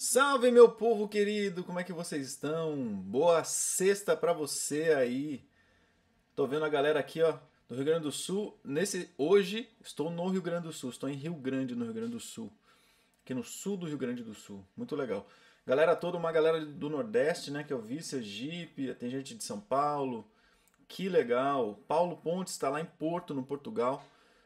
Salve 0.00 0.52
meu 0.52 0.70
povo 0.70 1.08
querido, 1.08 1.64
como 1.64 1.80
é 1.80 1.82
que 1.82 1.92
vocês 1.92 2.24
estão? 2.24 2.76
Boa 2.76 3.42
sexta 3.42 4.16
para 4.16 4.32
você 4.32 4.92
aí. 4.92 5.44
Tô 6.36 6.46
vendo 6.46 6.64
a 6.64 6.68
galera 6.68 7.00
aqui, 7.00 7.20
ó, 7.20 7.36
do 7.68 7.74
Rio 7.74 7.84
Grande 7.84 8.02
do 8.04 8.12
Sul. 8.12 8.56
Nesse 8.62 9.12
hoje 9.18 9.68
estou 9.82 10.08
no 10.08 10.28
Rio 10.28 10.40
Grande 10.40 10.68
do 10.68 10.72
Sul, 10.72 10.90
estou 10.90 11.08
em 11.08 11.14
Rio 11.14 11.34
Grande, 11.34 11.74
no 11.74 11.84
Rio 11.84 11.92
Grande 11.92 12.12
do 12.12 12.20
Sul. 12.20 12.48
Aqui 13.24 13.34
no 13.34 13.42
sul 13.42 13.76
do 13.76 13.86
Rio 13.86 13.98
Grande 13.98 14.22
do 14.22 14.36
Sul. 14.36 14.64
Muito 14.76 14.94
legal. 14.94 15.28
Galera 15.66 15.96
toda, 15.96 16.16
uma 16.16 16.30
galera 16.30 16.64
do 16.64 16.88
Nordeste, 16.88 17.50
né, 17.50 17.64
que 17.64 17.72
eu 17.72 17.82
vi, 17.82 18.00
Sergipe, 18.00 18.94
tem 18.94 19.10
gente 19.10 19.34
de 19.34 19.42
São 19.42 19.58
Paulo. 19.58 20.30
Que 20.86 21.08
legal. 21.08 21.74
Paulo 21.88 22.18
Pontes 22.18 22.52
está 22.52 22.68
lá 22.68 22.80
em 22.80 22.86
Porto, 22.86 23.34
no 23.34 23.42
Portugal. 23.42 24.04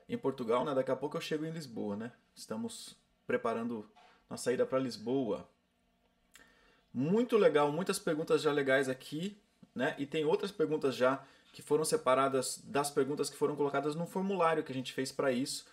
Em 0.08 0.16
Portugal, 0.16 0.64
né? 0.64 0.74
Daqui 0.74 0.90
a 0.90 0.96
pouco 0.96 1.18
eu 1.18 1.20
chego 1.20 1.44
em 1.44 1.50
Lisboa, 1.50 1.94
né? 1.94 2.10
Estamos 2.34 2.96
preparando 3.26 3.86
na 4.32 4.38
saída 4.38 4.64
para 4.64 4.78
Lisboa. 4.78 5.46
Muito 6.90 7.36
legal, 7.36 7.70
muitas 7.70 7.98
perguntas 7.98 8.40
já 8.40 8.50
legais 8.50 8.88
aqui, 8.88 9.38
né? 9.74 9.94
E 9.98 10.06
tem 10.06 10.24
outras 10.24 10.50
perguntas 10.50 10.96
já 10.96 11.22
que 11.52 11.60
foram 11.60 11.84
separadas 11.84 12.58
das 12.64 12.90
perguntas 12.90 13.28
que 13.28 13.36
foram 13.36 13.54
colocadas 13.54 13.94
no 13.94 14.06
formulário 14.06 14.64
que 14.64 14.72
a 14.72 14.74
gente 14.74 14.90
fez 14.90 15.12
para 15.12 15.30
isso, 15.30 15.66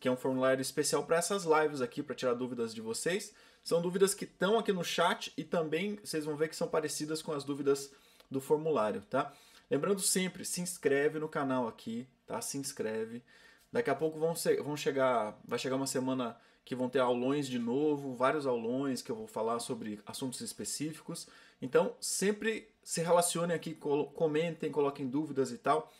que 0.00 0.08
é 0.08 0.10
um 0.10 0.16
formulário 0.16 0.62
especial 0.62 1.04
para 1.04 1.18
essas 1.18 1.44
lives 1.44 1.82
aqui, 1.82 2.02
para 2.02 2.14
tirar 2.14 2.32
dúvidas 2.32 2.74
de 2.74 2.80
vocês. 2.80 3.34
São 3.62 3.82
dúvidas 3.82 4.14
que 4.14 4.24
estão 4.24 4.58
aqui 4.58 4.72
no 4.72 4.82
chat 4.82 5.30
e 5.36 5.44
também 5.44 5.96
vocês 5.96 6.24
vão 6.24 6.34
ver 6.34 6.48
que 6.48 6.56
são 6.56 6.66
parecidas 6.66 7.20
com 7.20 7.32
as 7.32 7.44
dúvidas 7.44 7.92
do 8.30 8.40
formulário, 8.40 9.02
tá? 9.02 9.34
Lembrando 9.70 10.00
sempre, 10.00 10.46
se 10.46 10.62
inscreve 10.62 11.18
no 11.18 11.28
canal 11.28 11.68
aqui, 11.68 12.08
tá? 12.26 12.40
Se 12.40 12.56
inscreve. 12.56 13.22
Daqui 13.70 13.90
a 13.90 13.94
pouco 13.94 14.18
vão, 14.18 14.34
ser, 14.34 14.62
vão 14.62 14.78
chegar, 14.78 15.38
vai 15.46 15.58
chegar 15.58 15.76
uma 15.76 15.86
semana 15.86 16.40
que 16.68 16.74
vão 16.74 16.90
ter 16.90 16.98
aulões 16.98 17.48
de 17.48 17.58
novo, 17.58 18.14
vários 18.14 18.46
aulões 18.46 19.00
que 19.00 19.10
eu 19.10 19.16
vou 19.16 19.26
falar 19.26 19.58
sobre 19.58 20.00
assuntos 20.04 20.42
específicos. 20.42 21.26
Então, 21.62 21.96
sempre 21.98 22.68
se 22.82 23.00
relacionem 23.00 23.56
aqui, 23.56 23.74
comentem, 23.74 24.70
coloquem 24.70 25.08
dúvidas 25.08 25.50
e 25.50 25.56
tal, 25.56 25.90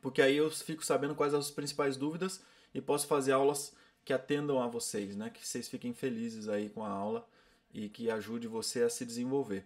porque 0.00 0.22
aí 0.22 0.36
eu 0.36 0.48
fico 0.48 0.86
sabendo 0.86 1.16
quais 1.16 1.34
as 1.34 1.50
principais 1.50 1.96
dúvidas 1.96 2.40
e 2.72 2.80
posso 2.80 3.08
fazer 3.08 3.32
aulas 3.32 3.74
que 4.04 4.12
atendam 4.12 4.62
a 4.62 4.68
vocês, 4.68 5.16
né? 5.16 5.28
Que 5.28 5.44
vocês 5.44 5.66
fiquem 5.66 5.92
felizes 5.92 6.48
aí 6.48 6.68
com 6.68 6.84
a 6.84 6.88
aula 6.88 7.26
e 7.74 7.88
que 7.88 8.08
ajude 8.08 8.46
você 8.46 8.82
a 8.84 8.88
se 8.88 9.04
desenvolver. 9.04 9.64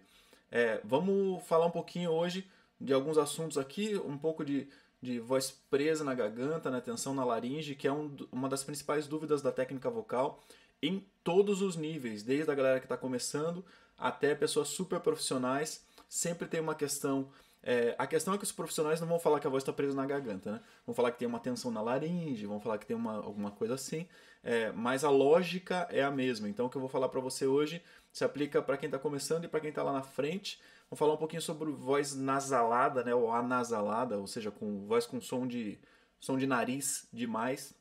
É, 0.49 0.81
vamos 0.83 1.43
falar 1.43 1.67
um 1.67 1.71
pouquinho 1.71 2.09
hoje 2.09 2.49
de 2.79 2.91
alguns 2.93 3.19
assuntos 3.19 3.59
aqui, 3.59 3.95
um 3.95 4.17
pouco 4.17 4.43
de 4.43 4.67
de 5.01 5.19
voz 5.19 5.51
presa 5.69 6.03
na 6.03 6.13
garganta, 6.13 6.69
na 6.69 6.79
tensão 6.79 7.13
na 7.13 7.25
laringe, 7.25 7.75
que 7.75 7.87
é 7.87 7.91
um, 7.91 8.15
uma 8.31 8.47
das 8.47 8.63
principais 8.63 9.07
dúvidas 9.07 9.41
da 9.41 9.51
técnica 9.51 9.89
vocal 9.89 10.43
em 10.81 11.05
todos 11.23 11.61
os 11.61 11.75
níveis, 11.75 12.23
desde 12.23 12.51
a 12.51 12.55
galera 12.55 12.79
que 12.79 12.85
está 12.85 12.97
começando 12.97 13.63
até 13.97 14.33
pessoas 14.35 14.67
super 14.69 14.99
profissionais. 14.99 15.85
Sempre 16.09 16.47
tem 16.47 16.59
uma 16.59 16.75
questão. 16.75 17.29
É, 17.63 17.95
a 17.97 18.07
questão 18.07 18.33
é 18.33 18.37
que 18.37 18.43
os 18.43 18.51
profissionais 18.51 18.99
não 18.99 19.07
vão 19.07 19.19
falar 19.19 19.39
que 19.39 19.45
a 19.45 19.49
voz 19.49 19.61
está 19.61 19.71
presa 19.71 19.95
na 19.95 20.05
garganta, 20.05 20.51
né? 20.51 20.61
Vão 20.85 20.95
falar 20.95 21.11
que 21.11 21.19
tem 21.19 21.27
uma 21.27 21.39
tensão 21.39 21.69
na 21.69 21.81
laringe, 21.81 22.45
vão 22.47 22.59
falar 22.59 22.79
que 22.79 22.85
tem 22.87 22.95
uma, 22.95 23.17
alguma 23.17 23.51
coisa 23.51 23.75
assim, 23.75 24.07
é, 24.43 24.71
mas 24.71 25.03
a 25.03 25.11
lógica 25.11 25.87
é 25.91 26.01
a 26.01 26.09
mesma. 26.09 26.49
Então, 26.49 26.65
o 26.65 26.69
que 26.69 26.77
eu 26.77 26.81
vou 26.81 26.89
falar 26.89 27.09
para 27.09 27.19
você 27.19 27.45
hoje 27.45 27.81
se 28.11 28.23
aplica 28.23 28.61
para 28.61 28.77
quem 28.77 28.87
está 28.87 28.97
começando 28.97 29.45
e 29.45 29.47
para 29.47 29.59
quem 29.59 29.69
está 29.69 29.83
lá 29.83 29.93
na 29.93 30.01
frente. 30.01 30.59
Vamos 30.91 30.99
falar 30.99 31.13
um 31.13 31.17
pouquinho 31.17 31.41
sobre 31.41 31.71
voz 31.71 32.13
nasalada, 32.13 33.01
né, 33.01 33.15
ou 33.15 33.31
anasalada, 33.31 34.17
ou 34.17 34.27
seja, 34.27 34.51
com 34.51 34.85
voz 34.85 35.05
com 35.05 35.21
som 35.21 35.47
de 35.47 35.79
som 36.19 36.37
de 36.37 36.45
nariz 36.45 37.07
de 37.13 37.25
mais 37.25 37.73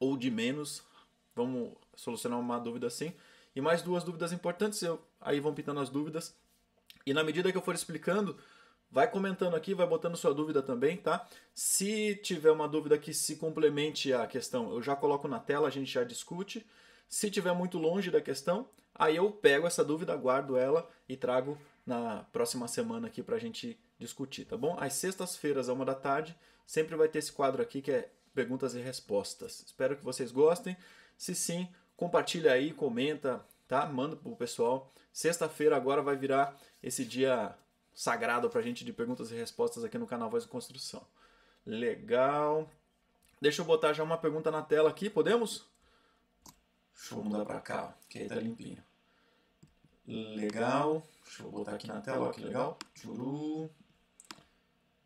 ou 0.00 0.16
de 0.16 0.30
menos. 0.30 0.82
Vamos 1.36 1.74
solucionar 1.94 2.40
uma 2.40 2.58
dúvida 2.58 2.86
assim. 2.86 3.12
E 3.54 3.60
mais 3.60 3.82
duas 3.82 4.02
dúvidas 4.02 4.32
importantes, 4.32 4.80
eu, 4.80 4.98
aí 5.20 5.40
vão 5.40 5.52
pintando 5.52 5.78
as 5.78 5.90
dúvidas. 5.90 6.34
E 7.04 7.12
na 7.12 7.22
medida 7.22 7.52
que 7.52 7.58
eu 7.58 7.60
for 7.60 7.74
explicando, 7.74 8.34
vai 8.90 9.10
comentando 9.10 9.54
aqui, 9.54 9.74
vai 9.74 9.86
botando 9.86 10.16
sua 10.16 10.32
dúvida 10.32 10.62
também, 10.62 10.96
tá? 10.96 11.28
Se 11.54 12.14
tiver 12.14 12.50
uma 12.50 12.66
dúvida 12.66 12.96
que 12.96 13.12
se 13.12 13.36
complemente 13.36 14.10
à 14.14 14.26
questão, 14.26 14.72
eu 14.72 14.82
já 14.82 14.96
coloco 14.96 15.28
na 15.28 15.38
tela, 15.38 15.68
a 15.68 15.70
gente 15.70 15.92
já 15.92 16.02
discute. 16.02 16.66
Se 17.10 17.30
tiver 17.30 17.52
muito 17.52 17.76
longe 17.76 18.10
da 18.10 18.22
questão, 18.22 18.70
aí 18.94 19.16
eu 19.16 19.30
pego 19.30 19.66
essa 19.66 19.84
dúvida, 19.84 20.16
guardo 20.16 20.56
ela 20.56 20.88
e 21.06 21.14
trago 21.14 21.58
na 21.88 22.22
próxima 22.32 22.68
semana 22.68 23.08
aqui 23.08 23.22
para 23.22 23.36
a 23.36 23.38
gente 23.38 23.80
discutir, 23.98 24.44
tá 24.44 24.58
bom? 24.58 24.76
Às 24.78 24.92
sextas-feiras, 24.92 25.70
à 25.70 25.72
uma 25.72 25.86
da 25.86 25.94
tarde, 25.94 26.36
sempre 26.66 26.94
vai 26.94 27.08
ter 27.08 27.18
esse 27.18 27.32
quadro 27.32 27.62
aqui 27.62 27.80
que 27.80 27.90
é 27.90 28.10
perguntas 28.34 28.74
e 28.74 28.78
respostas. 28.78 29.64
Espero 29.64 29.96
que 29.96 30.04
vocês 30.04 30.30
gostem. 30.30 30.76
Se 31.16 31.34
sim, 31.34 31.66
compartilha 31.96 32.52
aí, 32.52 32.72
comenta, 32.74 33.42
tá? 33.66 33.86
Manda 33.86 34.16
pro 34.16 34.36
pessoal. 34.36 34.92
Sexta-feira 35.10 35.76
agora 35.76 36.02
vai 36.02 36.14
virar 36.14 36.60
esse 36.82 37.06
dia 37.06 37.56
sagrado 37.94 38.50
pra 38.50 38.60
gente 38.60 38.84
de 38.84 38.92
perguntas 38.92 39.30
e 39.30 39.34
respostas 39.34 39.82
aqui 39.82 39.96
no 39.96 40.06
canal 40.06 40.28
Voz 40.28 40.44
de 40.44 40.50
Construção. 40.50 41.04
Legal. 41.64 42.70
Deixa 43.40 43.62
eu 43.62 43.66
botar 43.66 43.94
já 43.94 44.04
uma 44.04 44.18
pergunta 44.18 44.50
na 44.50 44.60
tela 44.60 44.90
aqui, 44.90 45.08
podemos? 45.08 45.64
Deixa 46.94 47.14
eu 47.14 47.24
mudar 47.24 47.46
pra 47.46 47.60
cá, 47.60 47.96
que 48.10 48.18
aí 48.18 48.28
tá 48.28 48.34
limpinho. 48.34 48.87
Legal. 50.08 51.06
Deixa 51.24 51.42
eu 51.42 51.50
botar 51.50 51.72
aqui 51.72 51.86
na 51.86 52.00
tela, 52.00 52.28
ó, 52.28 52.30
que 52.30 52.40
legal. 52.40 52.78
Churu. 52.94 53.70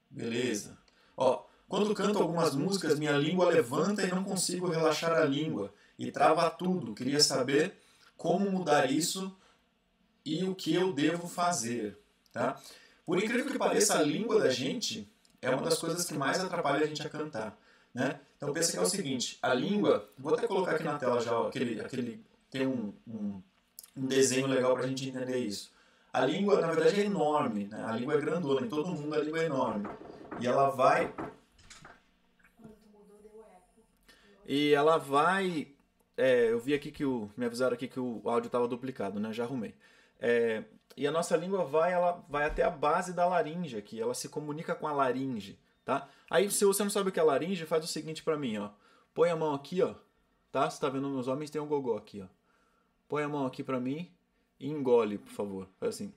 Beleza. 0.08 0.78
Ó, 1.16 1.44
quando 1.68 1.94
canto 1.94 2.18
algumas 2.18 2.54
músicas, 2.54 2.98
minha 2.98 3.16
língua 3.16 3.50
levanta 3.50 4.02
e 4.02 4.10
não 4.10 4.22
consigo 4.22 4.68
relaxar 4.68 5.12
a 5.12 5.24
língua. 5.24 5.74
E 5.98 6.12
trava 6.12 6.48
tudo. 6.50 6.94
Queria 6.94 7.18
saber 7.18 7.74
como 8.16 8.50
mudar 8.50 8.90
isso 8.90 9.36
e 10.24 10.44
o 10.44 10.54
que 10.54 10.72
eu 10.72 10.92
devo 10.92 11.26
fazer. 11.26 11.98
Tá? 12.32 12.60
Por 13.04 13.22
incrível 13.22 13.50
que 13.50 13.58
pareça, 13.58 13.98
a 13.98 14.02
língua 14.02 14.38
da 14.38 14.50
gente 14.50 15.10
é 15.40 15.50
uma 15.50 15.62
das 15.62 15.78
coisas 15.78 16.04
que 16.04 16.14
mais 16.14 16.38
atrapalha 16.38 16.84
a 16.84 16.86
gente 16.86 17.04
a 17.04 17.10
cantar. 17.10 17.58
Né? 17.92 18.20
Então 18.36 18.52
pensa 18.52 18.72
que 18.72 18.78
é 18.78 18.80
o 18.80 18.86
seguinte, 18.86 19.38
a 19.42 19.52
língua, 19.52 20.08
vou 20.16 20.34
até 20.34 20.46
colocar 20.46 20.76
aqui 20.76 20.84
na 20.84 20.98
tela 20.98 21.20
já, 21.20 21.38
ó, 21.38 21.48
aquele, 21.48 21.80
aquele, 21.80 22.24
tem 22.50 22.66
um, 22.66 22.94
um, 23.06 23.42
um 23.97 24.06
desenho 24.06 24.47
legal 24.47 24.75
para 24.75 24.84
a 24.84 24.88
gente 24.88 25.08
entender 25.08 25.38
isso. 25.38 25.72
A 26.12 26.25
língua, 26.26 26.60
na 26.60 26.70
verdade, 26.72 27.00
é 27.00 27.04
enorme, 27.04 27.66
né? 27.66 27.84
a 27.86 27.92
língua 27.92 28.14
é 28.14 28.20
grandona, 28.20 28.66
em 28.66 28.69
todo 28.69 28.88
mundo 28.88 29.14
a 29.14 29.19
língua 29.19 29.41
é 29.41 29.47
enorme. 29.47 29.88
E 30.41 30.47
ela 30.47 30.69
vai. 30.70 31.12
E 34.47 34.75
ela 34.75 34.98
vai. 34.98 35.69
É, 36.16 36.50
eu 36.50 36.60
vi 36.60 36.75
aqui 36.75 36.91
que 36.91 37.04
o. 37.04 37.31
Me 37.36 37.47
avisaram 37.47 37.75
aqui 37.75 37.88
que 37.88 38.00
o 38.00 38.20
áudio 38.25 38.48
estava 38.48 38.69
duplicado, 38.69 39.19
né? 39.19 39.32
Já 39.32 39.44
arrumei. 39.44 39.75
É, 40.20 40.64
e 40.97 41.06
a 41.06 41.10
nossa 41.10 41.36
língua 41.36 41.64
vai, 41.64 41.92
ela 41.92 42.25
vai 42.28 42.44
até 42.44 42.62
a 42.62 42.70
base 42.70 43.12
da 43.12 43.26
laringe 43.26 43.76
aqui, 43.76 44.00
ela 44.00 44.14
se 44.14 44.28
comunica 44.28 44.75
com 44.75 44.86
a 44.86 44.92
laringe, 44.92 45.58
tá? 45.84 46.08
Aí 46.31 46.50
se 46.50 46.64
você 46.64 46.82
não 46.82 46.91
sabe 46.91 47.08
o 47.08 47.12
que 47.12 47.20
é 47.20 47.22
laringe, 47.22 47.66
faz 47.66 47.84
o 47.84 47.88
seguinte 47.88 48.22
para 48.22 48.36
mim, 48.36 48.58
ó. 48.58 48.70
Põe 49.14 49.31
a 49.31 49.36
mão 49.36 49.54
aqui, 49.54 49.82
ó, 49.82 49.94
tá? 50.50 50.69
Você 50.69 50.81
tá 50.81 50.88
vendo 50.88 51.08
nos 51.08 51.28
homens 51.28 51.50
tem 51.50 51.60
um 51.60 51.66
gogó 51.66 51.97
aqui, 51.97 52.22
ó. 52.22 52.26
Põe 53.12 53.25
a 53.25 53.28
mão 53.28 53.45
aqui 53.45 53.62
para 53.62 53.78
mim 53.78 54.11
e 54.59 54.71
engole, 54.71 55.19
por 55.19 55.33
favor. 55.33 55.69
Faz 55.78 55.97
assim. 55.97 56.15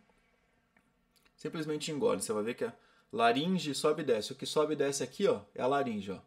Simplesmente 1.35 1.91
engole. 1.91 2.21
Você 2.21 2.31
vai 2.31 2.41
ver 2.41 2.53
que 2.53 2.63
a 2.63 2.73
laringe 3.11 3.75
sobe 3.75 4.01
e 4.01 4.05
desce. 4.05 4.31
O 4.31 4.35
que 4.35 4.45
sobe 4.45 4.71
e 4.71 4.75
desce 4.77 5.03
aqui, 5.03 5.27
ó, 5.27 5.41
é 5.53 5.61
a 5.61 5.67
laringe, 5.67 6.13
ó. 6.13 6.19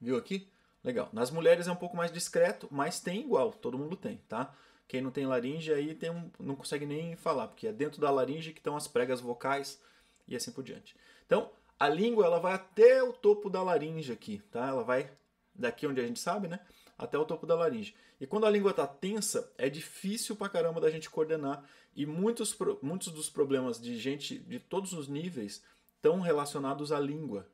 Viu 0.00 0.16
aqui? 0.16 0.48
Legal. 0.82 1.08
Nas 1.12 1.30
mulheres 1.30 1.68
é 1.68 1.70
um 1.70 1.76
pouco 1.76 1.96
mais 1.96 2.10
discreto, 2.10 2.66
mas 2.68 2.98
tem 2.98 3.20
igual. 3.20 3.52
Todo 3.52 3.78
mundo 3.78 3.94
tem, 3.94 4.16
tá? 4.28 4.52
Quem 4.88 5.00
não 5.00 5.12
tem 5.12 5.24
laringe 5.24 5.72
aí 5.72 5.94
tem 5.94 6.10
um, 6.10 6.28
não 6.40 6.56
consegue 6.56 6.84
nem 6.84 7.14
falar, 7.14 7.46
porque 7.46 7.68
é 7.68 7.72
dentro 7.72 8.00
da 8.00 8.10
laringe 8.10 8.52
que 8.52 8.58
estão 8.58 8.76
as 8.76 8.88
pregas 8.88 9.20
vocais 9.20 9.80
e 10.26 10.34
assim 10.34 10.50
por 10.50 10.64
diante. 10.64 10.96
Então, 11.24 11.48
a 11.78 11.88
língua 11.88 12.26
ela 12.26 12.40
vai 12.40 12.54
até 12.54 13.00
o 13.04 13.12
topo 13.12 13.48
da 13.48 13.62
laringe 13.62 14.12
aqui, 14.12 14.42
tá? 14.50 14.66
Ela 14.66 14.82
vai 14.82 15.12
daqui 15.54 15.86
onde 15.86 16.00
a 16.00 16.06
gente 16.08 16.18
sabe, 16.18 16.48
né? 16.48 16.58
Até 16.96 17.18
o 17.18 17.24
topo 17.24 17.46
da 17.46 17.54
laringe. 17.54 17.94
E 18.20 18.26
quando 18.26 18.46
a 18.46 18.50
língua 18.50 18.70
está 18.70 18.86
tensa, 18.86 19.52
é 19.58 19.68
difícil 19.68 20.36
pra 20.36 20.48
caramba 20.48 20.80
da 20.80 20.90
gente 20.90 21.10
coordenar. 21.10 21.64
E 21.94 22.06
muitos, 22.06 22.56
muitos 22.82 23.08
dos 23.08 23.28
problemas 23.28 23.80
de 23.80 23.98
gente 23.98 24.38
de 24.38 24.58
todos 24.58 24.92
os 24.92 25.08
níveis 25.08 25.62
estão 25.96 26.20
relacionados 26.20 26.92
à 26.92 27.00
língua. 27.00 27.48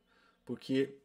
Porque, 0.45 0.97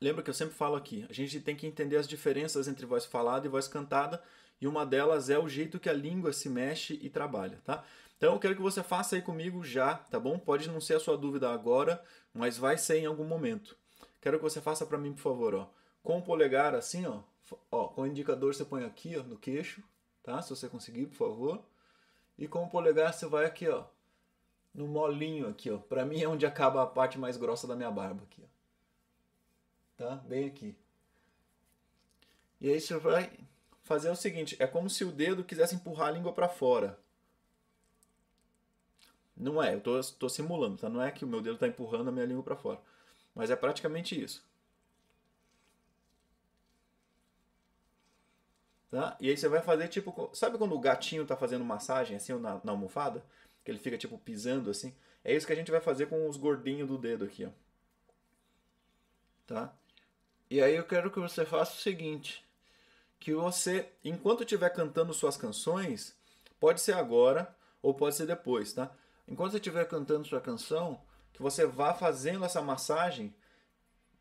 lembra 0.00 0.22
que 0.22 0.30
eu 0.30 0.34
sempre 0.34 0.54
falo 0.54 0.76
aqui, 0.76 1.06
a 1.08 1.12
gente 1.12 1.40
tem 1.40 1.54
que 1.54 1.66
entender 1.66 1.96
as 1.96 2.08
diferenças 2.08 2.66
entre 2.66 2.86
voz 2.86 3.04
falada 3.04 3.46
e 3.46 3.50
voz 3.50 3.68
cantada. 3.68 4.22
E 4.60 4.66
uma 4.66 4.84
delas 4.84 5.30
é 5.30 5.38
o 5.38 5.48
jeito 5.48 5.80
que 5.80 5.88
a 5.88 5.92
língua 5.92 6.32
se 6.32 6.48
mexe 6.48 6.98
e 7.02 7.08
trabalha, 7.08 7.60
tá? 7.64 7.84
Então 8.16 8.34
eu 8.34 8.38
quero 8.38 8.54
que 8.54 8.60
você 8.60 8.82
faça 8.82 9.16
aí 9.16 9.22
comigo 9.22 9.64
já, 9.64 9.94
tá 9.94 10.20
bom? 10.20 10.38
Pode 10.38 10.68
não 10.68 10.80
ser 10.80 10.94
a 10.94 11.00
sua 11.00 11.16
dúvida 11.16 11.50
agora, 11.50 12.04
mas 12.34 12.58
vai 12.58 12.76
ser 12.76 12.98
em 12.98 13.06
algum 13.06 13.24
momento. 13.24 13.74
Quero 14.20 14.36
que 14.36 14.42
você 14.42 14.60
faça 14.60 14.84
para 14.84 14.98
mim, 14.98 15.14
por 15.14 15.22
favor, 15.22 15.54
ó. 15.54 15.70
Com 16.02 16.18
o 16.18 16.22
polegar 16.22 16.74
assim, 16.74 17.06
ó, 17.06 17.20
Ó, 17.70 17.88
com 17.88 18.02
o 18.02 18.06
indicador 18.06 18.54
você 18.54 18.64
põe 18.64 18.84
aqui, 18.84 19.16
ó, 19.16 19.22
no 19.22 19.38
queixo, 19.38 19.82
tá? 20.22 20.40
Se 20.42 20.50
você 20.50 20.68
conseguir, 20.68 21.06
por 21.06 21.16
favor. 21.16 21.64
E 22.38 22.48
com 22.48 22.64
o 22.64 22.70
polegar 22.70 23.12
você 23.12 23.26
vai 23.26 23.44
aqui, 23.44 23.68
ó, 23.68 23.84
no 24.74 24.86
molinho 24.86 25.48
aqui, 25.48 25.70
ó. 25.70 25.78
Pra 25.78 26.04
mim 26.04 26.22
é 26.22 26.28
onde 26.28 26.46
acaba 26.46 26.82
a 26.82 26.86
parte 26.86 27.18
mais 27.18 27.36
grossa 27.36 27.66
da 27.66 27.76
minha 27.76 27.90
barba 27.90 28.22
aqui, 28.24 28.42
ó. 28.42 28.48
Tá? 29.96 30.16
Bem 30.16 30.46
aqui. 30.46 30.76
E 32.60 32.70
aí 32.70 32.80
você 32.80 32.96
vai 32.98 33.30
fazer 33.82 34.10
o 34.10 34.16
seguinte: 34.16 34.56
é 34.58 34.66
como 34.66 34.88
se 34.88 35.04
o 35.04 35.12
dedo 35.12 35.44
quisesse 35.44 35.74
empurrar 35.74 36.08
a 36.08 36.12
língua 36.12 36.32
para 36.32 36.48
fora. 36.48 36.98
Não 39.36 39.62
é, 39.62 39.74
eu 39.74 39.80
tô, 39.80 39.98
tô 40.18 40.28
simulando, 40.28 40.76
tá? 40.76 40.88
Não 40.88 41.02
é 41.02 41.10
que 41.10 41.24
o 41.24 41.28
meu 41.28 41.40
dedo 41.40 41.54
está 41.54 41.66
empurrando 41.66 42.08
a 42.08 42.12
minha 42.12 42.26
língua 42.26 42.42
para 42.42 42.56
fora. 42.56 42.80
Mas 43.34 43.50
é 43.50 43.56
praticamente 43.56 44.20
isso. 44.20 44.44
Tá? 48.90 49.16
E 49.20 49.30
aí 49.30 49.36
você 49.36 49.48
vai 49.48 49.62
fazer 49.62 49.88
tipo. 49.88 50.30
Sabe 50.34 50.58
quando 50.58 50.74
o 50.74 50.80
gatinho 50.80 51.24
tá 51.24 51.36
fazendo 51.36 51.64
massagem 51.64 52.16
assim 52.16 52.32
na, 52.34 52.60
na 52.64 52.72
almofada? 52.72 53.24
Que 53.64 53.70
ele 53.70 53.78
fica 53.78 53.96
tipo 53.96 54.18
pisando 54.18 54.70
assim? 54.70 54.94
É 55.24 55.34
isso 55.34 55.46
que 55.46 55.52
a 55.52 55.56
gente 55.56 55.70
vai 55.70 55.80
fazer 55.80 56.06
com 56.06 56.28
os 56.28 56.36
gordinhos 56.36 56.88
do 56.88 56.98
dedo 56.98 57.24
aqui, 57.24 57.44
ó. 57.44 57.50
Tá? 59.46 59.72
E 60.50 60.60
aí 60.60 60.74
eu 60.74 60.84
quero 60.84 61.10
que 61.10 61.20
você 61.20 61.44
faça 61.44 61.72
o 61.72 61.80
seguinte 61.80 62.44
que 63.20 63.34
você, 63.34 63.86
enquanto 64.02 64.42
estiver 64.42 64.70
cantando 64.70 65.12
suas 65.12 65.36
canções, 65.36 66.16
pode 66.58 66.80
ser 66.80 66.94
agora 66.94 67.54
ou 67.82 67.92
pode 67.92 68.16
ser 68.16 68.26
depois, 68.26 68.72
tá? 68.72 68.90
Enquanto 69.28 69.52
você 69.52 69.58
estiver 69.58 69.86
cantando 69.86 70.26
sua 70.26 70.40
canção, 70.40 71.00
que 71.32 71.42
você 71.42 71.66
vá 71.66 71.92
fazendo 71.92 72.44
essa 72.44 72.62
massagem, 72.62 73.34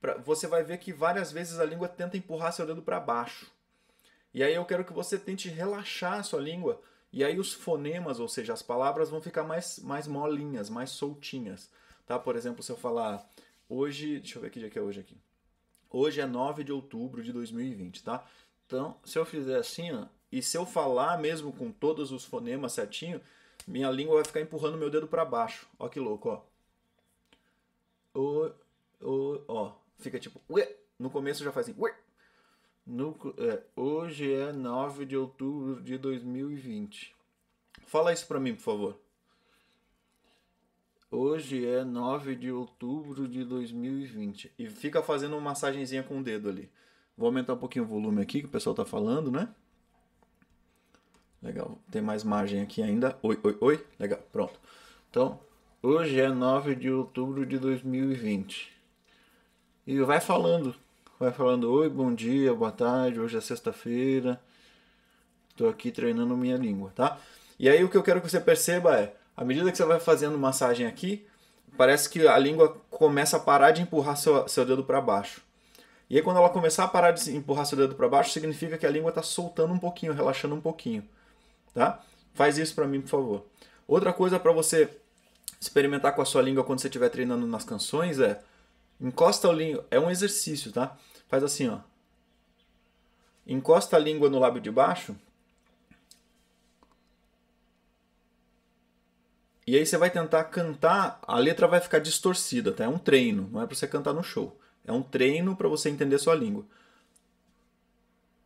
pra, 0.01 0.17
você 0.17 0.47
vai 0.47 0.63
ver 0.63 0.77
que 0.77 0.91
várias 0.91 1.31
vezes 1.31 1.59
a 1.59 1.65
língua 1.65 1.87
tenta 1.87 2.17
empurrar 2.17 2.51
seu 2.51 2.65
dedo 2.65 2.81
para 2.81 2.99
baixo. 2.99 3.49
E 4.39 4.43
aí 4.43 4.55
eu 4.55 4.63
quero 4.63 4.85
que 4.85 4.93
você 4.93 5.19
tente 5.19 5.49
relaxar 5.49 6.13
a 6.13 6.23
sua 6.23 6.39
língua, 6.39 6.81
e 7.11 7.25
aí 7.25 7.37
os 7.37 7.51
fonemas, 7.51 8.21
ou 8.21 8.27
seja, 8.29 8.53
as 8.53 8.61
palavras 8.61 9.09
vão 9.09 9.21
ficar 9.21 9.43
mais, 9.43 9.79
mais 9.79 10.07
molinhas, 10.07 10.69
mais 10.69 10.91
soltinhas. 10.91 11.69
Tá? 12.05 12.17
Por 12.17 12.37
exemplo, 12.37 12.63
se 12.63 12.71
eu 12.71 12.77
falar 12.77 13.29
hoje, 13.67 14.17
deixa 14.21 14.37
eu 14.37 14.41
ver 14.41 14.49
que 14.49 14.57
dia 14.57 14.69
que 14.69 14.79
é 14.79 14.81
hoje 14.81 15.01
aqui. 15.01 15.17
Hoje 15.89 16.21
é 16.21 16.25
9 16.25 16.63
de 16.63 16.71
outubro 16.71 17.21
de 17.21 17.33
2020, 17.33 18.01
tá? 18.01 18.25
Então, 18.65 18.95
se 19.03 19.19
eu 19.19 19.25
fizer 19.25 19.57
assim, 19.57 19.91
ó, 19.91 20.05
e 20.31 20.41
se 20.41 20.57
eu 20.57 20.65
falar 20.65 21.19
mesmo 21.19 21.51
com 21.51 21.69
todos 21.69 22.13
os 22.13 22.23
fonemas 22.23 22.71
certinho, 22.71 23.19
minha 23.67 23.91
língua 23.91 24.15
vai 24.15 24.23
ficar 24.23 24.39
empurrando 24.39 24.77
meu 24.77 24.89
dedo 24.89 25.05
para 25.05 25.25
baixo. 25.25 25.67
Ó 25.77 25.89
que 25.89 25.99
louco, 25.99 26.29
ó. 26.29 26.41
O, 28.17 28.51
o, 29.05 29.43
ó, 29.49 29.73
fica 29.97 30.17
tipo, 30.17 30.39
ué. 30.49 30.77
no 30.97 31.09
começo 31.09 31.43
já 31.43 31.51
faz 31.51 31.67
assim, 31.67 31.77
ué. 31.77 31.93
No, 32.89 33.15
é, 33.37 33.61
hoje 33.75 34.33
é 34.33 34.51
9 34.51 35.05
de 35.05 35.15
outubro 35.15 35.79
de 35.79 35.95
2020. 35.95 37.15
Fala 37.85 38.11
isso 38.11 38.25
para 38.25 38.39
mim, 38.39 38.55
por 38.55 38.63
favor. 38.63 38.99
Hoje 41.11 41.63
é 41.67 41.83
9 41.83 42.35
de 42.35 42.51
outubro 42.51 43.27
de 43.27 43.45
2020. 43.45 44.51
E 44.57 44.67
fica 44.67 45.03
fazendo 45.03 45.33
uma 45.33 45.51
massagenzinha 45.51 46.01
com 46.01 46.19
o 46.19 46.23
dedo 46.23 46.49
ali. 46.49 46.67
Vou 47.15 47.27
aumentar 47.27 47.53
um 47.53 47.59
pouquinho 47.59 47.85
o 47.85 47.87
volume 47.87 48.23
aqui 48.23 48.39
que 48.39 48.47
o 48.47 48.49
pessoal 48.49 48.73
está 48.73 48.85
falando, 48.85 49.29
né? 49.29 49.53
Legal. 51.43 51.77
Tem 51.91 52.01
mais 52.01 52.23
margem 52.23 52.59
aqui 52.59 52.81
ainda. 52.81 53.19
Oi, 53.21 53.39
oi, 53.43 53.57
oi. 53.61 53.85
Legal. 53.99 54.19
Pronto. 54.31 54.59
Então, 55.11 55.39
hoje 55.83 56.19
é 56.19 56.29
9 56.29 56.73
de 56.73 56.89
outubro 56.89 57.45
de 57.45 57.59
2020. 57.59 58.73
E 59.85 59.99
vai 59.99 60.19
falando. 60.19 60.73
Vai 61.19 61.33
falando: 61.33 61.69
Oi, 61.69 61.89
bom 61.89 62.15
dia, 62.15 62.53
boa 62.53 62.71
tarde. 62.71 63.19
Hoje 63.19 63.37
é 63.37 63.41
sexta-feira. 63.41 64.39
Estou 65.49 65.67
aqui 65.67 65.91
treinando 65.91 66.37
minha 66.37 66.55
língua, 66.55 66.93
tá? 66.95 67.19
E 67.59 67.67
aí 67.67 67.83
o 67.83 67.89
que 67.89 67.97
eu 67.97 68.03
quero 68.03 68.21
que 68.21 68.29
você 68.29 68.39
perceba 68.39 68.97
é: 68.97 69.13
à 69.35 69.43
medida 69.43 69.69
que 69.69 69.75
você 69.75 69.83
vai 69.83 69.99
fazendo 69.99 70.37
massagem 70.37 70.87
aqui, 70.87 71.27
parece 71.77 72.09
que 72.09 72.25
a 72.25 72.37
língua 72.37 72.81
começa 72.89 73.35
a 73.35 73.39
parar 73.39 73.71
de 73.71 73.81
empurrar 73.81 74.15
seu, 74.15 74.47
seu 74.47 74.65
dedo 74.65 74.81
para 74.81 75.01
baixo. 75.01 75.41
E 76.09 76.15
aí, 76.15 76.23
quando 76.23 76.37
ela 76.37 76.49
começar 76.49 76.85
a 76.85 76.87
parar 76.87 77.11
de 77.11 77.35
empurrar 77.35 77.65
seu 77.65 77.77
dedo 77.77 77.95
para 77.95 78.07
baixo, 78.07 78.31
significa 78.31 78.77
que 78.77 78.85
a 78.85 78.89
língua 78.89 79.09
está 79.09 79.21
soltando 79.21 79.73
um 79.73 79.77
pouquinho, 79.77 80.13
relaxando 80.13 80.55
um 80.55 80.61
pouquinho. 80.61 81.05
Tá? 81.73 82.01
Faz 82.33 82.57
isso 82.57 82.73
para 82.73 82.87
mim, 82.87 83.01
por 83.01 83.09
favor. 83.09 83.45
Outra 83.85 84.13
coisa 84.13 84.39
para 84.39 84.53
você 84.53 84.89
experimentar 85.59 86.15
com 86.15 86.21
a 86.21 86.25
sua 86.25 86.41
língua 86.41 86.63
quando 86.63 86.79
você 86.79 86.87
estiver 86.87 87.09
treinando 87.09 87.45
nas 87.45 87.65
canções 87.65 88.21
é 88.21 88.41
encosta 89.01 89.47
o 89.49 89.51
língua, 89.51 89.85
é 89.91 89.99
um 89.99 90.09
exercício, 90.09 90.71
tá? 90.71 90.97
Faz 91.29 91.43
assim, 91.43 91.69
ó. 91.69 91.79
Encosta 93.47 93.95
a 93.95 93.99
língua 93.99 94.29
no 94.29 94.39
lábio 94.39 94.61
de 94.61 94.69
baixo. 94.69 95.15
E 99.65 99.77
aí 99.77 99.85
você 99.85 99.97
vai 99.97 100.09
tentar 100.09 100.45
cantar, 100.45 101.19
a 101.21 101.37
letra 101.37 101.67
vai 101.67 101.79
ficar 101.79 101.99
distorcida, 101.99 102.71
tá? 102.71 102.83
É 102.83 102.87
um 102.87 102.97
treino, 102.97 103.47
não 103.51 103.61
é 103.61 103.67
para 103.67 103.75
você 103.75 103.87
cantar 103.87 104.13
no 104.13 104.23
show. 104.23 104.59
É 104.83 104.91
um 104.91 105.03
treino 105.03 105.55
para 105.55 105.67
você 105.67 105.89
entender 105.89 106.17
sua 106.17 106.33
língua. 106.33 106.65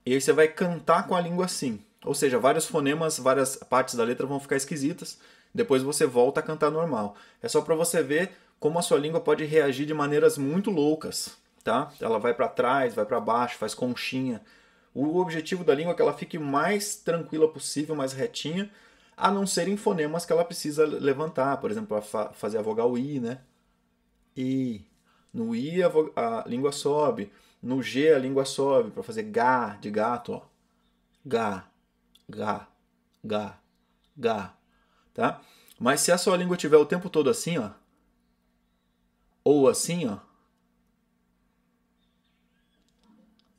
E 0.05 0.13
aí 0.13 0.19
você 0.19 0.33
vai 0.33 0.49
cantar 0.49 1.07
com 1.07 1.15
a 1.15 1.21
língua 1.21 1.45
assim. 1.45 1.81
Ou 2.03 2.13
seja, 2.13 2.37
vários 2.37 2.65
fonemas, 2.65 3.17
várias 3.17 3.55
partes 3.55 3.95
da 3.95 4.03
letra 4.03 4.27
vão 4.27 4.39
ficar 4.39 4.57
esquisitas. 4.57 5.17
Depois 5.53 5.81
você 5.81 6.05
volta 6.05 6.41
a 6.41 6.43
cantar 6.43 6.69
normal. 6.69 7.15
É 7.41 7.47
só 7.47 7.61
para 7.61 7.75
você 7.75 8.03
ver 8.03 8.31
como 8.59 8.77
a 8.77 8.81
sua 8.81 8.99
língua 8.99 9.21
pode 9.21 9.45
reagir 9.45 9.85
de 9.85 9.93
maneiras 9.93 10.37
muito 10.37 10.69
loucas, 10.69 11.37
tá? 11.63 11.91
Ela 11.99 12.19
vai 12.19 12.33
para 12.33 12.47
trás, 12.47 12.93
vai 12.93 13.05
para 13.05 13.19
baixo, 13.19 13.57
faz 13.57 13.73
conchinha. 13.73 14.41
O 14.93 15.19
objetivo 15.19 15.63
da 15.63 15.73
língua 15.73 15.93
é 15.93 15.95
que 15.95 16.01
ela 16.01 16.13
fique 16.13 16.37
mais 16.37 16.95
tranquila 16.95 17.47
possível, 17.47 17.95
mais 17.95 18.13
retinha, 18.13 18.69
a 19.17 19.31
não 19.31 19.47
ser 19.47 19.67
em 19.67 19.77
fonemas 19.77 20.25
que 20.25 20.33
ela 20.33 20.45
precisa 20.45 20.85
levantar, 20.85 21.57
por 21.57 21.71
exemplo, 21.71 21.99
para 22.01 22.33
fazer 22.33 22.57
a 22.57 22.61
vogal 22.61 22.97
i, 22.97 23.19
né? 23.19 23.39
I. 24.35 24.85
No 25.33 25.55
I 25.55 25.81
a, 25.83 25.89
a, 26.15 26.47
língua 26.47 26.71
sobe. 26.71 27.31
No 27.61 27.81
G 27.81 28.13
a 28.13 28.19
língua 28.19 28.45
sobe 28.45 28.91
para 28.91 29.03
fazer 29.03 29.23
Gá 29.23 29.77
de 29.81 29.89
gato, 29.89 30.33
ó. 30.33 30.41
Gá, 31.25 31.65
Gá, 32.29 32.67
Gá, 33.23 33.57
Gá. 34.17 34.53
Tá? 35.13 35.41
Mas 35.79 36.01
se 36.01 36.11
a 36.11 36.17
sua 36.17 36.37
língua 36.37 36.57
tiver 36.57 36.77
o 36.77 36.85
tempo 36.85 37.09
todo 37.09 37.29
assim, 37.29 37.57
ó. 37.57 37.71
Ou 39.43 39.67
assim, 39.67 40.07
ó. 40.07 40.17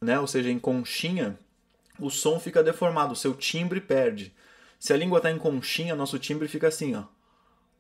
Né? 0.05 0.21
Ou 0.21 0.27
seja, 0.27 0.51
em 0.51 0.59
conchinha, 0.59 1.39
o 1.99 2.11
som 2.11 2.39
fica 2.39 2.63
deformado, 2.63 3.13
o 3.13 3.17
seu 3.17 3.35
timbre 3.35 3.81
perde. 3.81 4.33
Se 4.79 4.93
a 4.93 4.97
língua 4.97 5.19
está 5.19 5.31
em 5.31 5.39
conchinha, 5.39 5.97
nosso 5.97 6.19
timbre 6.19 6.47
fica 6.47 6.69
assim, 6.69 6.95
ó. 6.95 7.05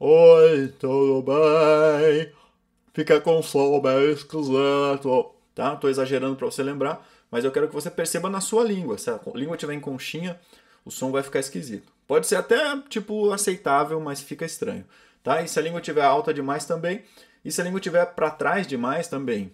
Oi, 0.00 0.68
tudo 0.78 1.22
bem? 1.22 2.32
fica 2.94 3.20
com 3.20 3.42
som 3.42 3.80
bem 3.80 4.12
esquisito. 4.12 5.34
Tá? 5.54 5.76
Tô 5.76 5.88
exagerando 5.88 6.36
para 6.36 6.46
você 6.46 6.62
lembrar, 6.62 7.06
mas 7.30 7.44
eu 7.44 7.52
quero 7.52 7.68
que 7.68 7.74
você 7.74 7.90
perceba 7.90 8.30
na 8.30 8.40
sua 8.40 8.64
língua. 8.64 8.96
Se 8.96 9.10
a 9.10 9.20
língua 9.34 9.56
estiver 9.56 9.74
em 9.74 9.80
conchinha, 9.80 10.40
o 10.84 10.90
som 10.90 11.10
vai 11.10 11.22
ficar 11.22 11.40
esquisito. 11.40 11.92
Pode 12.06 12.26
ser 12.26 12.36
até 12.36 12.78
tipo 12.88 13.30
aceitável, 13.32 14.00
mas 14.00 14.20
fica 14.20 14.44
estranho, 14.44 14.84
tá? 15.22 15.42
E 15.42 15.48
se 15.48 15.58
a 15.58 15.62
língua 15.62 15.80
estiver 15.80 16.04
alta 16.04 16.34
demais 16.34 16.64
também, 16.64 17.02
e 17.44 17.50
se 17.50 17.60
a 17.60 17.64
língua 17.64 17.78
estiver 17.78 18.04
para 18.06 18.30
trás 18.30 18.66
demais 18.66 19.08
também. 19.08 19.52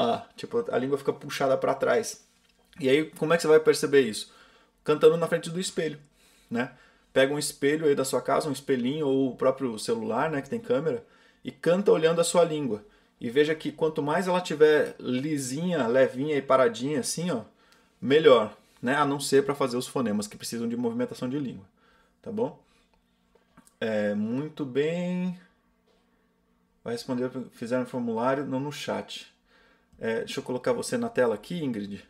Ah, 0.00 0.26
tipo, 0.36 0.64
a 0.72 0.78
língua 0.78 0.98
fica 0.98 1.12
puxada 1.12 1.56
para 1.56 1.74
trás. 1.74 2.24
E 2.78 2.88
aí, 2.88 3.10
como 3.10 3.32
é 3.34 3.36
que 3.36 3.42
você 3.42 3.48
vai 3.48 3.60
perceber 3.60 4.02
isso? 4.02 4.32
Cantando 4.82 5.16
na 5.16 5.26
frente 5.26 5.50
do 5.50 5.60
espelho, 5.60 5.98
né? 6.50 6.72
pega 7.12 7.32
um 7.32 7.38
espelho 7.38 7.86
aí 7.86 7.94
da 7.94 8.04
sua 8.04 8.22
casa, 8.22 8.48
um 8.48 8.52
espelhinho 8.52 9.06
ou 9.06 9.30
o 9.30 9.36
próprio 9.36 9.78
celular, 9.78 10.30
né, 10.30 10.40
que 10.40 10.50
tem 10.50 10.60
câmera, 10.60 11.04
e 11.44 11.50
canta 11.50 11.90
olhando 11.92 12.20
a 12.20 12.24
sua 12.24 12.44
língua. 12.44 12.84
E 13.20 13.28
veja 13.30 13.54
que 13.54 13.72
quanto 13.72 14.02
mais 14.02 14.28
ela 14.28 14.40
tiver 14.40 14.94
lisinha, 14.98 15.86
levinha 15.86 16.36
e 16.36 16.42
paradinha 16.42 17.00
assim, 17.00 17.30
ó, 17.30 17.42
melhor, 18.00 18.56
né? 18.80 18.94
A 18.96 19.04
não 19.04 19.20
ser 19.20 19.44
para 19.44 19.54
fazer 19.54 19.76
os 19.76 19.86
fonemas 19.86 20.26
que 20.26 20.38
precisam 20.38 20.66
de 20.68 20.76
movimentação 20.76 21.28
de 21.28 21.38
língua, 21.38 21.66
tá 22.22 22.32
bom? 22.32 22.58
É, 23.78 24.14
muito 24.14 24.64
bem. 24.64 25.38
Vai 26.82 26.94
responder, 26.94 27.30
fizeram 27.52 27.84
formulário, 27.84 28.46
não 28.46 28.58
no 28.58 28.72
chat. 28.72 29.29
É, 30.00 30.20
deixa 30.20 30.40
eu 30.40 30.44
colocar 30.44 30.72
você 30.72 30.96
na 30.96 31.10
tela 31.10 31.34
aqui, 31.34 31.62
Ingrid. 31.62 32.02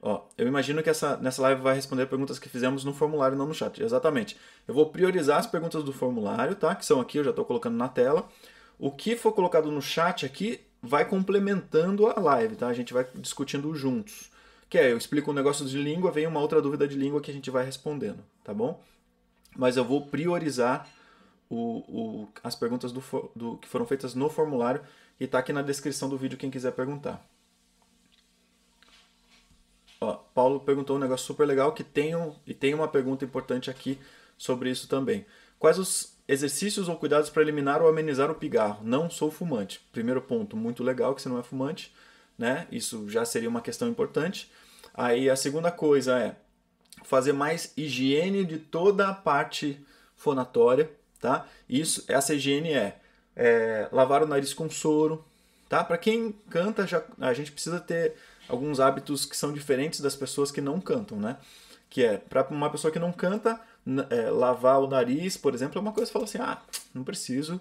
Ó, 0.00 0.24
eu 0.36 0.46
imagino 0.46 0.82
que 0.82 0.90
essa, 0.90 1.16
nessa 1.16 1.40
live 1.42 1.62
vai 1.62 1.74
responder 1.74 2.06
perguntas 2.06 2.38
que 2.38 2.48
fizemos 2.48 2.84
no 2.84 2.92
formulário, 2.92 3.38
não 3.38 3.46
no 3.46 3.54
chat. 3.54 3.82
Exatamente. 3.82 4.36
Eu 4.68 4.74
vou 4.74 4.86
priorizar 4.86 5.38
as 5.38 5.46
perguntas 5.46 5.82
do 5.82 5.92
formulário, 5.92 6.54
tá? 6.54 6.74
Que 6.74 6.84
são 6.84 7.00
aqui, 7.00 7.18
eu 7.18 7.24
já 7.24 7.30
estou 7.30 7.44
colocando 7.44 7.76
na 7.76 7.88
tela. 7.88 8.28
O 8.78 8.90
que 8.90 9.16
for 9.16 9.32
colocado 9.32 9.70
no 9.70 9.80
chat 9.80 10.26
aqui 10.26 10.60
vai 10.82 11.04
complementando 11.04 12.08
a 12.08 12.18
live, 12.20 12.56
tá? 12.56 12.66
A 12.66 12.74
gente 12.74 12.92
vai 12.92 13.06
discutindo 13.14 13.72
juntos. 13.74 14.30
Que 14.68 14.76
é, 14.76 14.92
eu 14.92 14.98
explico 14.98 15.30
um 15.30 15.34
negócio 15.34 15.64
de 15.64 15.78
língua, 15.78 16.10
vem 16.10 16.26
uma 16.26 16.40
outra 16.40 16.60
dúvida 16.60 16.88
de 16.88 16.96
língua 16.96 17.20
que 17.20 17.30
a 17.30 17.34
gente 17.34 17.50
vai 17.50 17.64
respondendo, 17.64 18.24
tá 18.42 18.52
bom? 18.52 18.82
Mas 19.56 19.76
eu 19.76 19.84
vou 19.84 20.06
priorizar 20.06 20.88
o, 21.52 21.84
o, 21.86 22.28
as 22.42 22.54
perguntas 22.56 22.92
do, 22.92 23.02
do, 23.36 23.58
que 23.58 23.68
foram 23.68 23.84
feitas 23.84 24.14
no 24.14 24.30
formulário 24.30 24.80
e 25.20 25.26
tá 25.26 25.38
aqui 25.38 25.52
na 25.52 25.60
descrição 25.60 26.08
do 26.08 26.16
vídeo 26.16 26.38
quem 26.38 26.50
quiser 26.50 26.72
perguntar. 26.72 27.22
Ó, 30.00 30.14
Paulo 30.34 30.60
perguntou 30.60 30.96
um 30.96 30.98
negócio 30.98 31.26
super 31.26 31.46
legal 31.46 31.72
que 31.72 31.84
tem 31.84 32.16
um, 32.16 32.34
e 32.46 32.54
tem 32.54 32.72
uma 32.72 32.88
pergunta 32.88 33.26
importante 33.26 33.70
aqui 33.70 33.98
sobre 34.38 34.70
isso 34.70 34.88
também. 34.88 35.26
Quais 35.58 35.78
os 35.78 36.16
exercícios 36.26 36.88
ou 36.88 36.96
cuidados 36.96 37.28
para 37.28 37.42
eliminar 37.42 37.82
ou 37.82 37.88
amenizar 37.88 38.30
o 38.30 38.34
pigarro? 38.34 38.82
Não 38.82 39.10
sou 39.10 39.30
fumante. 39.30 39.86
Primeiro 39.92 40.22
ponto, 40.22 40.56
muito 40.56 40.82
legal 40.82 41.14
que 41.14 41.20
você 41.20 41.28
não 41.28 41.38
é 41.38 41.42
fumante. 41.42 41.94
né? 42.38 42.66
Isso 42.72 43.10
já 43.10 43.26
seria 43.26 43.48
uma 43.48 43.60
questão 43.60 43.88
importante. 43.88 44.50
Aí 44.94 45.28
a 45.28 45.36
segunda 45.36 45.70
coisa 45.70 46.18
é 46.18 46.34
fazer 47.04 47.34
mais 47.34 47.74
higiene 47.76 48.42
de 48.42 48.58
toda 48.58 49.08
a 49.08 49.14
parte 49.14 49.84
fonatória, 50.16 50.90
tá? 51.22 51.46
Isso, 51.68 52.04
essa 52.08 52.34
higiene 52.34 52.72
é, 52.72 52.96
é 53.36 53.88
lavar 53.92 54.24
o 54.24 54.26
nariz 54.26 54.52
com 54.52 54.68
soro, 54.68 55.24
tá? 55.68 55.82
Para 55.84 55.96
quem 55.96 56.32
canta, 56.50 56.84
já, 56.84 57.02
a 57.20 57.32
gente 57.32 57.52
precisa 57.52 57.78
ter 57.78 58.14
alguns 58.48 58.80
hábitos 58.80 59.24
que 59.24 59.36
são 59.36 59.52
diferentes 59.52 60.00
das 60.00 60.16
pessoas 60.16 60.50
que 60.50 60.60
não 60.60 60.80
cantam, 60.80 61.18
né? 61.18 61.38
Que 61.88 62.04
é, 62.04 62.16
para 62.18 62.46
uma 62.50 62.68
pessoa 62.68 62.92
que 62.92 62.98
não 62.98 63.12
canta, 63.12 63.58
é, 64.10 64.30
lavar 64.30 64.80
o 64.80 64.88
nariz, 64.88 65.36
por 65.36 65.54
exemplo, 65.54 65.78
é 65.78 65.80
uma 65.80 65.92
coisa 65.92 66.08
que 66.08 66.12
fala 66.12 66.24
assim, 66.24 66.38
ah, 66.38 66.60
não 66.92 67.04
preciso, 67.04 67.60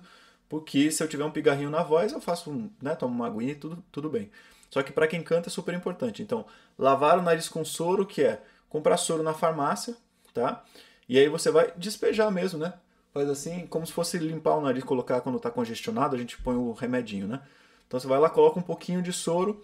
porque 0.50 0.90
se 0.90 1.04
eu 1.04 1.08
tiver 1.08 1.24
um 1.24 1.32
pigarrinho 1.32 1.70
na 1.70 1.84
voz, 1.84 2.12
eu 2.12 2.20
faço, 2.20 2.70
né, 2.82 2.96
tomo 2.96 3.14
uma 3.14 3.28
aguinha 3.28 3.52
e 3.52 3.56
tudo, 3.56 3.82
tudo 3.92 4.10
bem. 4.10 4.32
Só 4.72 4.82
que 4.82 4.92
para 4.92 5.08
quem 5.08 5.22
canta 5.22 5.50
é 5.50 5.52
super 5.52 5.74
importante. 5.76 6.24
Então, 6.24 6.46
lavar 6.80 7.20
o 7.20 7.22
nariz 7.22 7.48
com 7.48 7.64
soro, 7.64 8.06
que 8.06 8.24
é 8.24 8.42
comprar 8.70 8.98
soro 8.98 9.22
na 9.22 9.34
farmácia, 9.34 9.96
tá? 10.34 10.64
E 11.08 11.20
aí 11.20 11.30
você 11.30 11.52
vai 11.52 11.72
despejar 11.78 12.32
mesmo, 12.32 12.58
né? 12.58 12.74
Faz 13.14 13.30
assim, 13.30 13.68
como 13.68 13.86
se 13.86 13.92
fosse 13.92 14.18
limpar 14.18 14.56
o 14.56 14.62
nariz, 14.62 14.84
colocar 14.84 15.22
quando 15.22 15.36
está 15.36 15.52
congestionado, 15.52 16.16
a 16.16 16.20
gente 16.20 16.38
põe 16.38 16.56
o 16.56 16.72
remedinho, 16.72 17.28
né? 17.28 17.42
Então 17.86 18.00
você 18.00 18.08
vai 18.08 18.20
lá, 18.20 18.30
coloca 18.30 18.58
um 18.58 18.64
pouquinho 18.64 19.02
de 19.02 19.12
soro, 19.12 19.62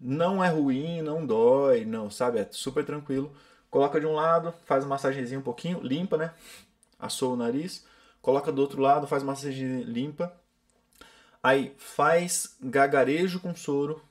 não 0.00 0.42
é 0.42 0.48
ruim, 0.48 1.00
não 1.00 1.24
dói, 1.24 1.84
não, 1.84 2.10
sabe? 2.10 2.40
É 2.40 2.48
super 2.50 2.84
tranquilo. 2.84 3.32
Coloca 3.70 4.00
de 4.00 4.06
um 4.06 4.14
lado, 4.14 4.52
faz 4.64 4.82
uma 4.82 4.90
massagenzinha 4.90 5.38
um 5.38 5.42
pouquinho, 5.42 5.80
limpa, 5.80 6.16
né? 6.16 6.32
Assou 6.98 7.34
o 7.34 7.36
nariz. 7.36 7.84
Coloca 8.20 8.50
do 8.50 8.60
outro 8.60 8.80
lado, 8.80 9.06
faz 9.06 9.22
massagem 9.22 9.82
limpa. 9.82 10.32
Aí 11.42 11.74
faz 11.78 12.56
gagarejo 12.60 13.38
com 13.40 13.54
soro, 13.54 14.02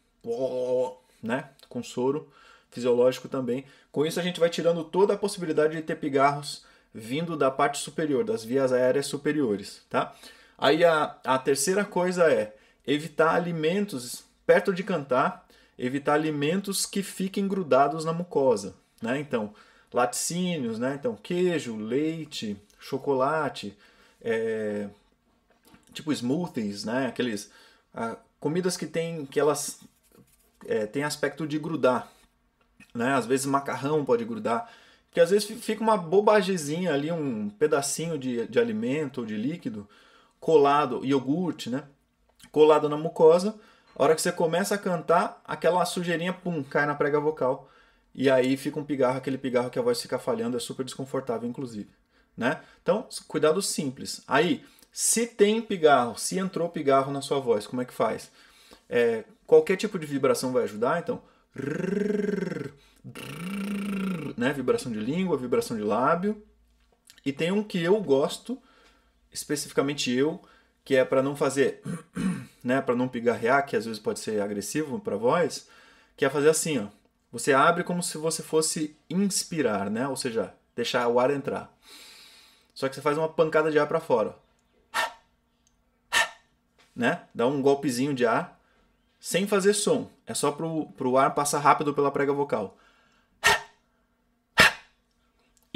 né? 1.22 1.50
Com 1.68 1.84
soro 1.84 2.30
fisiológico 2.70 3.28
também. 3.28 3.66
Com 3.92 4.06
isso 4.06 4.20
a 4.20 4.24
gente 4.24 4.40
vai 4.40 4.50
tirando 4.50 4.84
toda 4.84 5.14
a 5.14 5.18
possibilidade 5.18 5.76
de 5.76 5.82
ter 5.82 5.96
pigarros 5.96 6.66
vindo 6.98 7.38
da 7.38 7.52
parte 7.52 7.78
superior, 7.78 8.24
das 8.24 8.44
vias 8.44 8.74
aéreas 8.74 9.06
superiores, 9.06 9.84
tá? 9.88 10.16
Aí 10.58 10.84
a, 10.84 11.16
a 11.24 11.38
terceira 11.38 11.86
coisa 11.86 12.32
é 12.32 12.56
evitar 12.86 13.36
alimentos 13.36 14.24
perto 14.48 14.74
de 14.74 14.84
cantar, 14.84 15.46
evitar 15.78 16.14
alimentos 16.14 16.86
que 16.88 17.04
fiquem 17.04 17.48
grudados 17.48 18.04
na 18.04 18.14
mucosa, 18.14 18.76
né? 19.00 19.20
Então, 19.20 19.54
laticínios, 19.94 20.80
né? 20.80 20.96
Então, 21.00 21.16
queijo, 21.16 21.76
leite, 21.76 22.58
chocolate, 22.80 23.78
é, 24.20 24.90
tipo 25.94 26.12
smoothies, 26.12 26.84
né? 26.84 27.06
Aqueles 27.06 27.52
ah, 27.94 28.18
comidas 28.40 28.76
que 28.76 28.88
tem 28.88 29.24
que 29.28 29.40
elas 29.40 29.82
é, 30.66 30.88
têm 30.88 31.04
aspecto 31.04 31.46
de 31.46 31.60
grudar, 31.60 32.12
né? 32.96 33.14
Às 33.14 33.28
vezes 33.28 33.46
macarrão 33.46 34.04
pode 34.04 34.26
grudar, 34.26 34.68
porque 35.10 35.20
às 35.20 35.30
vezes 35.30 35.50
fica 35.64 35.82
uma 35.82 35.98
bobagezinha 35.98 36.94
ali, 36.94 37.12
um 37.12 37.50
pedacinho 37.50 38.18
de, 38.18 38.48
de 38.48 38.60
alimento 38.60 39.22
ou 39.22 39.26
de 39.26 39.36
líquido 39.36 39.88
colado, 40.40 41.04
iogurte, 41.04 41.70
né? 41.70 41.84
Colado 42.52 42.88
na 42.88 42.98
mucosa. 42.98 43.56
A 43.96 44.04
hora 44.04 44.16
que 44.16 44.22
você 44.22 44.32
começa 44.32 44.76
a 44.76 44.78
cantar, 44.78 45.42
aquela 45.44 45.84
sujeirinha, 45.86 46.34
pum, 46.34 46.64
cai 46.64 46.86
na 46.86 46.96
prega 46.96 47.20
vocal. 47.20 47.70
E 48.14 48.30
aí 48.30 48.56
fica 48.58 48.80
um 48.80 48.84
pigarro, 48.84 49.18
aquele 49.18 49.38
pigarro 49.38 49.70
que 49.70 49.80
a 49.80 49.82
voz 49.82 50.02
fica 50.02 50.18
falhando, 50.20 50.58
é 50.58 50.60
super 50.60 50.84
desconfortável, 50.84 51.50
inclusive. 51.50 51.90
Né? 52.36 52.62
Então, 52.82 53.08
cuidado 53.28 53.62
simples. 53.62 54.24
Aí, 54.28 54.64
se 54.92 55.26
tem 55.28 55.62
pigarro, 55.62 56.18
se 56.18 56.38
entrou 56.38 56.70
pigarro 56.70 57.12
na 57.12 57.22
sua 57.22 57.40
voz, 57.40 57.68
como 57.68 57.82
é 57.82 57.86
que 57.86 57.94
faz? 57.94 58.32
É, 58.90 59.24
qualquer 59.46 59.76
tipo 59.76 59.98
de 60.00 60.06
vibração 60.06 60.52
vai 60.52 60.64
ajudar, 60.64 61.00
então 61.00 61.22
né? 64.38 64.54
Vibração 64.54 64.92
de 64.92 65.00
língua, 65.00 65.36
vibração 65.36 65.76
de 65.76 65.84
lábio. 65.84 66.42
E 67.26 67.34
tem 67.34 67.52
um 67.52 67.64
que 67.64 67.82
eu 67.84 68.00
gosto, 68.00 68.62
especificamente 69.34 70.12
eu, 70.12 70.42
que 70.86 70.96
é 70.96 71.04
para 71.04 71.22
não 71.22 71.36
fazer, 71.36 71.82
né, 72.64 72.80
para 72.80 72.96
não 72.96 73.10
pigarrear, 73.10 73.66
que 73.66 73.76
às 73.76 73.86
vezes 73.86 74.00
pode 74.00 74.22
ser 74.22 74.42
agressivo 74.42 75.00
para 75.00 75.18
voz, 75.18 75.68
que 76.16 76.24
é 76.24 76.30
fazer 76.30 76.50
assim, 76.50 76.80
ó. 76.80 76.88
Você 77.30 77.52
abre 77.52 77.84
como 77.84 78.02
se 78.02 78.18
você 78.18 78.42
fosse 78.42 78.96
inspirar, 79.10 79.90
né? 79.92 80.08
Ou 80.08 80.16
seja, 80.16 80.54
deixar 80.74 81.08
o 81.10 81.20
ar 81.20 81.30
entrar. 81.30 81.76
Só 82.74 82.88
que 82.88 82.96
você 82.96 83.02
faz 83.02 83.18
uma 83.18 83.28
pancada 83.28 83.70
de 83.70 83.78
ar 83.78 83.88
para 83.88 84.00
fora. 84.00 84.36
Né? 86.96 87.22
Dá 87.36 87.46
um 87.46 87.62
golpezinho 87.62 88.12
de 88.12 88.26
ar 88.26 88.60
sem 89.20 89.46
fazer 89.46 89.74
som. 89.74 90.10
É 90.26 90.34
só 90.34 90.52
pro, 90.52 90.88
pro 90.94 91.18
ar 91.18 91.36
passar 91.36 91.60
rápido 91.60 91.94
pela 91.94 92.10
prega 92.10 92.34
vocal. 92.34 92.78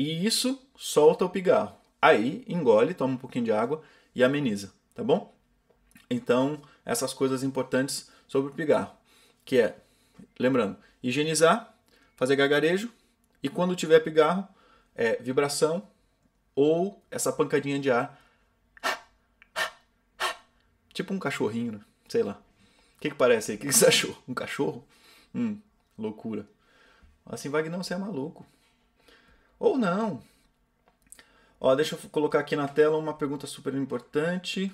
E 0.01 0.25
isso 0.25 0.62
solta 0.75 1.25
o 1.25 1.29
pigarro. 1.29 1.75
Aí 2.01 2.43
engole, 2.48 2.93
toma 2.93 3.13
um 3.13 3.17
pouquinho 3.17 3.46
de 3.46 3.51
água 3.51 3.81
e 4.15 4.24
ameniza, 4.24 4.74
tá 4.96 5.03
bom? 5.03 5.34
Então, 6.10 6.62
essas 6.86 7.13
coisas 7.13 7.43
importantes 7.43 8.10
sobre 8.27 8.51
o 8.51 8.55
pigarro, 8.55 8.91
que 9.46 9.60
é, 9.60 9.75
lembrando, 10.39 10.77
higienizar, 11.03 11.74
fazer 12.15 12.36
gargarejo 12.36 12.91
e 13.43 13.50
quando 13.50 13.75
tiver 13.75 14.00
pigarro, 14.00 14.48
é 14.96 15.15
vibração 15.22 15.88
ou 16.55 17.01
essa 17.10 17.31
pancadinha 17.31 17.79
de 17.79 17.91
ar. 17.91 18.20
Tipo 20.93 21.13
um 21.13 21.20
cachorrinho, 21.20 21.74
né? 21.74 21.81
sei 22.10 22.24
lá 22.24 22.41
que, 23.01 23.10
que 23.10 23.15
parece 23.15 23.51
aí? 23.51 23.58
O 23.58 23.60
que, 23.60 23.67
que 23.67 23.74
você 23.74 23.88
achou? 23.88 24.15
Um 24.27 24.34
cachorro? 24.34 24.88
Hum, 25.34 25.60
loucura. 25.98 26.48
Assim, 27.25 27.50
Wagner, 27.50 27.77
você 27.77 27.96
é 27.96 27.98
maluco. 27.98 28.46
Ou 29.62 29.77
não. 29.77 30.24
Ó, 31.60 31.75
deixa 31.75 31.94
eu 31.94 32.10
colocar 32.10 32.39
aqui 32.39 32.56
na 32.56 32.68
tela 32.68 32.98
uma 32.98 33.13
pergunta 33.13 33.46
super 33.46 33.75
importante. 33.75 34.72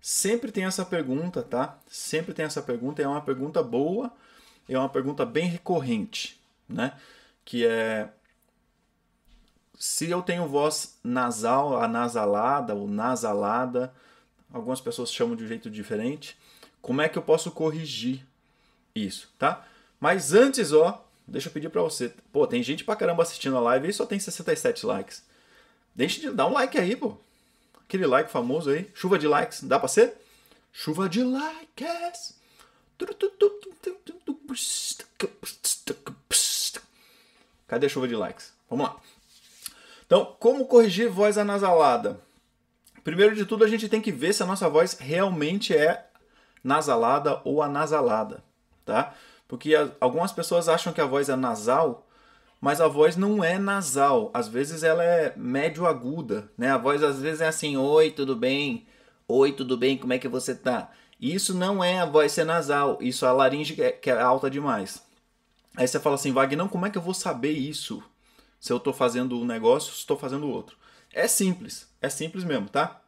Sempre 0.00 0.52
tem 0.52 0.64
essa 0.64 0.84
pergunta, 0.84 1.42
tá? 1.42 1.76
Sempre 1.88 2.32
tem 2.32 2.44
essa 2.44 2.62
pergunta. 2.62 3.02
É 3.02 3.08
uma 3.08 3.20
pergunta 3.20 3.60
boa, 3.60 4.12
é 4.68 4.78
uma 4.78 4.88
pergunta 4.88 5.26
bem 5.26 5.46
recorrente, 5.46 6.40
né? 6.68 6.96
Que 7.44 7.66
é 7.66 8.10
se 9.76 10.08
eu 10.08 10.22
tenho 10.22 10.46
voz 10.46 11.00
nasal, 11.02 11.82
anasalada 11.82 12.76
ou 12.76 12.86
nasalada, 12.86 13.92
algumas 14.52 14.80
pessoas 14.80 15.12
chamam 15.12 15.34
de 15.34 15.42
um 15.42 15.48
jeito 15.48 15.68
diferente. 15.68 16.38
Como 16.80 17.02
é 17.02 17.08
que 17.08 17.18
eu 17.18 17.22
posso 17.22 17.50
corrigir 17.50 18.24
isso, 18.94 19.34
tá? 19.36 19.66
Mas 19.98 20.32
antes, 20.32 20.72
ó, 20.72 21.04
deixa 21.26 21.48
eu 21.48 21.52
pedir 21.52 21.68
para 21.68 21.82
você. 21.82 22.12
Pô, 22.32 22.46
tem 22.46 22.62
gente 22.62 22.84
pra 22.84 22.96
caramba 22.96 23.22
assistindo 23.22 23.56
a 23.56 23.60
live 23.60 23.88
e 23.88 23.92
só 23.92 24.06
tem 24.06 24.18
67 24.18 24.86
likes. 24.86 25.22
Deixa 25.94 26.20
de 26.20 26.30
dar 26.30 26.46
um 26.46 26.52
like 26.52 26.78
aí, 26.78 26.96
pô. 26.96 27.16
Aquele 27.84 28.06
like 28.06 28.30
famoso 28.30 28.70
aí. 28.70 28.90
Chuva 28.94 29.18
de 29.18 29.26
likes. 29.26 29.62
Dá 29.62 29.78
pra 29.78 29.88
ser? 29.88 30.14
Chuva 30.72 31.08
de 31.08 31.22
likes. 31.22 32.34
Cadê 37.66 37.86
a 37.86 37.88
chuva 37.88 38.08
de 38.08 38.14
likes? 38.14 38.52
Vamos 38.68 38.86
lá. 38.86 38.96
Então, 40.06 40.36
como 40.38 40.66
corrigir 40.66 41.08
voz 41.08 41.38
anasalada? 41.38 42.20
Primeiro 43.02 43.34
de 43.34 43.44
tudo, 43.44 43.64
a 43.64 43.68
gente 43.68 43.88
tem 43.88 44.00
que 44.00 44.12
ver 44.12 44.32
se 44.32 44.42
a 44.42 44.46
nossa 44.46 44.68
voz 44.68 44.98
realmente 44.98 45.74
é 45.74 46.06
nasalada 46.62 47.40
ou 47.44 47.62
anasalada, 47.62 48.44
tá? 48.84 49.14
Porque 49.52 49.74
algumas 50.00 50.32
pessoas 50.32 50.66
acham 50.66 50.94
que 50.94 51.00
a 51.02 51.04
voz 51.04 51.28
é 51.28 51.36
nasal, 51.36 52.08
mas 52.58 52.80
a 52.80 52.88
voz 52.88 53.16
não 53.18 53.44
é 53.44 53.58
nasal. 53.58 54.30
Às 54.32 54.48
vezes 54.48 54.82
ela 54.82 55.04
é 55.04 55.34
médio 55.36 55.86
aguda, 55.86 56.50
né? 56.56 56.70
A 56.70 56.78
voz 56.78 57.02
às 57.02 57.20
vezes 57.20 57.42
é 57.42 57.48
assim: 57.48 57.76
"Oi, 57.76 58.10
tudo 58.10 58.34
bem? 58.34 58.86
Oi, 59.28 59.52
tudo 59.52 59.76
bem? 59.76 59.98
Como 59.98 60.14
é 60.14 60.18
que 60.18 60.26
você 60.26 60.54
tá?" 60.54 60.90
Isso 61.20 61.52
não 61.52 61.84
é 61.84 62.00
a 62.00 62.06
voz 62.06 62.32
ser 62.32 62.44
nasal, 62.44 62.96
isso 63.02 63.26
é 63.26 63.28
a 63.28 63.32
laringe 63.32 63.74
que 63.74 63.82
é, 63.82 63.92
que 63.92 64.08
é 64.08 64.18
alta 64.18 64.48
demais. 64.48 65.04
Aí 65.76 65.86
você 65.86 66.00
fala 66.00 66.14
assim: 66.14 66.32
"Wagner, 66.32 66.66
como 66.70 66.86
é 66.86 66.90
que 66.90 66.96
eu 66.96 67.02
vou 67.02 67.12
saber 67.12 67.52
isso? 67.52 68.02
Se 68.58 68.72
eu 68.72 68.78
estou 68.78 68.94
fazendo 68.94 69.38
um 69.38 69.44
negócio, 69.44 69.92
se 69.92 69.98
estou 69.98 70.16
fazendo 70.16 70.48
outro?" 70.48 70.78
É 71.12 71.28
simples, 71.28 71.86
é 72.00 72.08
simples 72.08 72.42
mesmo, 72.42 72.70
tá? 72.70 73.02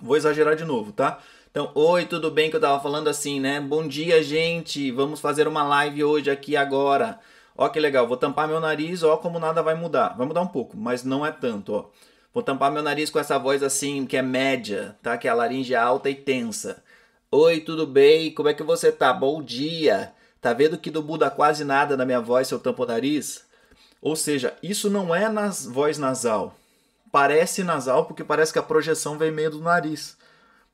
Vou 0.00 0.16
exagerar 0.16 0.54
de 0.54 0.64
novo, 0.64 0.92
tá? 0.92 1.20
Então, 1.50 1.72
oi, 1.74 2.06
tudo 2.06 2.30
bem? 2.30 2.48
Que 2.48 2.54
eu 2.54 2.60
tava 2.60 2.80
falando 2.80 3.08
assim, 3.08 3.40
né? 3.40 3.60
Bom 3.60 3.88
dia, 3.88 4.22
gente. 4.22 4.92
Vamos 4.92 5.18
fazer 5.18 5.48
uma 5.48 5.64
live 5.64 6.04
hoje 6.04 6.30
aqui 6.30 6.56
agora. 6.56 7.18
Ó 7.56 7.68
que 7.68 7.80
legal, 7.80 8.06
vou 8.06 8.16
tampar 8.16 8.46
meu 8.46 8.60
nariz, 8.60 9.02
ó 9.02 9.16
como 9.16 9.40
nada 9.40 9.60
vai 9.60 9.74
mudar. 9.74 10.16
Vai 10.16 10.28
mudar 10.28 10.42
um 10.42 10.46
pouco, 10.46 10.76
mas 10.76 11.02
não 11.02 11.26
é 11.26 11.32
tanto, 11.32 11.74
ó. 11.74 11.86
Vou 12.32 12.40
tampar 12.40 12.70
meu 12.70 12.84
nariz 12.84 13.10
com 13.10 13.18
essa 13.18 13.36
voz 13.36 13.64
assim, 13.64 14.06
que 14.06 14.16
é 14.16 14.22
média, 14.22 14.96
tá? 15.02 15.18
Que 15.18 15.26
é 15.26 15.30
a 15.32 15.34
laringe 15.34 15.74
alta 15.74 16.08
e 16.08 16.14
tensa. 16.14 16.80
Oi, 17.32 17.58
tudo 17.58 17.84
bem? 17.84 18.32
Como 18.32 18.48
é 18.48 18.54
que 18.54 18.62
você 18.62 18.92
tá? 18.92 19.12
Bom 19.12 19.42
dia. 19.42 20.12
Tá 20.40 20.52
vendo 20.52 20.78
que 20.78 20.92
não 20.92 21.02
muda 21.02 21.30
quase 21.30 21.64
nada 21.64 21.96
na 21.96 22.06
minha 22.06 22.20
voz 22.20 22.46
se 22.46 22.54
eu 22.54 22.60
tampo 22.60 22.84
o 22.84 22.86
nariz? 22.86 23.44
Ou 24.00 24.14
seja, 24.14 24.56
isso 24.62 24.88
não 24.88 25.12
é 25.12 25.28
nas 25.28 25.66
voz 25.66 25.98
nasal. 25.98 26.54
Parece 27.10 27.64
nasal 27.64 28.06
porque 28.06 28.22
parece 28.22 28.52
que 28.52 28.58
a 28.60 28.62
projeção 28.62 29.18
vem 29.18 29.32
meio 29.32 29.50
do 29.50 29.60
nariz 29.60 30.19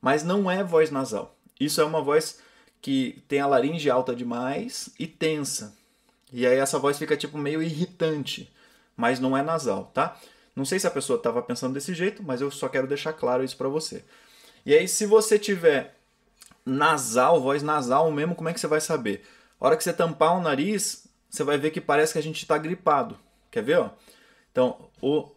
mas 0.01 0.23
não 0.23 0.49
é 0.49 0.63
voz 0.63 0.91
nasal. 0.91 1.35
Isso 1.59 1.81
é 1.81 1.83
uma 1.83 2.01
voz 2.01 2.39
que 2.81 3.23
tem 3.27 3.39
a 3.39 3.47
laringe 3.47 3.89
alta 3.89 4.15
demais 4.15 4.89
e 4.99 5.07
tensa. 5.07 5.75
E 6.31 6.45
aí 6.45 6.57
essa 6.57 6.77
voz 6.77 6.97
fica 6.97 7.17
tipo 7.17 7.37
meio 7.37 7.61
irritante, 7.61 8.51
mas 8.95 9.19
não 9.19 9.35
é 9.35 9.41
nasal, 9.41 9.91
tá? 9.93 10.17
Não 10.55 10.65
sei 10.65 10.79
se 10.79 10.87
a 10.87 10.91
pessoa 10.91 11.17
estava 11.17 11.41
pensando 11.41 11.73
desse 11.73 11.93
jeito, 11.93 12.23
mas 12.23 12.41
eu 12.41 12.51
só 12.51 12.67
quero 12.67 12.87
deixar 12.87 13.13
claro 13.13 13.43
isso 13.43 13.57
para 13.57 13.69
você. 13.69 14.03
E 14.65 14.73
aí 14.73 14.87
se 14.87 15.05
você 15.05 15.39
tiver 15.39 15.95
nasal, 16.65 17.41
voz 17.41 17.63
nasal 17.63 18.11
mesmo, 18.11 18.35
como 18.35 18.49
é 18.49 18.53
que 18.53 18.59
você 18.59 18.67
vai 18.67 18.81
saber? 18.81 19.25
A 19.59 19.65
hora 19.65 19.77
que 19.77 19.83
você 19.83 19.93
tampar 19.93 20.35
o 20.37 20.41
nariz, 20.41 21.07
você 21.29 21.43
vai 21.43 21.57
ver 21.57 21.71
que 21.71 21.81
parece 21.81 22.13
que 22.13 22.19
a 22.19 22.23
gente 22.23 22.41
está 22.41 22.57
gripado. 22.57 23.17
Quer 23.49 23.63
ver, 23.63 23.79
ó? 23.79 23.89
Então, 24.51 24.89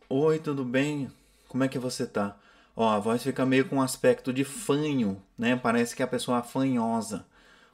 oi, 0.08 0.38
tudo 0.38 0.64
bem? 0.64 1.10
Como 1.48 1.62
é 1.62 1.68
que 1.68 1.78
você 1.78 2.06
tá? 2.06 2.36
Ó, 2.76 2.88
a 2.88 2.98
voz 2.98 3.22
fica 3.22 3.44
meio 3.44 3.68
com 3.68 3.76
um 3.76 3.82
aspecto 3.82 4.32
de 4.32 4.44
fanho, 4.44 5.20
né? 5.36 5.56
Parece 5.56 5.94
que 5.94 6.02
a 6.02 6.06
pessoa 6.06 6.38
é 6.38 6.42
fanhosa. 6.42 7.26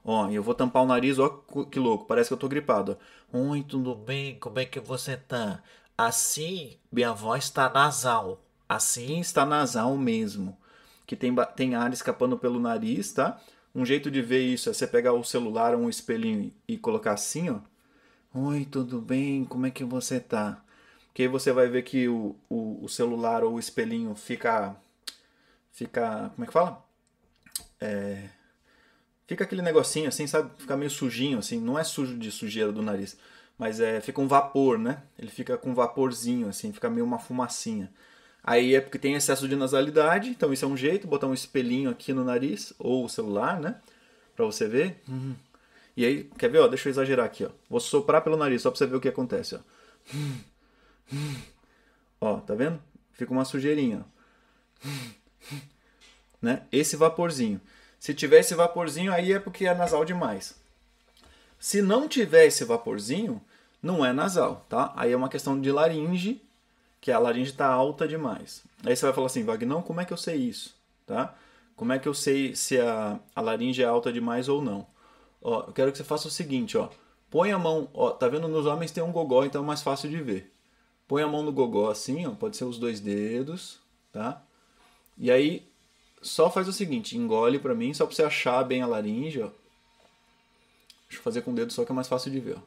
Ó, 0.04 0.30
eu 0.30 0.42
vou 0.42 0.54
tampar 0.54 0.82
o 0.82 0.86
nariz, 0.86 1.18
ó, 1.18 1.28
que 1.70 1.78
louco, 1.78 2.06
parece 2.06 2.28
que 2.28 2.34
eu 2.34 2.38
tô 2.38 2.48
gripado. 2.48 2.96
Oi, 3.32 3.62
tudo 3.62 3.94
bem? 3.94 4.38
Como 4.38 4.58
é 4.58 4.64
que 4.64 4.78
você 4.80 5.16
tá? 5.16 5.62
Assim, 5.98 6.76
minha 6.92 7.12
voz 7.12 7.50
tá 7.50 7.68
nasal. 7.68 8.40
Assim 8.68 9.20
está 9.20 9.44
nasal 9.46 9.96
mesmo. 9.96 10.56
Que 11.06 11.16
tem, 11.16 11.34
tem 11.56 11.74
ar 11.74 11.92
escapando 11.92 12.38
pelo 12.38 12.60
nariz, 12.60 13.12
tá? 13.12 13.40
Um 13.74 13.84
jeito 13.84 14.10
de 14.10 14.22
ver 14.22 14.42
isso 14.42 14.70
é 14.70 14.72
você 14.72 14.86
pegar 14.86 15.12
o 15.12 15.24
celular 15.24 15.74
ou 15.74 15.82
um 15.82 15.88
espelhinho 15.88 16.52
e 16.66 16.78
colocar 16.78 17.12
assim, 17.12 17.50
ó. 17.50 17.58
Oi, 18.34 18.64
tudo 18.64 19.00
bem? 19.00 19.44
Como 19.44 19.66
é 19.66 19.70
que 19.70 19.84
você 19.84 20.20
tá? 20.20 20.62
Que 21.14 21.22
aí 21.22 21.28
você 21.28 21.52
vai 21.52 21.68
ver 21.68 21.82
que 21.82 22.08
o, 22.08 22.36
o, 22.48 22.84
o 22.84 22.88
celular 22.88 23.42
ou 23.42 23.54
o 23.54 23.58
espelhinho 23.58 24.14
fica. 24.14 24.76
Fica. 25.76 26.30
Como 26.34 26.42
é 26.42 26.46
que 26.46 26.52
fala? 26.54 26.82
É, 27.78 28.30
fica 29.26 29.44
aquele 29.44 29.60
negocinho 29.60 30.08
assim, 30.08 30.26
sabe? 30.26 30.50
Fica 30.56 30.74
meio 30.74 30.90
sujinho, 30.90 31.38
assim. 31.38 31.60
Não 31.60 31.78
é 31.78 31.84
sujo 31.84 32.16
de 32.16 32.32
sujeira 32.32 32.72
do 32.72 32.80
nariz, 32.80 33.18
mas 33.58 33.78
é, 33.78 34.00
fica 34.00 34.18
um 34.22 34.26
vapor, 34.26 34.78
né? 34.78 35.02
Ele 35.18 35.30
fica 35.30 35.58
com 35.58 35.70
um 35.70 35.74
vaporzinho, 35.74 36.48
assim, 36.48 36.72
fica 36.72 36.88
meio 36.88 37.04
uma 37.04 37.18
fumacinha. 37.18 37.92
Aí 38.42 38.74
é 38.74 38.80
porque 38.80 38.98
tem 38.98 39.14
excesso 39.16 39.46
de 39.46 39.54
nasalidade, 39.54 40.30
então 40.30 40.50
isso 40.50 40.64
é 40.64 40.68
um 40.68 40.76
jeito, 40.76 41.06
botar 41.06 41.26
um 41.26 41.34
espelhinho 41.34 41.90
aqui 41.90 42.14
no 42.14 42.24
nariz, 42.24 42.72
ou 42.78 43.04
o 43.04 43.08
celular, 43.08 43.60
né? 43.60 43.78
Pra 44.34 44.46
você 44.46 44.66
ver. 44.66 45.02
Uhum. 45.06 45.34
E 45.94 46.06
aí, 46.06 46.24
quer 46.38 46.48
ver? 46.48 46.60
Ó, 46.60 46.68
deixa 46.68 46.88
eu 46.88 46.90
exagerar 46.90 47.26
aqui, 47.26 47.44
ó. 47.44 47.50
Vou 47.68 47.80
soprar 47.80 48.22
pelo 48.22 48.36
nariz, 48.36 48.62
só 48.62 48.70
pra 48.70 48.78
você 48.78 48.86
ver 48.86 48.96
o 48.96 49.00
que 49.00 49.08
acontece, 49.08 49.56
ó. 49.56 49.60
Ó, 52.18 52.40
tá 52.40 52.54
vendo? 52.54 52.80
Fica 53.12 53.30
uma 53.30 53.44
sujeirinha. 53.44 54.06
Né? 56.40 56.62
Esse 56.70 56.96
vaporzinho. 56.96 57.60
Se 57.98 58.14
tiver 58.14 58.40
esse 58.40 58.54
vaporzinho, 58.54 59.12
aí 59.12 59.32
é 59.32 59.38
porque 59.38 59.66
é 59.66 59.74
nasal 59.74 60.04
demais. 60.04 60.54
Se 61.58 61.80
não 61.82 62.06
tiver 62.06 62.46
esse 62.46 62.64
vaporzinho, 62.64 63.40
não 63.82 64.04
é 64.04 64.12
nasal, 64.12 64.64
tá? 64.68 64.92
Aí 64.96 65.12
é 65.12 65.16
uma 65.16 65.28
questão 65.28 65.60
de 65.60 65.72
laringe, 65.72 66.40
que 67.00 67.10
a 67.10 67.18
laringe 67.18 67.50
está 67.50 67.66
alta 67.66 68.06
demais. 68.06 68.62
Aí 68.84 68.94
você 68.94 69.06
vai 69.06 69.14
falar 69.14 69.26
assim, 69.26 69.44
Vagnão, 69.44 69.82
como 69.82 70.00
é 70.00 70.04
que 70.04 70.12
eu 70.12 70.16
sei 70.16 70.36
isso? 70.36 70.74
Tá? 71.06 71.34
Como 71.74 71.92
é 71.92 71.98
que 71.98 72.08
eu 72.08 72.14
sei 72.14 72.54
se 72.54 72.80
a, 72.80 73.18
a 73.34 73.40
laringe 73.40 73.82
é 73.82 73.86
alta 73.86 74.12
demais 74.12 74.48
ou 74.48 74.62
não? 74.62 74.86
Ó, 75.42 75.64
eu 75.66 75.72
quero 75.72 75.92
que 75.92 75.98
você 75.98 76.04
faça 76.04 76.28
o 76.28 76.30
seguinte, 76.30 76.76
ó. 76.76 76.88
Põe 77.30 77.52
a 77.52 77.58
mão, 77.58 77.88
ó, 77.92 78.10
tá 78.10 78.28
vendo? 78.28 78.48
Nos 78.48 78.66
homens 78.66 78.90
tem 78.90 79.02
um 79.02 79.12
gogó, 79.12 79.44
então 79.44 79.62
é 79.62 79.66
mais 79.66 79.82
fácil 79.82 80.08
de 80.08 80.20
ver. 80.22 80.52
Põe 81.06 81.22
a 81.22 81.28
mão 81.28 81.42
no 81.42 81.52
gogó 81.52 81.90
assim, 81.90 82.26
ó, 82.26 82.30
pode 82.30 82.56
ser 82.56 82.64
os 82.64 82.78
dois 82.78 82.98
dedos, 83.00 83.78
tá? 84.12 84.42
E 85.18 85.30
aí 85.30 85.66
só 86.20 86.50
faz 86.50 86.68
o 86.68 86.72
seguinte, 86.72 87.16
engole 87.16 87.58
para 87.58 87.74
mim, 87.74 87.94
só 87.94 88.04
para 88.06 88.14
você 88.14 88.22
achar 88.22 88.62
bem 88.64 88.82
a 88.82 88.86
laringe, 88.86 89.40
ó. 89.40 89.50
Deixa 91.08 91.20
eu 91.20 91.22
fazer 91.22 91.42
com 91.42 91.52
o 91.52 91.54
dedo 91.54 91.72
só 91.72 91.84
que 91.84 91.92
é 91.92 91.94
mais 91.94 92.08
fácil 92.08 92.30
de 92.30 92.40
ver, 92.40 92.56
ó. 92.56 92.60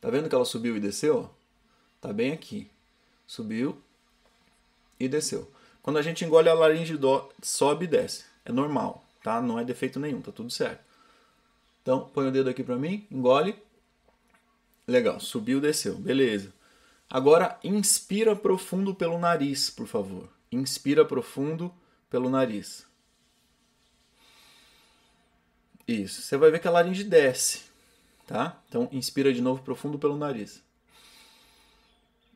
Tá 0.00 0.10
vendo 0.10 0.28
que 0.28 0.34
ela 0.34 0.44
subiu 0.44 0.76
e 0.76 0.80
desceu? 0.80 1.30
Tá 2.00 2.12
bem 2.12 2.32
aqui. 2.32 2.68
Subiu 3.26 3.80
e 4.98 5.08
desceu. 5.08 5.50
Quando 5.82 5.98
a 5.98 6.02
gente 6.02 6.24
engole 6.24 6.48
a 6.48 6.54
laringe 6.54 6.96
do, 6.96 7.30
sobe 7.42 7.84
e 7.84 7.88
desce. 7.88 8.24
É 8.44 8.50
normal, 8.50 9.04
tá? 9.22 9.40
Não 9.40 9.58
é 9.58 9.64
defeito 9.64 10.00
nenhum, 10.00 10.20
tá 10.20 10.32
tudo 10.32 10.50
certo. 10.50 10.82
Então, 11.82 12.08
põe 12.12 12.28
o 12.28 12.32
dedo 12.32 12.50
aqui 12.50 12.62
para 12.62 12.76
mim, 12.76 13.06
engole. 13.10 13.56
Legal, 14.86 15.20
subiu, 15.20 15.60
desceu, 15.60 15.94
beleza. 15.94 16.52
Agora, 17.08 17.58
inspira 17.62 18.34
profundo 18.34 18.94
pelo 18.94 19.18
nariz, 19.18 19.70
por 19.70 19.86
favor. 19.86 20.28
Inspira 20.52 21.04
profundo 21.04 21.74
pelo 22.10 22.28
nariz. 22.28 22.86
Isso. 25.88 26.22
Você 26.22 26.36
vai 26.36 26.50
ver 26.50 26.60
que 26.60 26.68
a 26.68 26.70
laringe 26.70 27.02
desce, 27.04 27.62
tá? 28.26 28.62
Então, 28.68 28.88
inspira 28.92 29.32
de 29.32 29.40
novo 29.40 29.62
profundo 29.62 29.98
pelo 29.98 30.16
nariz. 30.16 30.62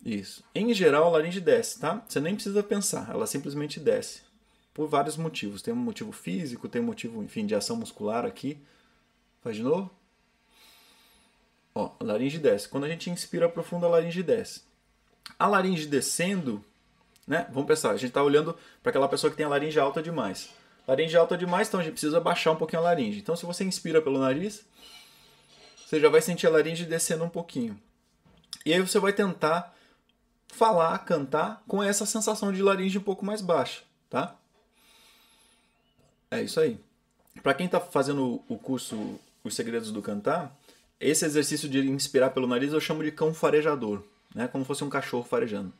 Isso. 0.05 0.43
Em 0.55 0.73
geral, 0.73 1.05
a 1.05 1.11
laringe 1.11 1.41
desce, 1.41 1.81
tá? 1.81 2.05
Você 2.09 2.21
nem 2.21 2.35
precisa 2.35 2.63
pensar, 2.63 3.11
ela 3.11 3.27
simplesmente 3.27 3.79
desce. 3.79 4.23
Por 4.73 4.89
vários 4.89 5.17
motivos. 5.17 5.63
Tem 5.63 5.75
um 5.75 5.77
motivo 5.77 6.13
físico, 6.13 6.69
tem 6.69 6.81
um 6.81 6.85
motivo, 6.85 7.23
enfim, 7.23 7.47
de 7.47 7.55
ação 7.55 7.77
muscular 7.77 8.25
aqui. 8.25 8.59
Faz 9.43 9.57
de 9.57 9.63
novo. 9.63 9.91
Ó, 11.75 11.93
a 11.99 12.05
laringe 12.05 12.39
desce. 12.39 12.69
Quando 12.69 12.85
a 12.85 12.89
gente 12.89 13.11
inspira 13.11 13.49
profundo, 13.49 13.87
a 13.87 13.89
laringe 13.89 14.23
desce. 14.23 14.63
A 15.39 15.47
laringe 15.47 15.87
descendo, 15.87 16.65
né? 17.27 17.47
Vamos 17.51 17.67
pensar, 17.67 17.91
a 17.91 17.97
gente 17.97 18.09
está 18.09 18.23
olhando 18.23 18.57
para 18.83 18.91
aquela 18.91 19.09
pessoa 19.09 19.31
que 19.31 19.37
tem 19.37 19.47
a 19.47 19.49
laringe 19.49 19.79
alta 19.79 20.03
demais. 20.03 20.51
Laringe 20.87 21.17
alta 21.17 21.37
demais, 21.37 21.69
então 21.69 21.81
a 21.81 21.83
gente 21.83 21.93
precisa 21.93 22.21
baixar 22.21 22.53
um 22.53 22.57
pouquinho 22.57 22.81
a 22.81 22.85
laringe. 22.85 23.19
Então, 23.19 23.35
se 23.35 23.45
você 23.45 23.65
inspira 23.65 24.01
pelo 24.01 24.19
nariz, 24.19 24.65
você 25.85 25.99
já 25.99 26.09
vai 26.09 26.21
sentir 26.21 26.47
a 26.47 26.51
laringe 26.51 26.85
descendo 26.85 27.25
um 27.25 27.29
pouquinho. 27.29 27.81
E 28.65 28.73
aí 28.73 28.81
você 28.81 28.99
vai 28.99 29.13
tentar 29.13 29.75
falar, 30.49 30.99
cantar 31.01 31.63
com 31.67 31.83
essa 31.83 32.07
sensação 32.07 32.53
de 32.53 32.63
laringe 32.63 32.99
um 32.99 33.03
pouco 33.03 33.25
mais 33.25 33.41
baixa, 33.41 33.83
tá? 34.09 34.37
É 36.31 36.43
isso 36.43 36.61
aí. 36.61 36.79
Para 37.43 37.55
quem 37.55 37.67
está 37.67 37.81
fazendo 37.81 38.43
o 38.49 38.59
curso 38.59 39.19
os 39.45 39.55
Segredos 39.55 39.93
do 39.93 40.03
Cantar, 40.03 40.57
esse 40.99 41.25
exercício 41.25 41.69
de 41.69 41.79
inspirar 41.89 42.31
pelo 42.31 42.47
nariz 42.47 42.73
eu 42.73 42.81
chamo 42.81 43.03
de 43.03 43.13
cão 43.13 43.33
farejador, 43.33 44.03
né? 44.35 44.49
Como 44.49 44.65
se 44.65 44.69
fosse 44.69 44.83
um 44.83 44.91
cachorro 44.91 45.25
farejando. 45.25 45.73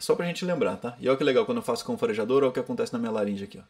Só 0.00 0.16
pra 0.16 0.24
gente 0.24 0.46
lembrar, 0.46 0.76
tá? 0.78 0.96
E 0.98 1.06
olha 1.06 1.18
que 1.18 1.22
legal, 1.22 1.44
quando 1.44 1.58
eu 1.58 1.62
faço 1.62 1.84
cão 1.84 1.98
farejador, 1.98 2.38
olha 2.38 2.48
o 2.48 2.52
que 2.52 2.58
acontece 2.58 2.90
na 2.90 2.98
minha 2.98 3.12
laringe 3.12 3.44
aqui, 3.44 3.58
ó. 3.58 3.62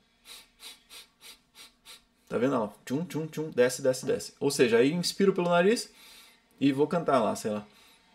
Tá 2.28 2.38
vendo 2.38 2.54
ela? 2.54 2.72
Tchum, 2.86 3.04
tchum, 3.04 3.26
tchum, 3.26 3.50
desce, 3.50 3.82
desce, 3.82 4.06
desce. 4.06 4.34
Ou 4.38 4.48
seja, 4.48 4.78
aí 4.78 4.92
inspiro 4.92 5.32
pelo 5.32 5.48
nariz 5.48 5.92
e 6.60 6.72
vou 6.72 6.86
cantar 6.86 7.18
lá, 7.18 7.34
sei 7.34 7.50
lá. 7.50 7.66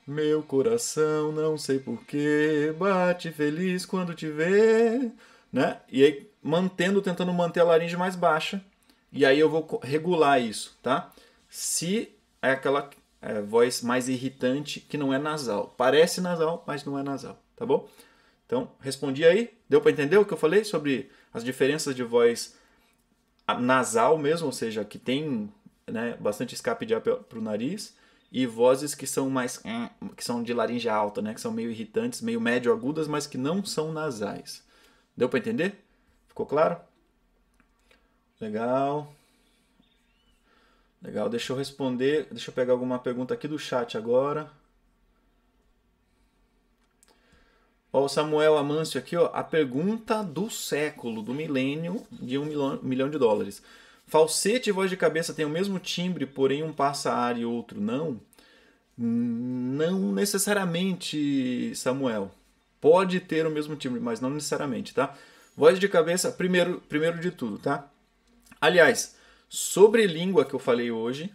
Meu 0.08 0.42
coração, 0.42 1.34
não 1.34 1.58
sei 1.58 1.78
porquê, 1.78 2.74
bate 2.80 3.32
feliz 3.34 3.86
quando 3.86 4.16
te 4.16 4.30
vê, 4.30 5.12
né? 5.52 5.82
E 5.92 6.02
aí, 6.02 6.32
mantendo, 6.42 7.02
tentando 7.02 7.34
manter 7.34 7.60
a 7.60 7.66
laringe 7.66 7.98
mais 7.98 8.16
baixa, 8.16 8.64
e 9.12 9.26
aí 9.26 9.38
eu 9.38 9.50
vou 9.50 9.82
regular 9.84 10.42
isso, 10.42 10.78
tá? 10.82 11.12
Se 11.50 12.16
é 12.42 12.52
aquela 12.52 12.90
é, 13.22 13.42
voz 13.42 13.82
mais 13.82 14.08
irritante 14.08 14.80
que 14.80 14.98
não 14.98 15.14
é 15.14 15.18
nasal. 15.18 15.74
Parece 15.76 16.22
nasal, 16.22 16.64
mas 16.66 16.86
não 16.86 16.98
é 16.98 17.04
nasal, 17.04 17.38
tá 17.56 17.66
bom? 17.66 17.88
Então, 18.46 18.72
respondi 18.80 19.26
aí. 19.26 19.52
Deu 19.68 19.82
para 19.82 19.92
entender 19.92 20.18
o 20.18 20.26
que 20.26 20.34
eu 20.34 20.38
falei 20.38 20.64
sobre 20.64 21.10
as 21.34 21.44
diferenças 21.44 21.96
de 21.96 22.04
voz 22.04 22.58
nasal 23.60 24.18
mesmo, 24.18 24.48
ou 24.48 24.54
seja, 24.54 24.84
que 24.84 24.98
tem 24.98 25.52
né, 25.88 26.18
bastante 26.20 26.56
escape 26.56 26.86
de 26.86 26.94
ar 26.94 27.02
para 27.02 27.38
o 27.38 27.42
nariz, 27.42 27.96
e 28.32 28.46
vozes 28.46 28.96
que 28.96 29.08
são 29.08 29.30
mais 29.30 29.62
que 30.16 30.24
são 30.24 30.44
de 30.44 30.54
laringe 30.54 30.90
alta, 30.90 31.22
né, 31.22 31.34
que 31.34 31.42
são 31.42 31.52
meio 31.52 31.70
irritantes, 31.70 32.22
meio 32.22 32.42
médio 32.42 32.72
agudas, 32.72 33.08
mas 33.08 33.28
que 33.28 33.38
não 33.38 33.64
são 33.64 33.92
nasais. 33.92 34.64
Deu 35.16 35.30
para 35.30 35.40
entender? 35.40 35.76
Ficou 36.28 36.46
claro? 36.46 36.78
Legal. 38.42 39.14
Legal, 41.02 41.30
deixa 41.30 41.54
eu 41.54 41.58
responder. 41.58 42.28
Deixa 42.32 42.50
eu 42.50 42.54
pegar 42.54 42.74
alguma 42.74 43.00
pergunta 43.00 43.34
aqui 43.34 43.48
do 43.48 43.60
chat 43.60 43.98
agora. 43.98 44.52
Ó, 47.96 48.04
o 48.04 48.10
Samuel 48.10 48.58
Amâncio 48.58 49.00
aqui, 49.00 49.16
ó. 49.16 49.30
A 49.34 49.42
pergunta 49.42 50.22
do 50.22 50.50
século, 50.50 51.22
do 51.22 51.34
milênio, 51.34 52.06
de 52.12 52.38
um 52.38 52.44
milhão, 52.44 52.78
milhão 52.84 53.10
de 53.10 53.18
dólares. 53.18 53.64
Falsete 54.06 54.70
e 54.70 54.74
voz 54.74 54.90
de 54.90 54.98
cabeça 54.98 55.34
têm 55.34 55.46
o 55.46 55.50
mesmo 55.50 55.80
timbre, 55.80 56.26
porém 56.26 56.62
um 56.62 56.74
passa 56.74 57.14
ar 57.14 57.38
e 57.38 57.46
outro 57.46 57.80
não? 57.80 58.20
Não 58.98 60.12
necessariamente, 60.12 61.72
Samuel. 61.74 62.32
Pode 62.82 63.22
ter 63.22 63.48
o 63.48 63.50
mesmo 63.50 63.78
timbre, 63.78 64.02
mas 64.02 64.20
não 64.20 64.30
necessariamente, 64.30 64.94
tá? 64.94 65.16
Voz 65.56 65.80
de 65.80 65.88
cabeça, 65.88 66.30
primeiro, 66.34 66.82
primeiro 66.90 67.22
de 67.22 67.32
tudo, 67.32 67.58
tá? 67.60 67.88
Aliás, 68.60 69.16
sobre 69.48 70.06
língua 70.06 70.44
que 70.44 70.54
eu 70.54 70.60
falei 70.60 70.92
hoje, 70.92 71.34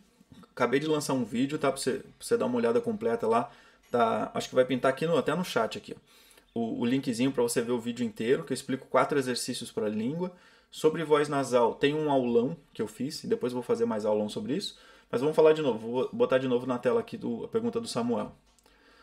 acabei 0.52 0.78
de 0.78 0.86
lançar 0.86 1.14
um 1.14 1.24
vídeo, 1.24 1.58
tá? 1.58 1.72
Pra 1.72 1.80
você, 1.80 1.92
pra 1.92 2.04
você 2.20 2.36
dar 2.36 2.44
uma 2.44 2.56
olhada 2.58 2.82
completa 2.82 3.26
lá. 3.26 3.50
Tá? 3.90 4.30
Acho 4.34 4.50
que 4.50 4.54
vai 4.54 4.66
pintar 4.66 4.90
aqui 4.90 5.06
no, 5.06 5.16
até 5.16 5.34
no 5.34 5.42
chat 5.42 5.78
aqui, 5.78 5.96
ó. 5.96 6.19
O, 6.54 6.80
o 6.80 6.84
linkzinho 6.84 7.32
para 7.32 7.42
você 7.42 7.62
ver 7.62 7.72
o 7.72 7.80
vídeo 7.80 8.04
inteiro, 8.04 8.44
que 8.44 8.52
eu 8.52 8.54
explico 8.54 8.86
quatro 8.88 9.18
exercícios 9.18 9.70
para 9.70 9.88
língua. 9.88 10.32
Sobre 10.70 11.02
voz 11.04 11.28
nasal, 11.28 11.74
tem 11.74 11.94
um 11.94 12.10
aulão 12.10 12.56
que 12.72 12.80
eu 12.80 12.86
fiz, 12.86 13.24
e 13.24 13.26
depois 13.26 13.52
vou 13.52 13.62
fazer 13.62 13.84
mais 13.84 14.04
aulão 14.04 14.28
sobre 14.28 14.54
isso. 14.54 14.78
Mas 15.10 15.20
vamos 15.20 15.34
falar 15.34 15.52
de 15.52 15.62
novo, 15.62 15.78
vou 15.78 16.10
botar 16.12 16.38
de 16.38 16.46
novo 16.46 16.66
na 16.66 16.78
tela 16.78 17.00
aqui 17.00 17.16
do, 17.16 17.44
a 17.44 17.48
pergunta 17.48 17.80
do 17.80 17.88
Samuel. 17.88 18.32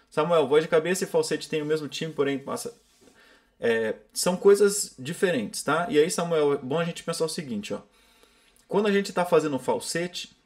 Samuel, 0.10 0.48
voz 0.48 0.64
de 0.64 0.70
cabeça 0.70 1.04
e 1.04 1.08
falsete 1.08 1.50
tem 1.50 1.62
o 1.62 1.66
mesmo 1.66 1.88
time, 1.90 2.14
porém 2.14 2.40
passa. 2.40 2.74
É, 3.60 3.96
são 4.14 4.38
coisas 4.38 4.96
diferentes, 4.98 5.64
tá? 5.64 5.88
E 5.90 6.00
aí, 6.00 6.10
Samuel, 6.10 6.54
é 6.54 6.58
bom 6.58 6.80
a 6.80 6.86
gente 6.86 7.04
pensar 7.04 7.26
o 7.26 7.30
seguinte, 7.30 7.74
ó. 7.74 7.82
Quando 8.68 8.88
a 8.88 8.92
gente 8.92 9.10
está 9.10 9.26
fazendo 9.26 9.58
falsete, 9.60 10.38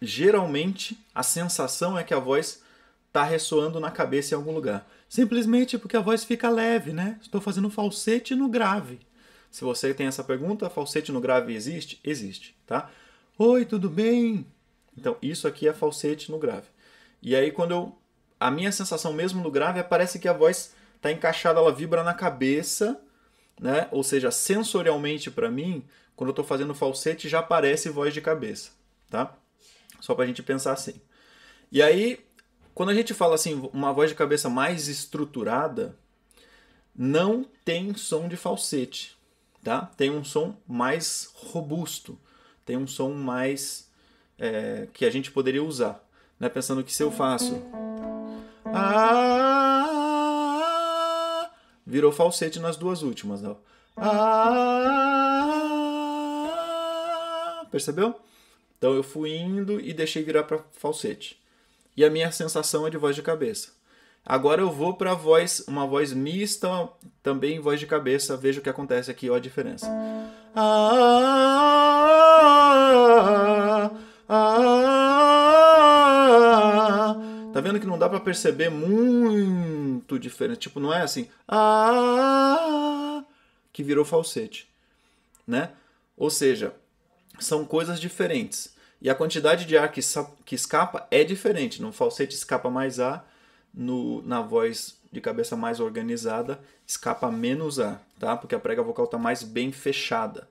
geralmente 0.00 0.98
a 1.14 1.22
sensação 1.22 1.98
é 1.98 2.04
que 2.04 2.14
a 2.14 2.18
voz 2.18 2.62
está 3.06 3.22
ressoando 3.22 3.80
na 3.80 3.90
cabeça 3.90 4.34
em 4.34 4.36
algum 4.36 4.52
lugar. 4.52 4.86
Simplesmente 5.08 5.78
porque 5.78 5.96
a 5.96 6.00
voz 6.00 6.24
fica 6.24 6.48
leve, 6.48 6.92
né? 6.92 7.18
Estou 7.22 7.40
fazendo 7.40 7.70
falsete 7.70 8.34
no 8.34 8.48
grave. 8.48 9.00
Se 9.50 9.64
você 9.64 9.94
tem 9.94 10.06
essa 10.06 10.24
pergunta, 10.24 10.68
falsete 10.68 11.12
no 11.12 11.20
grave 11.20 11.54
existe? 11.54 12.00
Existe, 12.04 12.56
tá? 12.66 12.90
Oi, 13.38 13.64
tudo 13.64 13.88
bem? 13.88 14.46
Então, 14.96 15.16
isso 15.22 15.46
aqui 15.46 15.68
é 15.68 15.72
falsete 15.72 16.30
no 16.30 16.38
grave. 16.38 16.66
E 17.22 17.34
aí, 17.34 17.50
quando 17.50 17.70
eu. 17.70 17.98
A 18.38 18.50
minha 18.50 18.70
sensação 18.70 19.14
mesmo 19.14 19.42
no 19.42 19.50
grave 19.50 19.78
é 19.78 19.82
parece 19.82 20.18
que 20.18 20.28
a 20.28 20.32
voz 20.32 20.74
está 20.94 21.10
encaixada, 21.10 21.58
ela 21.58 21.72
vibra 21.72 22.04
na 22.04 22.12
cabeça, 22.12 23.00
né? 23.58 23.88
Ou 23.90 24.02
seja, 24.02 24.30
sensorialmente 24.30 25.30
para 25.30 25.50
mim, 25.50 25.82
quando 26.14 26.28
eu 26.28 26.32
estou 26.32 26.44
fazendo 26.44 26.74
falsete, 26.74 27.28
já 27.28 27.38
aparece 27.38 27.88
voz 27.88 28.12
de 28.12 28.20
cabeça, 28.20 28.72
tá? 29.08 29.34
Só 30.00 30.14
para 30.14 30.24
a 30.24 30.26
gente 30.26 30.42
pensar 30.42 30.72
assim. 30.72 31.00
E 31.72 31.82
aí, 31.82 32.25
quando 32.76 32.90
a 32.90 32.94
gente 32.94 33.14
fala 33.14 33.34
assim, 33.36 33.70
uma 33.72 33.90
voz 33.90 34.10
de 34.10 34.14
cabeça 34.14 34.50
mais 34.50 34.86
estruturada, 34.86 35.96
não 36.94 37.42
tem 37.64 37.94
som 37.94 38.28
de 38.28 38.36
falsete, 38.36 39.16
tá? 39.64 39.90
Tem 39.96 40.10
um 40.10 40.22
som 40.22 40.54
mais 40.68 41.30
robusto, 41.34 42.18
tem 42.66 42.76
um 42.76 42.86
som 42.86 43.14
mais 43.14 43.90
é, 44.38 44.88
que 44.92 45.06
a 45.06 45.10
gente 45.10 45.30
poderia 45.30 45.64
usar, 45.64 46.06
né? 46.38 46.50
Pensando 46.50 46.84
que 46.84 46.92
se 46.92 47.02
eu 47.02 47.10
faço 47.10 47.62
ah, 48.66 49.80
virou 51.86 52.12
falsete 52.12 52.60
nas 52.60 52.76
duas 52.76 53.00
últimas, 53.00 53.40
não? 53.40 53.56
Ah, 53.96 54.36
percebeu? 57.70 58.20
Então 58.76 58.92
eu 58.92 59.02
fui 59.02 59.34
indo 59.34 59.80
e 59.80 59.94
deixei 59.94 60.22
virar 60.22 60.42
para 60.42 60.58
falsete 60.72 61.40
e 61.96 62.04
a 62.04 62.10
minha 62.10 62.30
sensação 62.30 62.86
é 62.86 62.90
de 62.90 62.98
voz 62.98 63.16
de 63.16 63.22
cabeça. 63.22 63.74
Agora 64.28 64.60
eu 64.60 64.70
vou 64.72 64.94
para 64.94 65.14
voz, 65.14 65.64
uma 65.68 65.86
voz 65.86 66.12
mista, 66.12 66.68
também 67.22 67.60
voz 67.60 67.78
de 67.78 67.86
cabeça. 67.86 68.36
Veja 68.36 68.58
o 68.58 68.62
que 68.62 68.68
acontece 68.68 69.08
aqui, 69.08 69.30
olha 69.30 69.38
a 69.38 69.40
diferença. 69.40 69.86
Ah, 70.56 71.46
ah, 74.28 74.76
tá 77.52 77.60
vendo 77.60 77.78
que 77.78 77.86
não 77.86 77.96
dá 77.96 78.08
para 78.08 78.18
perceber 78.18 78.68
muito 78.68 80.18
diferente? 80.18 80.58
Tipo, 80.62 80.80
não 80.80 80.92
é 80.92 81.02
assim, 81.02 81.28
ah, 81.46 83.22
que 83.72 83.84
virou 83.84 84.04
falsete, 84.04 84.68
né? 85.46 85.70
Ou 86.16 86.30
seja, 86.30 86.74
são 87.38 87.64
coisas 87.64 88.00
diferentes. 88.00 88.74
E 89.00 89.10
a 89.10 89.14
quantidade 89.14 89.66
de 89.66 89.76
ar 89.76 89.90
que, 89.90 90.00
que 90.44 90.54
escapa 90.54 91.06
é 91.10 91.22
diferente. 91.22 91.82
No 91.82 91.92
falsete 91.92 92.34
escapa 92.34 92.70
mais 92.70 92.98
ar, 92.98 93.28
no, 93.72 94.22
na 94.22 94.40
voz 94.40 94.98
de 95.12 95.20
cabeça 95.20 95.56
mais 95.56 95.80
organizada 95.80 96.60
escapa 96.86 97.30
menos 97.30 97.80
ar, 97.80 98.02
tá? 98.18 98.36
Porque 98.36 98.54
a 98.54 98.60
prega 98.60 98.82
vocal 98.82 99.06
está 99.06 99.18
mais 99.18 99.42
bem 99.42 99.72
fechada. 99.72 100.48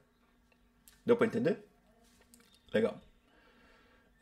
Deu 1.05 1.15
para 1.15 1.27
entender? 1.27 1.63
Legal. 2.73 2.99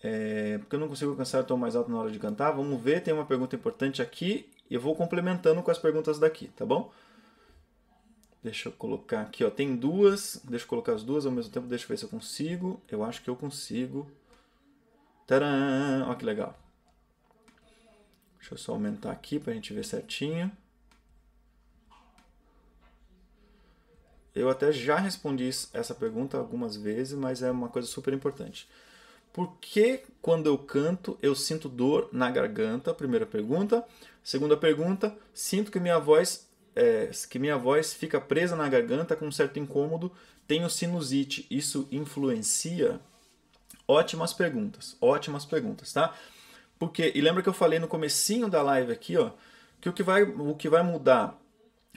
É, 0.04 0.58
porque 0.60 0.76
eu 0.76 0.80
não 0.80 0.90
consigo 0.90 1.12
alcançar 1.12 1.42
o 1.42 1.44
tom 1.46 1.58
mais 1.58 1.76
alto 1.76 1.90
na 1.90 1.98
hora 1.98 2.12
de 2.12 2.20
cantar. 2.20 2.52
Vamos 2.52 2.82
ver, 2.82 3.02
tem 3.02 3.14
uma 3.14 3.26
pergunta 3.26 3.56
importante 3.56 4.02
aqui. 4.02 4.50
Eu 4.70 4.80
vou 4.80 4.96
complementando 4.96 5.64
com 5.64 5.72
as 5.72 5.80
perguntas 5.80 6.20
daqui, 6.20 6.48
tá 6.50 6.66
bom? 6.66 6.92
Deixa 8.44 8.68
eu 8.68 8.74
colocar 8.74 9.22
aqui, 9.22 9.44
ó. 9.46 9.50
Tem 9.50 9.74
duas. 9.74 10.42
Deixa 10.44 10.66
eu 10.66 10.70
colocar 10.70 10.94
as 10.94 11.04
duas 11.04 11.26
ao 11.26 11.32
mesmo 11.32 11.52
tempo. 11.52 11.66
Deixa 11.66 11.86
eu 11.86 11.88
ver 11.88 11.98
se 11.98 12.04
eu 12.04 12.10
consigo. 12.10 12.82
Eu 12.92 13.04
acho 13.04 13.24
que 13.24 13.30
eu 13.30 13.36
consigo. 13.38 14.12
Tcharam! 15.26 16.08
Olha 16.08 16.16
que 16.16 16.26
legal. 16.26 16.60
Deixa 18.38 18.54
eu 18.54 18.58
só 18.58 18.74
aumentar 18.74 19.12
aqui 19.12 19.40
para 19.40 19.54
a 19.54 19.56
gente 19.56 19.74
ver 19.74 19.86
certinho. 19.86 20.52
Eu 24.36 24.50
até 24.50 24.72
já 24.72 24.98
respondi 24.98 25.48
essa 25.74 25.96
pergunta 25.96 26.38
algumas 26.38 26.76
vezes, 26.76 27.14
mas 27.18 27.42
é 27.42 27.50
uma 27.50 27.70
coisa 27.70 27.88
super 27.88 28.14
importante. 28.14 28.68
Por 29.32 29.56
que 29.62 30.04
quando 30.22 30.48
eu 30.48 30.58
canto 30.58 31.18
eu 31.22 31.34
sinto 31.34 31.70
dor 31.70 32.10
na 32.12 32.30
garganta? 32.30 32.94
Primeira 32.94 33.26
pergunta. 33.26 33.86
Segunda 34.24 34.58
pergunta, 34.58 35.16
sinto 35.34 35.72
que 35.72 35.80
minha 35.80 36.00
voz 36.00 36.48
é, 36.76 37.10
que 37.30 37.40
minha 37.40 37.58
voz 37.58 37.94
fica 37.94 38.20
presa 38.20 38.56
na 38.56 38.68
garganta 38.68 39.16
com 39.16 39.26
um 39.26 39.32
certo 39.32 39.60
incômodo, 39.60 40.12
tenho 40.48 40.70
sinusite, 40.70 41.46
isso 41.50 41.88
influencia? 41.92 43.00
Ótimas 43.88 44.34
perguntas, 44.34 44.96
ótimas 45.02 45.46
perguntas, 45.46 45.92
tá? 45.92 46.14
Porque, 46.80 47.12
e 47.14 47.22
lembra 47.22 47.44
que 47.44 47.50
eu 47.50 47.54
falei 47.54 47.80
no 47.80 47.88
comecinho 47.88 48.50
da 48.50 48.62
live 48.62 48.92
aqui, 48.92 49.18
ó, 49.18 49.32
que 49.80 49.90
o 49.90 49.94
que 49.94 50.04
vai, 50.04 50.24
o 50.24 50.56
que 50.56 50.70
vai 50.70 50.84
mudar 50.84 51.40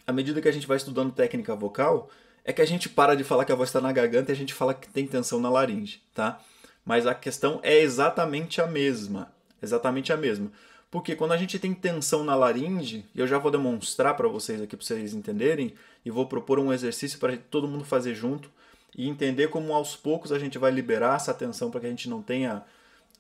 à 0.06 0.12
medida 0.12 0.40
que 0.40 0.48
a 0.48 0.52
gente 0.52 0.66
vai 0.66 0.76
estudando 0.76 1.12
técnica 1.12 1.54
vocal 1.54 2.08
é 2.44 2.52
que 2.52 2.62
a 2.62 2.66
gente 2.66 2.88
para 2.88 3.16
de 3.16 3.24
falar 3.24 3.44
que 3.44 3.52
a 3.52 3.56
voz 3.56 3.68
está 3.68 3.80
na 3.80 3.92
garganta 3.92 4.30
e 4.30 4.34
a 4.34 4.36
gente 4.36 4.54
fala 4.54 4.72
que 4.72 4.88
tem 4.88 5.06
tensão 5.06 5.40
na 5.40 5.50
laringe, 5.50 6.00
tá? 6.14 6.40
Mas 6.84 7.06
a 7.06 7.14
questão 7.14 7.58
é 7.62 7.80
exatamente 7.80 8.60
a 8.60 8.66
mesma, 8.66 9.32
exatamente 9.60 10.12
a 10.12 10.16
mesma. 10.16 10.52
Porque 10.96 11.14
quando 11.14 11.32
a 11.32 11.36
gente 11.36 11.58
tem 11.58 11.74
tensão 11.74 12.24
na 12.24 12.34
laringe, 12.34 13.04
e 13.14 13.20
eu 13.20 13.26
já 13.26 13.36
vou 13.36 13.50
demonstrar 13.50 14.16
para 14.16 14.28
vocês 14.28 14.62
aqui 14.62 14.74
para 14.74 14.86
vocês 14.86 15.12
entenderem, 15.12 15.74
e 16.02 16.10
vou 16.10 16.24
propor 16.24 16.58
um 16.58 16.72
exercício 16.72 17.18
para 17.18 17.36
todo 17.36 17.68
mundo 17.68 17.84
fazer 17.84 18.14
junto 18.14 18.50
e 18.96 19.06
entender 19.06 19.48
como 19.48 19.74
aos 19.74 19.94
poucos 19.94 20.32
a 20.32 20.38
gente 20.38 20.56
vai 20.56 20.70
liberar 20.70 21.16
essa 21.16 21.34
tensão 21.34 21.70
para 21.70 21.80
que 21.80 21.86
a 21.86 21.90
gente 21.90 22.08
não 22.08 22.22
tenha 22.22 22.64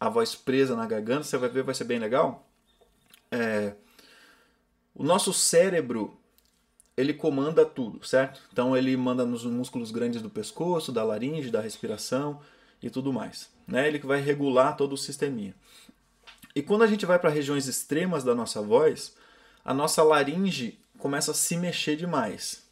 a 0.00 0.08
voz 0.08 0.34
presa 0.34 0.74
na 0.74 0.86
garganta. 0.86 1.24
Você 1.24 1.36
vai 1.36 1.50
ver, 1.50 1.64
vai 1.64 1.74
ser 1.74 1.84
bem 1.84 1.98
legal. 1.98 2.48
É... 3.30 3.74
O 4.94 5.04
nosso 5.04 5.30
cérebro 5.34 6.18
ele 6.96 7.12
comanda 7.12 7.66
tudo, 7.66 8.02
certo? 8.06 8.40
Então 8.50 8.74
ele 8.74 8.96
manda 8.96 9.26
nos 9.26 9.44
músculos 9.44 9.90
grandes 9.90 10.22
do 10.22 10.30
pescoço, 10.30 10.90
da 10.90 11.04
laringe, 11.04 11.50
da 11.50 11.60
respiração 11.60 12.40
e 12.82 12.88
tudo 12.88 13.12
mais. 13.12 13.50
Né? 13.66 13.86
Ele 13.86 13.98
que 13.98 14.06
vai 14.06 14.22
regular 14.22 14.78
todo 14.78 14.94
o 14.94 14.96
sisteminha. 14.96 15.54
E 16.56 16.62
quando 16.62 16.80
a 16.80 16.86
gente 16.86 17.04
vai 17.04 17.18
para 17.18 17.28
regiões 17.28 17.66
extremas 17.66 18.24
da 18.24 18.34
nossa 18.34 18.62
voz, 18.62 19.14
a 19.62 19.74
nossa 19.74 20.02
laringe 20.02 20.80
começa 20.98 21.32
a 21.32 21.34
se 21.34 21.54
mexer 21.54 21.96
demais. 21.96 22.62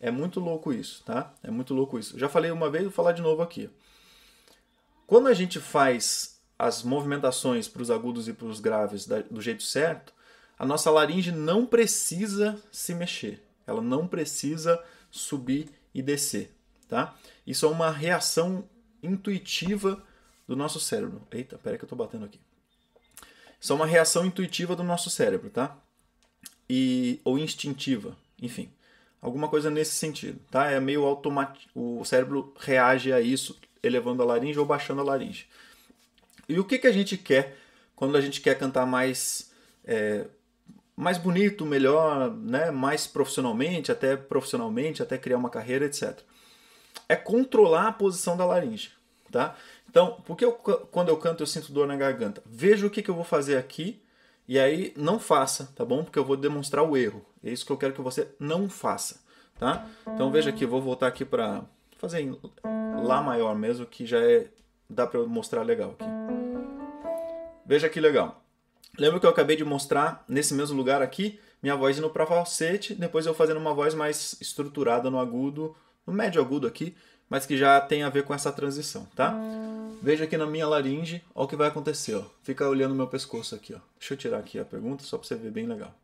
É 0.00 0.10
muito 0.10 0.40
louco 0.40 0.72
isso, 0.72 1.04
tá? 1.04 1.34
É 1.42 1.50
muito 1.50 1.74
louco 1.74 1.98
isso. 1.98 2.18
Já 2.18 2.30
falei 2.30 2.50
uma 2.50 2.70
vez, 2.70 2.84
vou 2.84 2.92
falar 2.92 3.12
de 3.12 3.20
novo 3.20 3.42
aqui. 3.42 3.68
Quando 5.06 5.26
a 5.26 5.34
gente 5.34 5.60
faz 5.60 6.40
as 6.58 6.82
movimentações 6.82 7.68
para 7.68 7.82
os 7.82 7.90
agudos 7.90 8.26
e 8.26 8.32
para 8.32 8.46
os 8.46 8.58
graves 8.58 9.06
do 9.30 9.42
jeito 9.42 9.64
certo, 9.64 10.14
a 10.58 10.64
nossa 10.64 10.90
laringe 10.90 11.30
não 11.30 11.66
precisa 11.66 12.58
se 12.72 12.94
mexer. 12.94 13.44
Ela 13.66 13.82
não 13.82 14.08
precisa 14.08 14.82
subir 15.10 15.68
e 15.92 16.00
descer, 16.00 16.54
tá? 16.88 17.14
Isso 17.46 17.66
é 17.66 17.68
uma 17.68 17.90
reação 17.90 18.66
intuitiva 19.02 20.02
do 20.48 20.56
nosso 20.56 20.80
cérebro. 20.80 21.20
Eita, 21.30 21.58
peraí 21.58 21.76
que 21.76 21.84
eu 21.84 21.86
estou 21.86 21.98
batendo 21.98 22.24
aqui. 22.24 22.40
Isso 23.64 23.72
é 23.72 23.76
uma 23.76 23.86
reação 23.86 24.26
intuitiva 24.26 24.76
do 24.76 24.84
nosso 24.84 25.08
cérebro, 25.08 25.48
tá? 25.48 25.74
E, 26.68 27.18
ou 27.24 27.38
instintiva, 27.38 28.14
enfim. 28.42 28.70
Alguma 29.22 29.48
coisa 29.48 29.70
nesse 29.70 29.92
sentido, 29.92 30.38
tá? 30.50 30.70
É 30.70 30.78
meio 30.78 31.02
automático. 31.06 31.70
O 31.74 32.04
cérebro 32.04 32.52
reage 32.60 33.10
a 33.10 33.22
isso 33.22 33.58
elevando 33.82 34.22
a 34.22 34.26
laringe 34.26 34.58
ou 34.58 34.66
baixando 34.66 35.00
a 35.00 35.04
laringe. 35.04 35.48
E 36.46 36.60
o 36.60 36.64
que, 36.64 36.76
que 36.76 36.86
a 36.86 36.92
gente 36.92 37.16
quer 37.16 37.56
quando 37.96 38.18
a 38.18 38.20
gente 38.20 38.42
quer 38.42 38.58
cantar 38.58 38.84
mais 38.84 39.50
é, 39.86 40.26
mais 40.94 41.16
bonito, 41.16 41.64
melhor, 41.64 42.30
né? 42.34 42.70
mais 42.70 43.06
profissionalmente, 43.06 43.90
até 43.90 44.14
profissionalmente, 44.14 45.02
até 45.02 45.16
criar 45.16 45.38
uma 45.38 45.48
carreira, 45.48 45.86
etc. 45.86 46.20
É 47.08 47.16
controlar 47.16 47.88
a 47.88 47.92
posição 47.92 48.36
da 48.36 48.44
laringe, 48.44 48.92
tá? 49.32 49.56
Então, 49.94 50.20
porque 50.24 50.44
eu, 50.44 50.50
quando 50.50 51.08
eu 51.08 51.16
canto 51.16 51.44
eu 51.44 51.46
sinto 51.46 51.70
dor 51.70 51.86
na 51.86 51.94
garganta? 51.94 52.42
Veja 52.44 52.84
o 52.84 52.90
que, 52.90 53.00
que 53.00 53.08
eu 53.08 53.14
vou 53.14 53.22
fazer 53.22 53.56
aqui 53.56 54.02
e 54.48 54.58
aí 54.58 54.92
não 54.96 55.20
faça, 55.20 55.72
tá 55.76 55.84
bom? 55.84 56.02
Porque 56.02 56.18
eu 56.18 56.24
vou 56.24 56.36
demonstrar 56.36 56.84
o 56.84 56.96
erro. 56.96 57.24
É 57.44 57.50
isso 57.50 57.64
que 57.64 57.70
eu 57.70 57.76
quero 57.76 57.92
que 57.92 58.00
você 58.00 58.26
não 58.40 58.68
faça, 58.68 59.20
tá? 59.56 59.86
Então 60.08 60.32
veja 60.32 60.50
aqui, 60.50 60.64
eu 60.64 60.68
vou 60.68 60.82
voltar 60.82 61.06
aqui 61.06 61.24
para 61.24 61.62
fazer 61.96 62.22
em 62.22 62.36
Lá 63.04 63.22
maior 63.22 63.54
mesmo, 63.54 63.86
que 63.86 64.04
já 64.04 64.18
é 64.18 64.48
dá 64.90 65.06
para 65.06 65.20
mostrar 65.20 65.62
legal 65.62 65.92
aqui. 65.92 66.04
Veja 67.64 67.88
que 67.88 68.00
legal. 68.00 68.42
Lembra 68.98 69.20
que 69.20 69.26
eu 69.26 69.30
acabei 69.30 69.54
de 69.54 69.64
mostrar 69.64 70.24
nesse 70.26 70.54
mesmo 70.54 70.76
lugar 70.76 71.02
aqui, 71.02 71.38
minha 71.62 71.76
voz 71.76 71.96
indo 71.96 72.10
para 72.10 72.26
falsete, 72.26 72.96
depois 72.96 73.26
eu 73.26 73.34
fazendo 73.34 73.58
uma 73.58 73.72
voz 73.72 73.94
mais 73.94 74.36
estruturada 74.40 75.08
no 75.08 75.20
agudo 75.20 75.76
no 76.04 76.12
médio 76.12 76.40
agudo 76.40 76.66
aqui, 76.66 76.94
mas 77.28 77.46
que 77.46 77.56
já 77.56 77.80
tem 77.80 78.02
a 78.02 78.08
ver 78.08 78.24
com 78.24 78.34
essa 78.34 78.52
transição, 78.52 79.06
tá? 79.14 79.34
Veja 80.04 80.24
aqui 80.24 80.36
na 80.36 80.44
minha 80.44 80.68
laringe, 80.68 81.24
ó 81.34 81.44
o 81.44 81.48
que 81.48 81.56
vai 81.56 81.68
acontecer, 81.68 82.14
ó. 82.14 82.24
Fica 82.42 82.68
olhando 82.68 82.94
meu 82.94 83.06
pescoço 83.06 83.54
aqui, 83.54 83.72
ó. 83.72 83.78
Deixa 83.98 84.12
eu 84.12 84.18
tirar 84.18 84.36
aqui 84.38 84.58
a 84.58 84.64
pergunta 84.64 85.02
só 85.02 85.16
para 85.16 85.26
você 85.26 85.34
ver 85.34 85.50
bem 85.50 85.66
legal. 85.66 85.94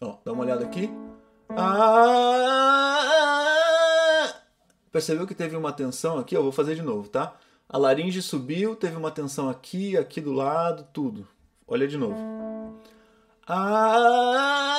Ó, 0.00 0.18
dá 0.24 0.32
uma 0.32 0.44
olhada 0.44 0.64
aqui. 0.64 0.88
Ah! 1.50 1.82
Percebeu 4.92 5.26
que 5.26 5.34
teve 5.34 5.56
uma 5.56 5.72
tensão 5.72 6.16
aqui? 6.16 6.36
Eu 6.36 6.44
vou 6.44 6.52
fazer 6.52 6.76
de 6.76 6.82
novo, 6.82 7.08
tá? 7.08 7.34
A 7.68 7.76
laringe 7.76 8.22
subiu, 8.22 8.76
teve 8.76 8.94
uma 8.94 9.10
tensão 9.10 9.48
aqui, 9.50 9.96
aqui 9.96 10.20
do 10.20 10.32
lado, 10.32 10.86
tudo. 10.92 11.26
Olha 11.66 11.88
de 11.88 11.98
novo. 11.98 12.14
Ah! 13.44 14.78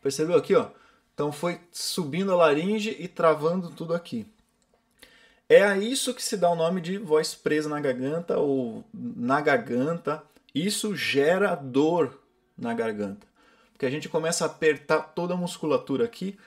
Percebeu 0.00 0.38
aqui, 0.38 0.54
ó? 0.54 0.68
Então 1.12 1.32
foi 1.32 1.60
subindo 1.72 2.30
a 2.30 2.36
laringe 2.36 2.94
e 3.00 3.08
travando 3.08 3.70
tudo 3.70 3.94
aqui. 3.94 4.32
É 5.48 5.62
a 5.62 5.76
isso 5.76 6.14
que 6.14 6.22
se 6.22 6.36
dá 6.36 6.50
o 6.50 6.56
nome 6.56 6.80
de 6.80 6.96
voz 6.98 7.34
presa 7.34 7.68
na 7.68 7.80
garganta 7.80 8.38
ou 8.38 8.84
na 8.92 9.40
garganta. 9.40 10.22
Isso 10.54 10.96
gera 10.96 11.54
dor 11.54 12.18
na 12.56 12.72
garganta. 12.72 13.26
Porque 13.72 13.84
a 13.84 13.90
gente 13.90 14.08
começa 14.08 14.44
a 14.44 14.46
apertar 14.46 15.00
toda 15.14 15.34
a 15.34 15.36
musculatura 15.36 16.04
aqui 16.04 16.38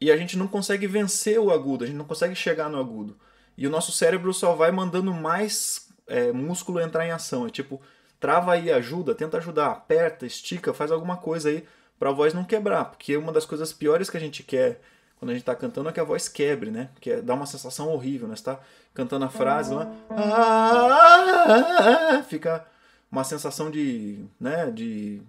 e 0.00 0.10
a 0.10 0.16
gente 0.16 0.36
não 0.36 0.46
consegue 0.46 0.86
vencer 0.86 1.38
o 1.38 1.50
agudo, 1.50 1.84
a 1.84 1.86
gente 1.86 1.96
não 1.96 2.04
consegue 2.04 2.34
chegar 2.34 2.68
no 2.68 2.78
agudo. 2.78 3.16
E 3.56 3.66
o 3.66 3.70
nosso 3.70 3.92
cérebro 3.92 4.32
só 4.32 4.54
vai 4.54 4.70
mandando 4.70 5.12
mais 5.12 5.88
é, 6.06 6.32
músculo 6.32 6.80
entrar 6.80 7.06
em 7.06 7.10
ação. 7.10 7.46
É 7.46 7.50
tipo, 7.50 7.80
trava 8.20 8.52
aí, 8.52 8.70
ajuda, 8.70 9.14
tenta 9.14 9.38
ajudar, 9.38 9.72
aperta, 9.72 10.26
estica, 10.26 10.74
faz 10.74 10.90
alguma 10.90 11.16
coisa 11.16 11.48
aí 11.48 11.66
para 11.98 12.10
a 12.10 12.12
voz 12.12 12.32
não 12.34 12.44
quebrar. 12.44 12.86
Porque 12.86 13.16
uma 13.16 13.32
das 13.32 13.46
coisas 13.46 13.72
piores 13.72 14.08
que 14.08 14.16
a 14.16 14.20
gente 14.20 14.42
quer 14.42 14.80
quando 15.18 15.30
a 15.30 15.34
gente 15.34 15.42
está 15.42 15.54
cantando 15.54 15.88
é 15.88 15.92
que 15.92 16.00
a 16.00 16.04
voz 16.04 16.28
quebre, 16.28 16.70
né? 16.70 16.90
Que 17.00 17.12
é, 17.12 17.22
dá 17.22 17.34
uma 17.34 17.46
sensação 17.46 17.88
horrível, 17.88 18.28
né? 18.28 18.36
Você 18.36 18.44
tá 18.44 18.60
cantando 18.94 19.24
a 19.24 19.28
frase 19.28 19.74
lá, 19.74 19.90
ah, 20.10 22.22
fica 22.28 22.66
uma 23.10 23.24
sensação 23.24 23.70
de, 23.70 24.24
né? 24.38 24.70
De, 24.70 25.22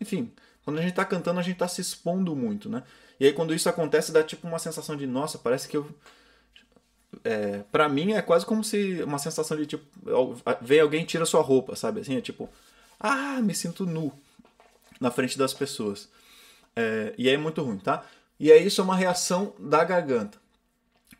enfim, 0.00 0.32
quando 0.64 0.78
a 0.78 0.80
gente 0.80 0.90
está 0.90 1.04
cantando 1.04 1.40
a 1.40 1.42
gente 1.42 1.54
está 1.54 1.68
se 1.68 1.80
expondo 1.80 2.34
muito, 2.36 2.68
né? 2.68 2.82
E 3.18 3.26
aí 3.26 3.32
quando 3.32 3.54
isso 3.54 3.68
acontece 3.68 4.12
dá 4.12 4.22
tipo 4.22 4.46
uma 4.46 4.58
sensação 4.58 4.96
de, 4.96 5.06
nossa, 5.06 5.38
parece 5.38 5.68
que 5.68 5.76
eu 5.76 5.86
é, 7.24 7.62
para 7.72 7.88
mim 7.88 8.12
é 8.12 8.22
quase 8.22 8.44
como 8.44 8.62
se 8.62 9.02
uma 9.02 9.18
sensação 9.18 9.56
de 9.56 9.66
tipo 9.66 9.84
vem 10.60 10.80
alguém 10.80 11.04
tira 11.04 11.24
sua 11.24 11.42
roupa, 11.42 11.74
sabe? 11.74 12.00
Assim, 12.00 12.16
é 12.16 12.20
tipo, 12.20 12.48
ah, 13.00 13.40
me 13.42 13.54
sinto 13.54 13.86
nu 13.86 14.12
na 15.00 15.10
frente 15.10 15.38
das 15.38 15.52
pessoas. 15.52 16.08
É, 16.74 17.14
e 17.16 17.28
é 17.28 17.36
muito 17.36 17.62
ruim, 17.62 17.78
tá? 17.78 18.04
E 18.38 18.52
aí 18.52 18.66
isso 18.66 18.80
é 18.80 18.84
uma 18.84 18.96
reação 18.96 19.54
da 19.58 19.82
garganta, 19.84 20.38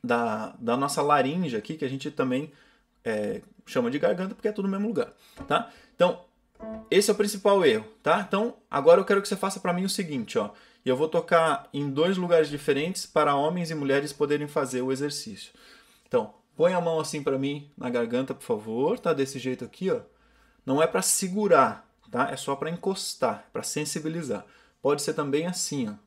da, 0.02 0.54
da 0.58 0.76
nossa 0.76 1.00
laringe 1.02 1.56
aqui, 1.56 1.76
que 1.76 1.84
a 1.84 1.88
gente 1.88 2.10
também 2.10 2.52
é, 3.04 3.40
chama 3.64 3.90
de 3.90 3.98
garganta 3.98 4.34
porque 4.34 4.48
é 4.48 4.52
tudo 4.52 4.66
no 4.66 4.72
mesmo 4.72 4.88
lugar, 4.88 5.12
tá? 5.48 5.70
Então, 5.94 6.24
esse 6.90 7.10
é 7.10 7.12
o 7.12 7.16
principal 7.16 7.64
erro, 7.64 7.86
tá? 8.02 8.24
Então, 8.26 8.56
agora 8.70 9.00
eu 9.00 9.04
quero 9.04 9.22
que 9.22 9.28
você 9.28 9.36
faça 9.36 9.60
para 9.60 9.72
mim 9.72 9.84
o 9.84 9.88
seguinte, 9.88 10.38
ó. 10.38 10.50
E 10.84 10.88
eu 10.88 10.96
vou 10.96 11.08
tocar 11.08 11.68
em 11.72 11.90
dois 11.90 12.16
lugares 12.16 12.48
diferentes 12.48 13.06
para 13.06 13.34
homens 13.34 13.70
e 13.70 13.74
mulheres 13.74 14.12
poderem 14.12 14.46
fazer 14.46 14.82
o 14.82 14.92
exercício. 14.92 15.52
Então, 16.06 16.32
põe 16.54 16.74
a 16.74 16.80
mão 16.80 17.00
assim 17.00 17.22
para 17.22 17.38
mim 17.38 17.68
na 17.76 17.90
garganta, 17.90 18.32
por 18.34 18.44
favor, 18.44 18.98
tá? 18.98 19.12
Desse 19.12 19.38
jeito 19.38 19.64
aqui, 19.64 19.90
ó. 19.90 20.00
Não 20.64 20.82
é 20.82 20.86
para 20.86 21.02
segurar, 21.02 21.88
tá? 22.10 22.30
É 22.30 22.36
só 22.36 22.54
para 22.54 22.70
encostar, 22.70 23.48
para 23.52 23.62
sensibilizar. 23.62 24.44
Pode 24.80 25.02
ser 25.02 25.14
também 25.14 25.46
assim, 25.46 25.88
ó. 25.88 26.05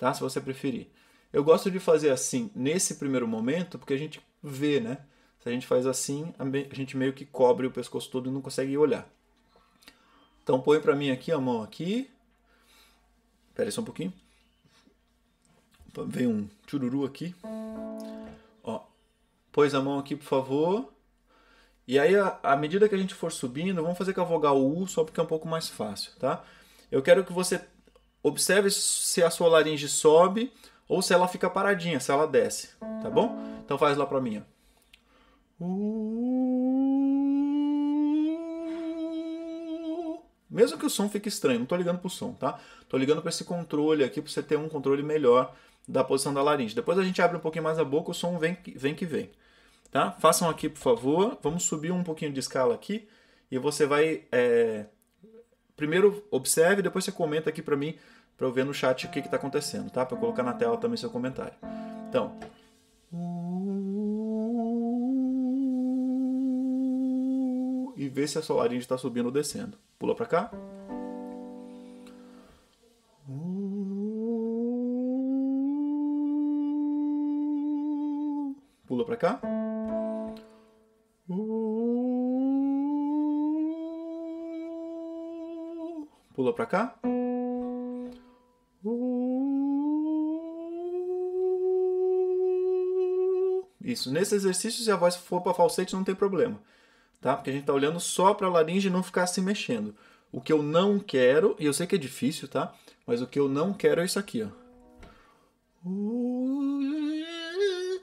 Tá? 0.00 0.14
Se 0.14 0.20
você 0.20 0.40
preferir. 0.40 0.88
Eu 1.30 1.44
gosto 1.44 1.70
de 1.70 1.78
fazer 1.78 2.08
assim 2.08 2.50
nesse 2.54 2.94
primeiro 2.94 3.28
momento, 3.28 3.78
porque 3.78 3.92
a 3.92 3.98
gente 3.98 4.20
vê, 4.42 4.80
né? 4.80 4.98
Se 5.40 5.48
a 5.48 5.52
gente 5.52 5.66
faz 5.66 5.86
assim, 5.86 6.34
a 6.38 6.74
gente 6.74 6.96
meio 6.96 7.12
que 7.12 7.26
cobre 7.26 7.66
o 7.66 7.70
pescoço 7.70 8.10
todo 8.10 8.28
e 8.28 8.32
não 8.32 8.40
consegue 8.40 8.76
olhar. 8.78 9.06
Então 10.42 10.58
põe 10.60 10.80
para 10.80 10.96
mim 10.96 11.10
aqui 11.10 11.30
a 11.30 11.38
mão 11.38 11.62
aqui. 11.62 12.10
Espera 13.50 13.70
só 13.70 13.82
um 13.82 13.84
pouquinho. 13.84 14.12
Vem 16.06 16.26
um 16.26 16.48
chururu 16.66 17.04
aqui. 17.04 17.34
Ó, 18.64 18.82
pôs 19.52 19.74
a 19.74 19.82
mão 19.82 19.98
aqui, 19.98 20.16
por 20.16 20.24
favor. 20.24 20.92
E 21.86 21.98
aí, 21.98 22.14
à 22.42 22.56
medida 22.56 22.88
que 22.88 22.94
a 22.94 22.98
gente 22.98 23.14
for 23.14 23.30
subindo, 23.30 23.82
vamos 23.82 23.98
fazer 23.98 24.14
com 24.14 24.20
a 24.22 24.24
vogal 24.24 24.58
U, 24.58 24.86
só 24.86 25.04
porque 25.04 25.20
é 25.20 25.22
um 25.22 25.26
pouco 25.26 25.46
mais 25.46 25.68
fácil, 25.68 26.12
tá? 26.18 26.42
Eu 26.90 27.02
quero 27.02 27.24
que 27.24 27.32
você 27.32 27.60
observe 28.22 28.70
se 28.70 29.22
a 29.22 29.30
sua 29.30 29.48
laringe 29.48 29.88
sobe 29.88 30.52
ou 30.88 31.00
se 31.02 31.14
ela 31.14 31.28
fica 31.28 31.48
paradinha, 31.48 32.00
se 32.00 32.10
ela 32.10 32.26
desce, 32.26 32.70
tá 33.02 33.08
bom? 33.10 33.38
Então 33.64 33.78
faz 33.78 33.96
lá 33.96 34.06
pra 34.06 34.20
mim, 34.20 34.38
ó. 34.38 34.60
Mesmo 40.50 40.78
que 40.78 40.86
o 40.86 40.90
som 40.90 41.08
fique 41.08 41.28
estranho, 41.28 41.58
não 41.60 41.64
estou 41.64 41.78
ligando 41.78 41.98
para 41.98 42.08
o 42.08 42.10
som, 42.10 42.32
tá? 42.32 42.58
Estou 42.82 42.98
ligando 42.98 43.22
para 43.22 43.28
esse 43.28 43.44
controle 43.44 44.02
aqui, 44.02 44.20
para 44.20 44.30
você 44.30 44.42
ter 44.42 44.58
um 44.58 44.68
controle 44.68 45.02
melhor 45.02 45.54
da 45.86 46.02
posição 46.02 46.34
da 46.34 46.42
laringe. 46.42 46.74
Depois 46.74 46.98
a 46.98 47.04
gente 47.04 47.22
abre 47.22 47.36
um 47.36 47.40
pouquinho 47.40 47.64
mais 47.64 47.78
a 47.78 47.84
boca, 47.84 48.10
o 48.10 48.14
som 48.14 48.38
vem, 48.38 48.56
vem 48.74 48.94
que 48.94 49.06
vem. 49.06 49.30
Tá? 49.90 50.12
Façam 50.12 50.48
aqui, 50.48 50.68
por 50.68 50.78
favor. 50.78 51.38
Vamos 51.42 51.64
subir 51.64 51.92
um 51.92 52.02
pouquinho 52.02 52.32
de 52.32 52.40
escala 52.40 52.74
aqui. 52.74 53.08
E 53.50 53.58
você 53.58 53.86
vai... 53.86 54.24
É... 54.30 54.86
Primeiro 55.80 56.22
observe, 56.30 56.82
depois 56.82 57.06
você 57.06 57.10
comenta 57.10 57.48
aqui 57.48 57.62
para 57.62 57.74
mim, 57.74 57.96
para 58.36 58.46
eu 58.46 58.52
ver 58.52 58.66
no 58.66 58.74
chat 58.74 59.06
o 59.06 59.10
que 59.10 59.18
está 59.18 59.38
acontecendo, 59.38 59.90
tá? 59.90 60.04
Para 60.04 60.18
colocar 60.18 60.42
na 60.42 60.52
tela 60.52 60.76
também 60.76 60.98
seu 60.98 61.08
comentário. 61.08 61.54
Então... 62.06 62.38
E 67.96 68.08
ver 68.10 68.28
se 68.28 68.36
a 68.36 68.42
sua 68.42 68.56
laringe 68.56 68.82
está 68.82 68.98
subindo 68.98 69.26
ou 69.26 69.32
descendo. 69.32 69.78
Pula 69.98 70.14
para 70.14 70.26
cá. 70.26 70.50
Pula 78.86 79.06
para 79.06 79.16
cá. 79.16 79.40
Pula 86.40 86.54
para 86.54 86.64
cá. 86.64 86.98
Isso. 93.84 94.10
Nesse 94.10 94.34
exercício, 94.34 94.82
se 94.82 94.90
a 94.90 94.96
voz 94.96 95.16
for 95.16 95.42
para 95.42 95.52
falsete, 95.52 95.92
não 95.92 96.02
tem 96.02 96.14
problema. 96.14 96.58
Tá? 97.20 97.36
Porque 97.36 97.50
a 97.50 97.52
gente 97.52 97.64
está 97.64 97.74
olhando 97.74 98.00
só 98.00 98.32
para 98.32 98.46
a 98.46 98.50
laringe 98.50 98.88
e 98.88 98.90
não 98.90 99.02
ficar 99.02 99.26
se 99.26 99.42
mexendo. 99.42 99.94
O 100.32 100.40
que 100.40 100.50
eu 100.50 100.62
não 100.62 100.98
quero, 100.98 101.54
e 101.58 101.66
eu 101.66 101.74
sei 101.74 101.86
que 101.86 101.96
é 101.96 101.98
difícil, 101.98 102.48
tá? 102.48 102.74
Mas 103.06 103.20
o 103.20 103.26
que 103.26 103.38
eu 103.38 103.46
não 103.46 103.74
quero 103.74 104.00
é 104.00 104.06
isso 104.06 104.18
aqui, 104.18 104.42
ó. 104.42 104.48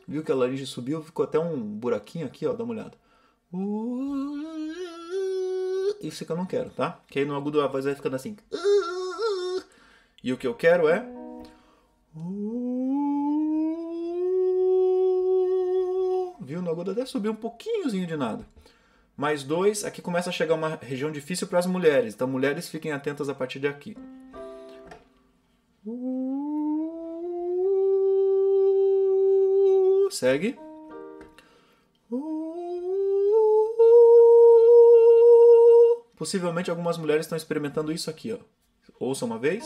Viu 0.08 0.24
que 0.24 0.32
a 0.32 0.36
laringe 0.36 0.68
subiu? 0.68 1.02
Ficou 1.02 1.24
até 1.24 1.40
um 1.40 1.60
buraquinho 1.60 2.28
aqui, 2.28 2.46
ó. 2.46 2.54
Dá 2.54 2.64
uma 2.64 2.74
olhada. 2.76 2.94
Isso 6.02 6.26
que 6.26 6.32
eu 6.32 6.38
não 6.38 6.46
quero, 6.46 6.70
tá? 6.70 7.00
Que 7.08 7.20
aí 7.20 7.26
no 7.26 7.36
agudo 7.36 7.62
a 7.62 7.68
voz 7.68 7.86
vai 7.86 7.96
ficando 7.96 8.16
assim. 8.16 8.36
E 10.24 10.32
o 10.32 10.38
que 10.38 10.48
eu 10.48 10.54
quero 10.54 10.88
é. 10.88 11.06
Viu? 16.42 16.62
No 16.62 16.70
agudo 16.70 16.92
até 16.92 17.06
subiu 17.06 17.32
um 17.32 17.36
pouquinhozinho 17.36 18.08
de 18.08 18.16
nada. 18.16 18.46
Mais 19.16 19.44
dois, 19.44 19.84
aqui 19.84 20.02
começa 20.02 20.30
a 20.30 20.34
chegar 20.34 20.54
uma 20.54 20.76
região 20.76 21.12
difícil 21.12 21.48
para 21.48 21.60
as 21.60 21.66
mulheres. 21.66 22.14
Então, 22.14 22.28
mulheres 22.28 22.70
fiquem 22.70 22.92
atentas 22.92 23.30
a 23.30 23.36
partir 23.36 23.60
de 23.60 23.68
aqui. 23.68 23.98
Segue. 30.12 30.58
Possivelmente 36.18 36.70
algumas 36.70 36.98
mulheres 36.98 37.26
estão 37.26 37.38
experimentando 37.38 37.92
isso 37.92 38.10
aqui, 38.10 38.34
ó. 38.34 38.40
Ouça 39.00 39.24
uma 39.24 39.38
vez. 39.38 39.64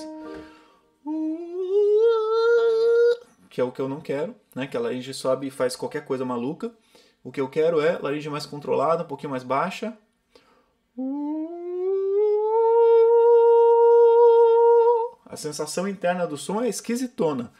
Que 3.49 3.61
é 3.61 3.63
o 3.63 3.71
que 3.71 3.81
eu 3.81 3.87
não 3.87 4.01
quero, 4.01 4.35
né? 4.53 4.67
Que 4.67 4.75
a 4.75 4.79
laringe 4.79 5.13
sobe 5.13 5.47
e 5.47 5.51
faz 5.51 5.75
qualquer 5.75 6.03
coisa 6.05 6.25
maluca. 6.25 6.71
O 7.23 7.31
que 7.31 7.39
eu 7.39 7.47
quero 7.47 7.79
é 7.79 7.97
laringe 7.97 8.29
mais 8.29 8.45
controlada, 8.45 9.03
um 9.03 9.07
pouquinho 9.07 9.29
mais 9.29 9.43
baixa. 9.43 9.97
A 15.25 15.37
sensação 15.37 15.87
interna 15.87 16.27
do 16.27 16.37
som 16.37 16.61
é 16.61 16.67
esquisitona, 16.67 17.53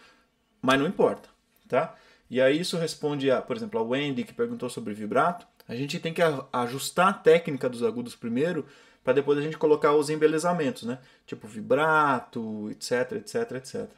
mas 0.62 0.78
não 0.78 0.86
importa, 0.86 1.30
tá? 1.70 1.96
E 2.30 2.42
aí 2.42 2.60
isso 2.60 2.78
responde 2.78 3.32
a, 3.32 3.42
por 3.42 3.56
exemplo, 3.56 3.80
a 3.80 3.84
Wendy 3.84 4.26
que 4.26 4.34
perguntou 4.34 4.70
sobre 4.70 4.94
vibrato. 4.94 5.48
A 5.72 5.76
gente 5.76 5.98
tem 6.02 6.14
que 6.14 6.22
ajustar 6.52 7.08
a 7.08 7.14
técnica 7.14 7.70
dos 7.70 7.82
agudos 7.82 8.14
primeiro, 8.14 8.66
para 9.06 9.14
depois 9.14 9.38
a 9.38 9.42
gente 9.42 9.58
colocar 9.58 9.94
os 9.94 10.10
embelezamentos, 10.10 10.84
né? 10.84 11.00
Tipo 11.26 11.48
vibrato, 11.48 12.70
etc, 12.72 13.14
etc, 13.14 13.52
etc. 13.54 13.90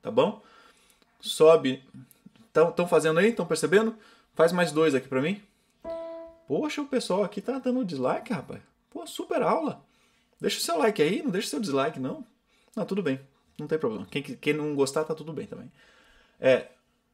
tá 0.00 0.12
bom? 0.12 0.40
Sobe. 1.20 1.82
Estão 2.46 2.86
fazendo 2.86 3.18
aí? 3.18 3.30
Estão 3.30 3.44
percebendo? 3.44 3.96
Faz 4.36 4.52
mais 4.52 4.70
dois 4.70 4.94
aqui 4.94 5.08
para 5.08 5.20
mim. 5.20 5.42
Poxa, 6.46 6.82
o 6.82 6.86
pessoal 6.86 7.24
aqui 7.24 7.40
tá 7.40 7.58
dando 7.58 7.84
dislike, 7.84 8.32
rapaz. 8.32 8.62
Pô, 8.90 9.04
super 9.08 9.42
aula. 9.42 9.84
Deixa 10.40 10.58
o 10.58 10.62
seu 10.62 10.78
like 10.78 11.02
aí, 11.02 11.20
não 11.20 11.32
deixa 11.32 11.48
o 11.48 11.50
seu 11.50 11.60
dislike, 11.60 11.98
não. 11.98 12.24
Não, 12.76 12.86
tudo 12.86 13.02
bem. 13.02 13.18
Não 13.58 13.66
tem 13.66 13.76
problema. 13.76 14.06
Quem, 14.08 14.22
quem 14.22 14.52
não 14.52 14.76
gostar, 14.76 15.02
tá 15.02 15.16
tudo 15.16 15.32
bem 15.32 15.48
também. 15.48 15.72
É, 16.38 16.68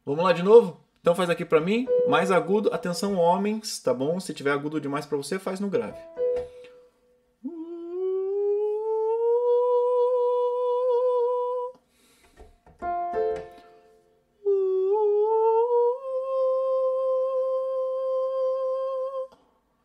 vamos 0.05 0.23
lá 0.23 0.31
de 0.31 0.43
novo? 0.43 0.79
Então 1.01 1.15
faz 1.15 1.31
aqui 1.31 1.43
para 1.43 1.59
mim, 1.59 1.87
mais 2.07 2.29
agudo. 2.31 2.71
Atenção, 2.71 3.15
homens, 3.15 3.79
tá 3.79 3.91
bom? 3.91 4.19
Se 4.19 4.35
tiver 4.35 4.51
agudo 4.51 4.79
demais 4.79 5.03
para 5.05 5.17
você, 5.17 5.39
faz 5.39 5.59
no 5.59 5.67
grave. 5.67 5.97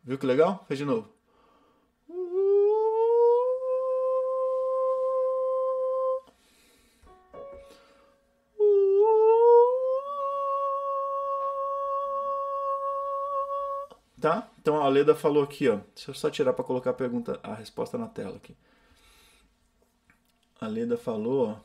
Viu 0.03 0.17
que 0.19 0.25
legal? 0.25 0.63
Fez 0.67 0.77
de 0.77 0.85
novo. 0.85 1.16
Tá? 14.19 14.49
Então 14.59 14.81
a 14.81 14.87
Leda 14.89 15.15
falou 15.15 15.43
aqui, 15.43 15.69
ó. 15.69 15.79
Deixa 15.93 16.09
eu 16.11 16.15
só 16.15 16.29
tirar 16.29 16.53
para 16.53 16.65
colocar 16.65 16.89
a 16.89 16.93
pergunta, 16.93 17.39
a 17.43 17.53
resposta 17.53 17.97
na 17.97 18.07
tela 18.07 18.37
aqui. 18.37 18.55
A 20.59 20.67
Leda 20.67 20.97
falou, 20.97 21.49
ó. 21.49 21.55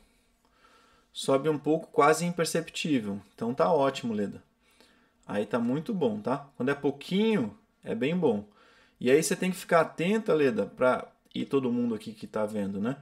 Sobe 1.13 1.49
um 1.49 1.59
pouco, 1.59 1.89
quase 1.89 2.25
imperceptível. 2.25 3.21
Então 3.35 3.55
tá 3.55 3.73
ótimo, 3.73 4.15
Leda. 4.15 4.43
Aí 5.27 5.47
tá 5.47 5.59
muito 5.59 5.95
bom, 5.95 6.21
tá? 6.21 6.49
Quando 6.57 6.71
é 6.71 6.75
pouquinho, 6.75 7.57
é 7.83 7.95
bem 7.95 8.17
bom. 8.17 8.45
E 9.01 9.11
aí 9.11 9.23
você 9.23 9.35
tem 9.35 9.51
que 9.51 9.57
ficar 9.57 9.81
atenta, 9.81 10.35
Leda, 10.35 10.67
para 10.67 11.07
e 11.35 11.45
todo 11.45 11.73
mundo 11.73 11.95
aqui 11.95 12.13
que 12.13 12.27
está 12.27 12.45
vendo, 12.45 12.81
né? 12.81 12.97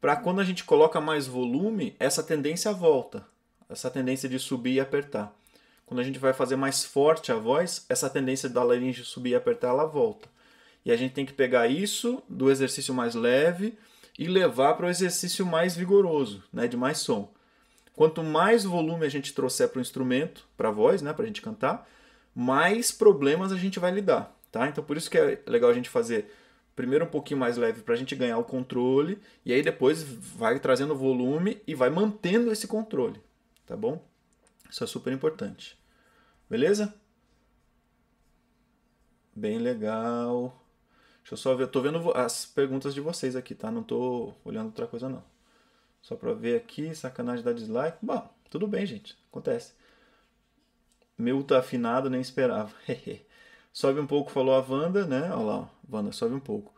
Para 0.00 0.16
quando 0.16 0.40
a 0.40 0.44
gente 0.44 0.64
coloca 0.64 1.00
mais 1.00 1.26
volume, 1.26 1.96
essa 1.98 2.22
tendência 2.22 2.72
volta, 2.72 3.26
essa 3.68 3.90
tendência 3.90 4.28
de 4.28 4.38
subir 4.38 4.74
e 4.74 4.80
apertar. 4.80 5.34
Quando 5.86 6.00
a 6.00 6.02
gente 6.02 6.18
vai 6.18 6.32
fazer 6.32 6.56
mais 6.56 6.84
forte 6.84 7.30
a 7.30 7.36
voz, 7.36 7.86
essa 7.88 8.10
tendência 8.10 8.48
da 8.48 8.62
laringe 8.62 9.04
subir 9.04 9.30
e 9.30 9.34
apertar, 9.36 9.68
ela 9.68 9.86
volta. 9.86 10.28
E 10.84 10.90
a 10.90 10.96
gente 10.96 11.14
tem 11.14 11.24
que 11.24 11.32
pegar 11.32 11.68
isso 11.68 12.22
do 12.28 12.50
exercício 12.50 12.92
mais 12.92 13.14
leve 13.14 13.78
e 14.18 14.26
levar 14.26 14.74
para 14.74 14.86
o 14.86 14.90
exercício 14.90 15.46
mais 15.46 15.76
vigoroso, 15.76 16.42
né, 16.52 16.66
de 16.66 16.76
mais 16.76 16.98
som. 16.98 17.32
Quanto 17.94 18.22
mais 18.22 18.64
volume 18.64 19.06
a 19.06 19.08
gente 19.08 19.32
trouxer 19.32 19.68
para 19.68 19.78
o 19.78 19.82
instrumento, 19.82 20.46
para 20.56 20.68
a 20.68 20.72
voz, 20.72 21.02
né, 21.02 21.12
para 21.12 21.24
a 21.24 21.26
gente 21.26 21.40
cantar, 21.40 21.88
mais 22.34 22.90
problemas 22.90 23.52
a 23.52 23.56
gente 23.56 23.78
vai 23.78 23.90
lidar, 23.90 24.36
tá? 24.50 24.68
Então 24.68 24.84
por 24.84 24.96
isso 24.96 25.10
que 25.10 25.16
é 25.16 25.40
legal 25.46 25.70
a 25.70 25.74
gente 25.74 25.88
fazer 25.88 26.30
primeiro 26.74 27.04
um 27.06 27.08
pouquinho 27.08 27.40
mais 27.40 27.56
leve 27.56 27.80
para 27.80 27.94
a 27.94 27.96
gente 27.96 28.14
ganhar 28.14 28.36
o 28.38 28.44
controle 28.44 29.18
e 29.44 29.52
aí 29.52 29.62
depois 29.62 30.02
vai 30.02 30.58
trazendo 30.58 30.94
volume 30.94 31.62
e 31.66 31.74
vai 31.74 31.88
mantendo 31.88 32.52
esse 32.52 32.66
controle, 32.66 33.18
tá 33.66 33.76
bom? 33.76 34.04
Isso 34.70 34.84
é 34.84 34.86
super 34.86 35.12
importante. 35.12 35.78
Beleza? 36.48 36.94
Bem 39.34 39.58
legal. 39.58 40.62
Deixa 41.18 41.34
eu 41.34 41.38
só 41.38 41.54
ver, 41.54 41.64
eu 41.64 41.68
tô 41.68 41.80
vendo 41.80 42.10
as 42.12 42.46
perguntas 42.46 42.94
de 42.94 43.00
vocês 43.00 43.34
aqui, 43.34 43.54
tá? 43.54 43.70
Não 43.70 43.82
tô 43.82 44.32
olhando 44.44 44.66
outra 44.66 44.86
coisa 44.86 45.08
não. 45.08 45.24
Só 46.00 46.14
para 46.14 46.32
ver 46.32 46.56
aqui, 46.56 46.94
sacanagem 46.94 47.44
da 47.44 47.52
dislike. 47.52 47.98
Bom, 48.00 48.32
tudo 48.48 48.68
bem, 48.68 48.86
gente. 48.86 49.18
Acontece. 49.28 49.74
Meu 51.18 51.42
tá 51.42 51.58
afinado, 51.58 52.08
nem 52.08 52.20
esperava. 52.20 52.72
sobe 53.72 53.98
um 53.98 54.06
pouco, 54.06 54.30
falou 54.30 54.54
a 54.54 54.60
Wanda, 54.60 55.04
né? 55.04 55.30
Olha 55.32 55.44
lá, 55.44 55.70
Wanda, 55.90 56.12
sobe 56.12 56.34
um 56.34 56.40
pouco. 56.40 56.72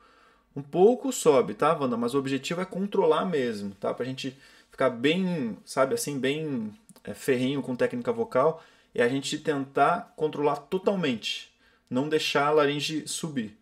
Um 0.57 0.62
pouco 0.62 1.12
sobe, 1.12 1.55
tá, 1.55 1.77
Wanda? 1.77 1.96
Mas 1.96 2.14
o 2.14 2.18
objetivo 2.18 2.61
é 2.61 2.64
controlar 2.64 3.24
mesmo, 3.27 3.74
tá? 3.74 3.92
Pra 3.92 4.07
gente 4.07 4.37
ficar 4.70 4.90
bem, 4.90 5.59
sabe, 5.64 5.94
assim, 5.94 6.18
bem 6.18 6.72
é, 7.09 7.14
ferrinho 7.14 7.62
com 7.62 7.75
técnica 7.75 8.12
vocal 8.12 8.62
e 8.94 9.01
a 9.01 9.09
gente 9.09 9.38
tentar 9.38 10.12
controlar 10.16 10.57
totalmente. 10.57 11.53
Não 11.88 12.09
deixar 12.09 12.47
a 12.47 12.51
laringe 12.51 13.09
subir. 13.09 13.59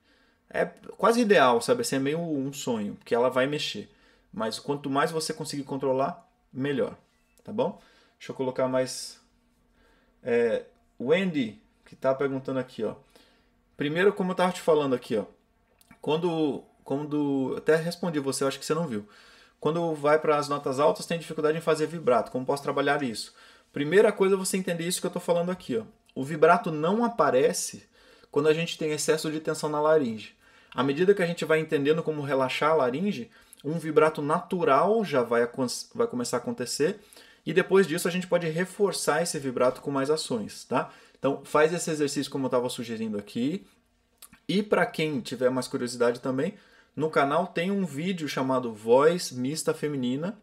É 0.50 0.64
quase 0.96 1.20
ideal, 1.20 1.60
sabe? 1.60 1.82
Assim, 1.82 1.96
é 1.96 1.98
meio 2.00 2.20
um 2.20 2.52
sonho, 2.52 2.94
porque 2.96 3.14
ela 3.14 3.30
vai 3.30 3.46
mexer. 3.46 3.88
Mas 4.32 4.58
quanto 4.58 4.90
mais 4.90 5.10
você 5.10 5.32
conseguir 5.32 5.64
controlar, 5.64 6.28
melhor. 6.52 6.96
Tá 7.44 7.52
bom? 7.52 7.80
Deixa 8.18 8.32
eu 8.32 8.36
colocar 8.36 8.66
mais 8.66 9.20
é, 10.22 10.64
Wendy, 11.00 11.60
que 11.84 11.94
está 11.94 12.14
perguntando 12.14 12.58
aqui, 12.58 12.82
ó. 12.82 12.94
Primeiro, 13.76 14.12
como 14.12 14.30
eu 14.30 14.34
estava 14.34 14.52
te 14.52 14.60
falando 14.60 14.94
aqui, 14.94 15.16
ó. 15.16 15.24
Quando, 16.00 16.64
quando 16.82 17.54
até 17.56 17.76
respondi 17.76 18.18
você, 18.18 18.44
acho 18.44 18.58
que 18.58 18.64
você 18.66 18.74
não 18.74 18.86
viu. 18.86 19.06
Quando 19.66 19.96
vai 19.96 20.16
para 20.16 20.36
as 20.36 20.48
notas 20.48 20.78
altas, 20.78 21.06
tem 21.06 21.18
dificuldade 21.18 21.58
em 21.58 21.60
fazer 21.60 21.88
vibrato. 21.88 22.30
Como 22.30 22.46
posso 22.46 22.62
trabalhar 22.62 23.02
isso? 23.02 23.34
Primeira 23.72 24.12
coisa 24.12 24.36
é 24.36 24.38
você 24.38 24.56
entender 24.56 24.86
isso 24.86 25.00
que 25.00 25.06
eu 25.06 25.08
estou 25.08 25.20
falando 25.20 25.50
aqui, 25.50 25.76
ó. 25.76 25.82
O 26.14 26.22
vibrato 26.22 26.70
não 26.70 27.04
aparece 27.04 27.82
quando 28.30 28.46
a 28.48 28.54
gente 28.54 28.78
tem 28.78 28.92
excesso 28.92 29.28
de 29.28 29.40
tensão 29.40 29.68
na 29.68 29.80
laringe. 29.80 30.36
À 30.72 30.84
medida 30.84 31.12
que 31.12 31.20
a 31.20 31.26
gente 31.26 31.44
vai 31.44 31.58
entendendo 31.58 32.00
como 32.00 32.22
relaxar 32.22 32.70
a 32.70 32.74
laringe, 32.74 33.28
um 33.64 33.76
vibrato 33.76 34.22
natural 34.22 35.04
já 35.04 35.24
vai, 35.24 35.50
vai 35.92 36.06
começar 36.06 36.36
a 36.36 36.38
acontecer 36.38 37.00
e 37.44 37.52
depois 37.52 37.88
disso 37.88 38.06
a 38.06 38.10
gente 38.12 38.28
pode 38.28 38.48
reforçar 38.48 39.20
esse 39.20 39.36
vibrato 39.36 39.80
com 39.80 39.90
mais 39.90 40.10
ações, 40.10 40.62
tá? 40.62 40.92
Então 41.18 41.40
faz 41.44 41.72
esse 41.72 41.90
exercício 41.90 42.30
como 42.30 42.44
eu 42.44 42.50
estava 42.50 42.68
sugerindo 42.68 43.18
aqui. 43.18 43.66
E 44.48 44.62
para 44.62 44.86
quem 44.86 45.20
tiver 45.20 45.50
mais 45.50 45.66
curiosidade 45.66 46.20
também, 46.20 46.54
no 46.96 47.10
canal 47.10 47.46
tem 47.46 47.70
um 47.70 47.84
vídeo 47.84 48.26
chamado 48.26 48.72
Voz 48.72 49.30
Mista 49.30 49.74
Feminina, 49.74 50.36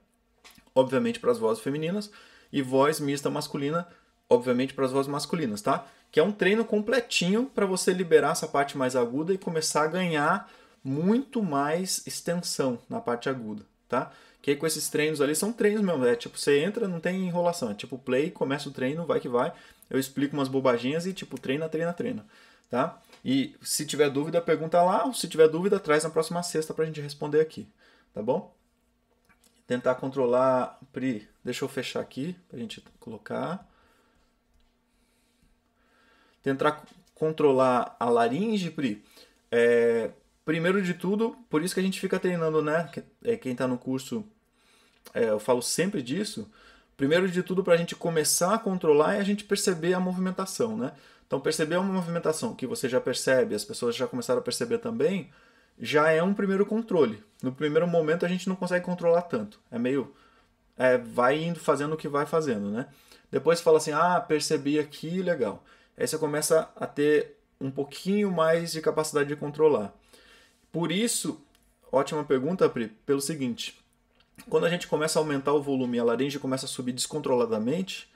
obviamente 0.75 1.19
para 1.19 1.31
as 1.31 1.39
vozes 1.39 1.63
femininas, 1.63 2.11
e 2.51 2.61
Voz 2.61 2.99
Mista 2.99 3.29
Masculina, 3.29 3.87
obviamente 4.29 4.73
para 4.73 4.85
as 4.85 4.91
vozes 4.91 5.11
masculinas, 5.11 5.61
tá? 5.61 5.87
Que 6.11 6.19
é 6.19 6.23
um 6.23 6.31
treino 6.31 6.63
completinho 6.63 7.47
para 7.47 7.65
você 7.65 7.91
liberar 7.91 8.33
essa 8.33 8.47
parte 8.47 8.77
mais 8.77 8.95
aguda 8.95 9.33
e 9.33 9.37
começar 9.37 9.83
a 9.83 9.87
ganhar 9.87 10.49
muito 10.83 11.41
mais 11.41 12.05
extensão 12.05 12.77
na 12.87 12.99
parte 12.99 13.27
aguda, 13.27 13.63
tá? 13.89 14.11
Que 14.39 14.51
aí 14.51 14.57
com 14.57 14.67
esses 14.67 14.89
treinos 14.89 15.21
ali 15.21 15.33
são 15.35 15.53
treinos 15.53 15.81
mesmo. 15.81 16.05
É 16.05 16.15
tipo, 16.15 16.37
você 16.37 16.59
entra, 16.59 16.87
não 16.87 16.99
tem 16.99 17.25
enrolação. 17.25 17.71
É 17.71 17.73
tipo, 17.73 17.97
play, 17.97 18.29
começa 18.29 18.67
o 18.67 18.73
treino, 18.73 19.05
vai 19.05 19.19
que 19.19 19.29
vai. 19.29 19.53
Eu 19.89 19.97
explico 19.97 20.35
umas 20.35 20.49
bobaginhas 20.49 21.05
e 21.05 21.13
tipo, 21.13 21.39
treina, 21.39 21.69
treina, 21.69 21.93
treina. 21.93 22.25
Tá? 22.73 22.99
E 23.23 23.55
se 23.61 23.85
tiver 23.85 24.09
dúvida, 24.09 24.41
pergunta 24.41 24.81
lá. 24.81 25.05
Ou 25.05 25.13
se 25.13 25.27
tiver 25.27 25.47
dúvida, 25.47 25.79
traz 25.79 26.03
na 26.03 26.09
próxima 26.09 26.41
sexta 26.41 26.73
pra 26.73 26.85
gente 26.85 26.99
responder 26.99 27.39
aqui. 27.39 27.67
Tá 28.11 28.19
bom? 28.19 28.51
Tentar 29.67 29.93
controlar. 29.93 30.79
Pri, 30.91 31.29
deixa 31.43 31.63
eu 31.63 31.69
fechar 31.69 31.99
aqui 31.99 32.35
pra 32.49 32.57
gente 32.57 32.83
colocar. 32.99 33.63
Tentar 36.41 36.83
controlar 37.13 37.95
a 37.99 38.09
laringe, 38.09 38.71
Pri. 38.71 39.03
É, 39.51 40.09
primeiro 40.43 40.81
de 40.81 40.95
tudo, 40.95 41.37
por 41.51 41.61
isso 41.61 41.75
que 41.75 41.79
a 41.79 41.83
gente 41.83 41.99
fica 41.99 42.19
treinando, 42.19 42.59
né? 42.63 42.89
É, 43.23 43.37
quem 43.37 43.51
está 43.51 43.67
no 43.67 43.77
curso 43.77 44.25
é, 45.13 45.25
eu 45.25 45.39
falo 45.39 45.61
sempre 45.61 46.01
disso. 46.01 46.51
Primeiro 46.97 47.29
de 47.29 47.43
tudo, 47.43 47.63
para 47.63 47.75
a 47.75 47.77
gente 47.77 47.95
começar 47.95 48.55
a 48.55 48.57
controlar 48.57 49.13
é 49.13 49.19
a 49.19 49.23
gente 49.23 49.43
perceber 49.43 49.93
a 49.93 49.99
movimentação, 49.99 50.75
né? 50.75 50.93
Então, 51.25 51.39
perceber 51.39 51.77
uma 51.77 51.93
movimentação 51.93 52.53
que 52.53 52.67
você 52.67 52.87
já 52.87 53.01
percebe, 53.01 53.55
as 53.55 53.65
pessoas 53.65 53.95
já 53.95 54.07
começaram 54.07 54.39
a 54.39 54.43
perceber 54.43 54.77
também, 54.77 55.31
já 55.79 56.11
é 56.11 56.21
um 56.21 56.33
primeiro 56.33 56.65
controle. 56.65 57.23
No 57.41 57.51
primeiro 57.51 57.87
momento, 57.87 58.25
a 58.25 58.29
gente 58.29 58.47
não 58.47 58.55
consegue 58.55 58.85
controlar 58.85 59.23
tanto. 59.23 59.59
É 59.71 59.79
meio. 59.79 60.13
É, 60.77 60.97
vai 60.97 61.41
indo 61.41 61.59
fazendo 61.59 61.93
o 61.93 61.97
que 61.97 62.07
vai 62.07 62.25
fazendo, 62.25 62.69
né? 62.69 62.87
Depois 63.31 63.61
fala 63.61 63.77
assim: 63.77 63.91
ah, 63.91 64.19
percebi 64.19 64.79
aqui, 64.79 65.21
legal. 65.21 65.63
Aí 65.97 66.07
você 66.07 66.17
começa 66.17 66.69
a 66.75 66.85
ter 66.85 67.37
um 67.59 67.71
pouquinho 67.71 68.31
mais 68.31 68.71
de 68.71 68.81
capacidade 68.81 69.29
de 69.29 69.35
controlar. 69.35 69.93
Por 70.71 70.91
isso, 70.91 71.41
ótima 71.91 72.23
pergunta, 72.23 72.67
Pri, 72.69 72.87
pelo 73.05 73.21
seguinte: 73.21 73.79
quando 74.49 74.65
a 74.65 74.69
gente 74.69 74.87
começa 74.87 75.17
a 75.17 75.21
aumentar 75.21 75.53
o 75.53 75.61
volume 75.61 75.97
e 75.97 75.99
a 75.99 76.03
laringe 76.03 76.39
começa 76.39 76.65
a 76.65 76.69
subir 76.69 76.91
descontroladamente, 76.91 78.11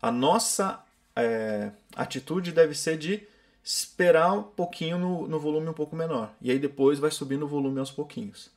a 0.00 0.10
nossa 0.10 0.82
é, 1.16 1.70
atitude 1.94 2.52
deve 2.52 2.74
ser 2.74 2.96
de 2.96 3.26
esperar 3.62 4.32
um 4.32 4.42
pouquinho 4.42 4.98
no, 4.98 5.28
no, 5.28 5.38
volume 5.38 5.68
um 5.68 5.74
pouco 5.74 5.94
menor. 5.94 6.32
E 6.40 6.50
aí 6.50 6.58
depois 6.58 6.98
vai 6.98 7.10
subindo 7.10 7.44
o 7.44 7.48
volume 7.48 7.78
aos 7.78 7.90
pouquinhos. 7.90 8.50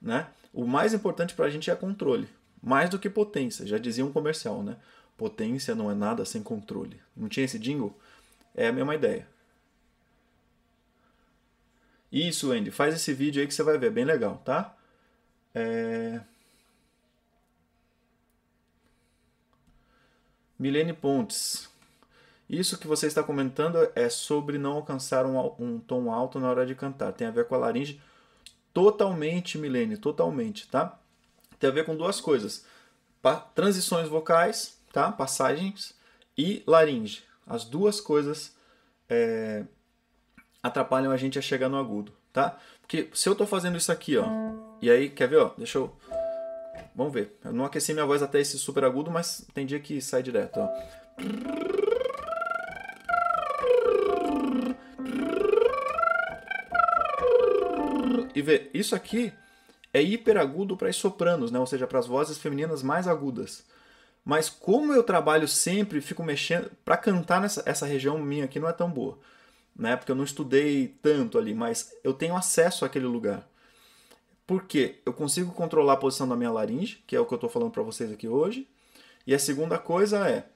Né? 0.00 0.26
O 0.52 0.66
mais 0.66 0.92
importante 0.92 1.34
para 1.34 1.46
a 1.46 1.50
gente 1.50 1.70
é 1.70 1.74
controle. 1.74 2.28
Mais 2.62 2.90
do 2.90 2.98
que 2.98 3.08
potência. 3.08 3.66
Já 3.66 3.78
dizia 3.78 4.04
um 4.04 4.12
comercial, 4.12 4.62
né? 4.62 4.76
Potência 5.16 5.74
não 5.74 5.90
é 5.90 5.94
nada 5.94 6.24
sem 6.24 6.42
controle. 6.42 7.00
Não 7.16 7.28
tinha 7.28 7.44
esse 7.44 7.58
jingle? 7.58 7.96
É 8.54 8.68
a 8.68 8.72
mesma 8.72 8.94
ideia. 8.94 9.26
Isso, 12.10 12.52
Andy. 12.52 12.70
Faz 12.70 12.94
esse 12.94 13.12
vídeo 13.12 13.40
aí 13.40 13.46
que 13.46 13.54
você 13.54 13.62
vai 13.62 13.76
ver. 13.76 13.90
Bem 13.90 14.04
legal, 14.04 14.38
tá? 14.44 14.74
É... 15.54 16.20
Milene 20.58 20.92
Pontes. 20.92 21.68
Isso 22.48 22.78
que 22.78 22.86
você 22.86 23.06
está 23.06 23.22
comentando 23.22 23.78
é 23.94 24.08
sobre 24.08 24.58
não 24.58 24.72
alcançar 24.72 25.24
um, 25.24 25.38
um, 25.58 25.78
tom 25.78 26.12
alto 26.12 26.38
na 26.38 26.48
hora 26.48 26.66
de 26.66 26.74
cantar. 26.74 27.12
Tem 27.12 27.26
a 27.26 27.30
ver 27.30 27.46
com 27.46 27.54
a 27.54 27.58
laringe. 27.58 28.00
Totalmente, 28.72 29.56
Milene, 29.56 29.96
totalmente, 29.96 30.68
tá? 30.68 30.98
Tem 31.58 31.70
a 31.70 31.72
ver 31.72 31.86
com 31.86 31.96
duas 31.96 32.20
coisas: 32.20 32.64
transições 33.54 34.08
vocais, 34.08 34.78
tá? 34.92 35.10
Passagens 35.10 35.94
e 36.36 36.62
laringe. 36.66 37.22
As 37.46 37.64
duas 37.64 38.00
coisas 38.00 38.54
é, 39.08 39.64
atrapalham 40.62 41.12
a 41.12 41.16
gente 41.16 41.38
a 41.38 41.42
chegar 41.42 41.68
no 41.68 41.78
agudo, 41.78 42.12
tá? 42.32 42.58
Porque 42.80 43.08
se 43.14 43.28
eu 43.28 43.32
estou 43.32 43.46
fazendo 43.46 43.78
isso 43.78 43.92
aqui, 43.92 44.16
ó, 44.16 44.26
e 44.82 44.90
aí, 44.90 45.08
quer 45.08 45.28
ver, 45.28 45.38
ó? 45.38 45.50
Deixa 45.56 45.78
eu. 45.78 45.90
Vamos 46.94 47.12
ver. 47.12 47.38
Eu 47.44 47.52
não 47.52 47.64
aqueci 47.64 47.92
minha 47.92 48.04
voz 48.04 48.22
até 48.22 48.40
esse 48.40 48.58
super 48.58 48.84
agudo, 48.84 49.10
mas 49.10 49.46
tem 49.54 49.64
dia 49.64 49.80
que 49.80 50.00
sai 50.00 50.22
direto, 50.22 50.60
ó. 50.60 51.83
E 58.34 58.42
vê, 58.42 58.70
isso 58.74 58.94
aqui 58.94 59.32
é 59.92 60.02
hiperagudo 60.02 60.76
para 60.76 60.88
as 60.88 60.96
sopranos, 60.96 61.50
né? 61.50 61.58
ou 61.58 61.66
seja, 61.66 61.86
para 61.86 61.98
as 61.98 62.06
vozes 62.06 62.36
femininas 62.36 62.82
mais 62.82 63.06
agudas. 63.06 63.64
Mas 64.24 64.48
como 64.48 64.92
eu 64.92 65.02
trabalho 65.02 65.46
sempre, 65.46 66.00
fico 66.00 66.22
mexendo, 66.24 66.70
para 66.84 66.96
cantar 66.96 67.40
nessa 67.40 67.62
essa 67.66 67.86
região 67.86 68.18
minha 68.18 68.46
aqui 68.46 68.58
não 68.58 68.68
é 68.68 68.72
tão 68.72 68.90
boa, 68.90 69.18
né? 69.76 69.96
Porque 69.96 70.10
eu 70.10 70.16
não 70.16 70.24
estudei 70.24 70.88
tanto 71.02 71.36
ali, 71.36 71.54
mas 71.54 71.92
eu 72.02 72.14
tenho 72.14 72.34
acesso 72.34 72.84
àquele 72.84 73.06
lugar. 73.06 73.46
Porque 74.46 75.00
eu 75.04 75.12
consigo 75.12 75.52
controlar 75.52 75.94
a 75.94 75.96
posição 75.96 76.28
da 76.28 76.36
minha 76.36 76.50
laringe, 76.50 77.02
que 77.06 77.14
é 77.14 77.20
o 77.20 77.26
que 77.26 77.34
eu 77.34 77.36
estou 77.36 77.50
falando 77.50 77.70
para 77.70 77.82
vocês 77.82 78.10
aqui 78.10 78.26
hoje. 78.26 78.66
E 79.26 79.34
a 79.34 79.38
segunda 79.38 79.78
coisa 79.78 80.28
é, 80.28 80.46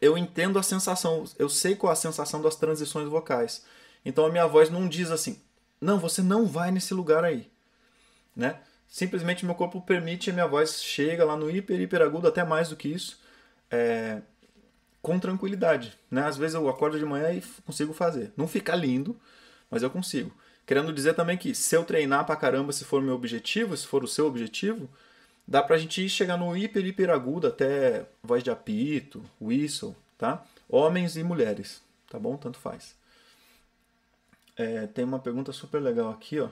eu 0.00 0.16
entendo 0.16 0.58
a 0.58 0.62
sensação, 0.62 1.24
eu 1.38 1.48
sei 1.48 1.74
qual 1.76 1.90
é 1.90 1.94
a 1.94 1.96
sensação 1.96 2.40
das 2.42 2.56
transições 2.56 3.08
vocais. 3.08 3.64
Então 4.04 4.24
a 4.26 4.30
minha 4.30 4.46
voz 4.46 4.70
não 4.70 4.88
diz 4.88 5.10
assim, 5.10 5.40
não, 5.80 5.98
você 5.98 6.22
não 6.22 6.46
vai 6.46 6.70
nesse 6.70 6.94
lugar 6.94 7.24
aí, 7.24 7.50
né? 8.34 8.60
Simplesmente 8.88 9.44
meu 9.44 9.54
corpo 9.54 9.80
permite, 9.80 10.30
a 10.30 10.32
minha 10.32 10.46
voz 10.46 10.82
chega 10.82 11.24
lá 11.24 11.36
no 11.36 11.50
hiper, 11.50 11.80
hiper 11.80 12.02
agudo, 12.02 12.26
até 12.26 12.42
mais 12.44 12.70
do 12.70 12.76
que 12.76 12.88
isso, 12.88 13.20
é, 13.70 14.22
com 15.02 15.18
tranquilidade, 15.18 15.96
né? 16.10 16.24
Às 16.24 16.36
vezes 16.36 16.54
eu 16.54 16.68
acordo 16.68 16.98
de 16.98 17.04
manhã 17.04 17.32
e 17.32 17.42
consigo 17.64 17.92
fazer. 17.92 18.32
Não 18.36 18.48
fica 18.48 18.74
lindo, 18.74 19.18
mas 19.70 19.82
eu 19.82 19.90
consigo. 19.90 20.32
Querendo 20.66 20.92
dizer 20.92 21.14
também 21.14 21.36
que 21.36 21.54
se 21.54 21.74
eu 21.74 21.84
treinar 21.84 22.26
pra 22.26 22.36
caramba, 22.36 22.72
se 22.72 22.84
for 22.84 23.00
meu 23.02 23.14
objetivo, 23.14 23.76
se 23.76 23.86
for 23.86 24.04
o 24.04 24.08
seu 24.08 24.26
objetivo, 24.26 24.88
dá 25.46 25.62
pra 25.62 25.78
gente 25.78 26.06
chegar 26.08 26.36
no 26.36 26.56
hiper, 26.56 26.84
hiper 26.84 27.10
agudo, 27.10 27.46
até 27.46 28.06
voz 28.22 28.42
de 28.42 28.50
apito, 28.50 29.22
whistle, 29.40 29.96
tá? 30.18 30.44
Homens 30.68 31.16
e 31.16 31.22
mulheres, 31.22 31.82
tá 32.10 32.18
bom? 32.18 32.36
Tanto 32.36 32.58
faz. 32.58 32.94
É, 34.58 34.88
tem 34.88 35.04
uma 35.04 35.20
pergunta 35.20 35.52
super 35.52 35.80
legal 35.80 36.10
aqui, 36.10 36.40
ó. 36.40 36.48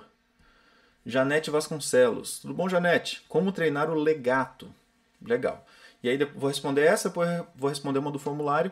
Janete 1.04 1.50
Vasconcelos. 1.50 2.38
Tudo 2.38 2.54
bom, 2.54 2.68
Janete? 2.68 3.24
Como 3.28 3.50
treinar 3.50 3.90
o 3.90 3.94
legato? 3.94 4.72
Legal. 5.20 5.66
E 6.02 6.08
aí 6.08 6.16
vou 6.24 6.48
responder 6.48 6.82
essa, 6.82 7.08
depois 7.08 7.28
vou 7.56 7.68
responder 7.68 7.98
uma 7.98 8.12
do 8.12 8.18
formulário 8.18 8.70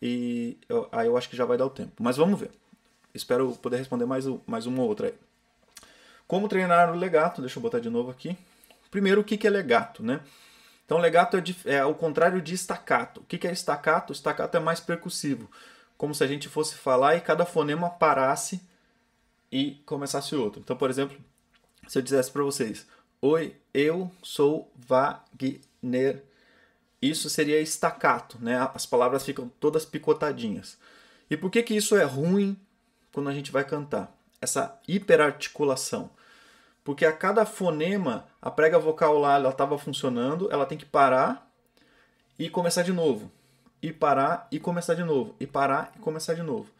e 0.00 0.56
eu, 0.68 0.88
aí 0.90 1.06
eu 1.06 1.16
acho 1.16 1.28
que 1.28 1.36
já 1.36 1.44
vai 1.44 1.58
dar 1.58 1.66
o 1.66 1.70
tempo. 1.70 1.92
Mas 2.00 2.16
vamos 2.16 2.40
ver. 2.40 2.50
Espero 3.14 3.52
poder 3.56 3.76
responder 3.76 4.06
mais, 4.06 4.24
mais 4.46 4.64
uma 4.64 4.82
ou 4.82 4.88
outra 4.88 5.08
aí. 5.08 5.14
Como 6.26 6.48
treinar 6.48 6.90
o 6.90 6.96
legato? 6.96 7.42
Deixa 7.42 7.58
eu 7.58 7.62
botar 7.62 7.80
de 7.80 7.90
novo 7.90 8.10
aqui. 8.10 8.36
Primeiro, 8.90 9.20
o 9.20 9.24
que 9.24 9.46
é 9.46 9.50
legato, 9.50 10.02
né? 10.02 10.20
Então, 10.86 10.98
legato 10.98 11.36
é, 11.36 11.42
é 11.66 11.80
ao 11.80 11.94
contrário 11.94 12.40
de 12.40 12.54
staccato. 12.54 13.20
O 13.20 13.24
que 13.24 13.46
é 13.46 13.52
staccato? 13.52 14.12
Staccato 14.12 14.56
é 14.56 14.60
mais 14.60 14.80
percussivo. 14.80 15.50
Como 15.98 16.14
se 16.14 16.24
a 16.24 16.26
gente 16.26 16.48
fosse 16.48 16.76
falar 16.76 17.16
e 17.16 17.20
cada 17.20 17.44
fonema 17.44 17.90
parasse 17.90 18.60
e 19.50 19.82
começasse 19.84 20.34
outro. 20.34 20.60
Então, 20.60 20.76
por 20.76 20.90
exemplo, 20.90 21.16
se 21.88 21.98
eu 21.98 22.02
dissesse 22.02 22.30
para 22.30 22.42
vocês: 22.42 22.86
Oi, 23.20 23.56
eu 23.74 24.10
sou 24.22 24.70
Wagner. 24.76 26.22
Isso 27.02 27.30
seria 27.30 27.60
estacato, 27.60 28.38
né? 28.40 28.70
As 28.74 28.84
palavras 28.84 29.24
ficam 29.24 29.50
todas 29.58 29.86
picotadinhas. 29.86 30.78
E 31.30 31.36
por 31.36 31.50
que 31.50 31.62
que 31.62 31.74
isso 31.74 31.96
é 31.96 32.04
ruim 32.04 32.58
quando 33.12 33.30
a 33.30 33.32
gente 33.32 33.50
vai 33.50 33.64
cantar? 33.64 34.14
Essa 34.40 34.78
hiperarticulação. 34.86 36.10
Porque 36.84 37.06
a 37.06 37.12
cada 37.12 37.46
fonema, 37.46 38.26
a 38.40 38.50
prega 38.50 38.78
vocal 38.78 39.18
lá 39.18 39.36
ela 39.36 39.50
estava 39.50 39.78
funcionando, 39.78 40.50
ela 40.50 40.66
tem 40.66 40.76
que 40.76 40.84
parar 40.84 41.50
e 42.38 42.50
começar 42.50 42.82
de 42.82 42.92
novo. 42.92 43.30
E 43.82 43.92
parar 43.92 44.46
e 44.50 44.60
começar 44.60 44.94
de 44.94 45.04
novo. 45.04 45.34
E 45.40 45.46
parar 45.46 45.92
e 45.96 45.98
começar 45.98 46.34
de 46.34 46.42
novo 46.42 46.70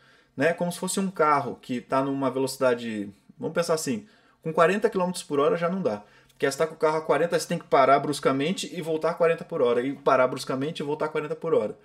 né? 0.40 0.54
Como 0.54 0.72
se 0.72 0.78
fosse 0.78 0.98
um 0.98 1.10
carro 1.10 1.58
que 1.60 1.74
está 1.74 2.02
numa 2.02 2.30
velocidade, 2.30 3.12
vamos 3.38 3.54
pensar 3.54 3.74
assim, 3.74 4.06
com 4.42 4.50
40 4.54 4.88
km 4.88 5.10
por 5.28 5.38
hora 5.38 5.54
já 5.54 5.68
não 5.68 5.82
dá. 5.82 6.02
Porque 6.30 6.46
se 6.46 6.54
está 6.54 6.66
com 6.66 6.74
o 6.74 6.78
carro 6.78 6.96
a 6.96 7.02
40, 7.02 7.38
você 7.38 7.46
tem 7.46 7.58
que 7.58 7.66
parar 7.66 8.00
bruscamente 8.00 8.74
e 8.74 8.80
voltar 8.80 9.10
a 9.10 9.14
40 9.14 9.44
por 9.44 9.60
hora. 9.60 9.82
E 9.82 9.92
parar 9.92 10.26
bruscamente 10.28 10.82
e 10.82 10.86
voltar 10.86 11.04
a 11.04 11.08
40 11.10 11.36
por 11.36 11.52
hora. 11.52 11.78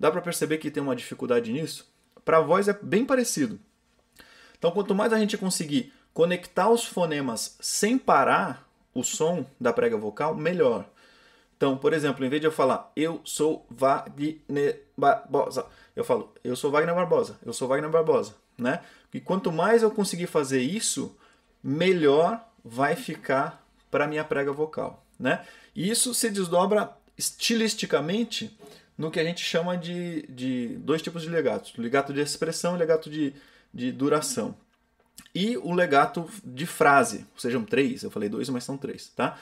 Dá 0.00 0.10
para 0.10 0.22
perceber 0.22 0.56
que 0.56 0.70
tem 0.70 0.82
uma 0.82 0.96
dificuldade 0.96 1.52
nisso? 1.52 1.86
Para 2.24 2.38
a 2.38 2.40
voz 2.40 2.66
é 2.66 2.72
bem 2.80 3.04
parecido. 3.04 3.60
Então, 4.58 4.70
quanto 4.70 4.94
mais 4.94 5.12
a 5.12 5.18
gente 5.18 5.36
conseguir 5.36 5.92
conectar 6.14 6.70
os 6.70 6.86
fonemas 6.86 7.58
sem 7.60 7.98
parar 7.98 8.66
o 8.94 9.04
som 9.04 9.44
da 9.60 9.70
prega 9.70 9.98
vocal, 9.98 10.34
melhor. 10.34 10.86
Então, 11.58 11.76
por 11.76 11.92
exemplo, 11.92 12.24
em 12.24 12.28
vez 12.28 12.40
de 12.40 12.46
eu 12.46 12.52
falar 12.52 12.92
eu 12.94 13.20
sou 13.24 13.66
Wagner 13.68 14.80
Barbosa, 14.96 15.66
eu 15.96 16.04
falo 16.04 16.32
eu 16.44 16.54
sou 16.54 16.70
Wagner 16.70 16.94
Barbosa, 16.94 17.36
eu 17.44 17.52
sou 17.52 17.66
Wagner 17.66 17.90
Barbosa, 17.90 18.36
né? 18.56 18.80
E 19.12 19.20
quanto 19.20 19.50
mais 19.50 19.82
eu 19.82 19.90
conseguir 19.90 20.28
fazer 20.28 20.60
isso, 20.62 21.16
melhor 21.62 22.48
vai 22.64 22.94
ficar 22.94 23.66
para 23.90 24.06
minha 24.06 24.22
prega 24.22 24.52
vocal, 24.52 25.04
né? 25.18 25.44
E 25.74 25.90
isso 25.90 26.14
se 26.14 26.30
desdobra 26.30 26.92
estilisticamente 27.16 28.56
no 28.96 29.10
que 29.10 29.18
a 29.18 29.24
gente 29.24 29.44
chama 29.44 29.76
de, 29.76 30.22
de 30.28 30.76
dois 30.78 31.02
tipos 31.02 31.22
de 31.22 31.28
legatos: 31.28 31.72
legato 31.76 32.12
de 32.12 32.20
expressão 32.20 32.76
e 32.76 32.78
legato 32.78 33.10
de, 33.10 33.34
de 33.74 33.90
duração. 33.90 34.54
E 35.34 35.56
o 35.56 35.74
legato 35.74 36.30
de 36.44 36.66
frase, 36.66 37.26
sejam 37.36 37.64
três, 37.64 38.04
eu 38.04 38.10
falei 38.12 38.28
dois, 38.28 38.48
mas 38.48 38.62
são 38.62 38.76
três, 38.76 39.08
tá? 39.08 39.36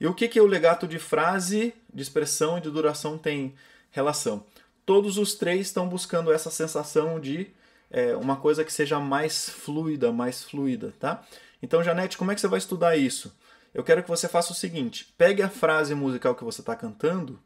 E 0.00 0.06
o 0.06 0.14
que, 0.14 0.28
que 0.28 0.40
o 0.40 0.46
legato 0.46 0.86
de 0.86 0.98
frase, 0.98 1.74
de 1.92 2.02
expressão 2.02 2.58
e 2.58 2.60
de 2.60 2.70
duração 2.70 3.16
tem 3.16 3.54
relação? 3.90 4.44
Todos 4.84 5.18
os 5.18 5.34
três 5.34 5.66
estão 5.66 5.88
buscando 5.88 6.32
essa 6.32 6.50
sensação 6.50 7.18
de 7.18 7.48
é, 7.90 8.14
uma 8.16 8.36
coisa 8.36 8.64
que 8.64 8.72
seja 8.72 9.00
mais 9.00 9.48
fluida, 9.48 10.12
mais 10.12 10.44
fluida, 10.44 10.92
tá? 11.00 11.24
Então, 11.62 11.82
Janete, 11.82 12.18
como 12.18 12.30
é 12.30 12.34
que 12.34 12.40
você 12.40 12.48
vai 12.48 12.58
estudar 12.58 12.96
isso? 12.96 13.34
Eu 13.72 13.82
quero 13.82 14.02
que 14.02 14.08
você 14.08 14.28
faça 14.28 14.52
o 14.52 14.56
seguinte: 14.56 15.12
pegue 15.16 15.42
a 15.42 15.48
frase 15.48 15.94
musical 15.94 16.34
que 16.34 16.44
você 16.44 16.60
está 16.60 16.76
cantando 16.76 17.40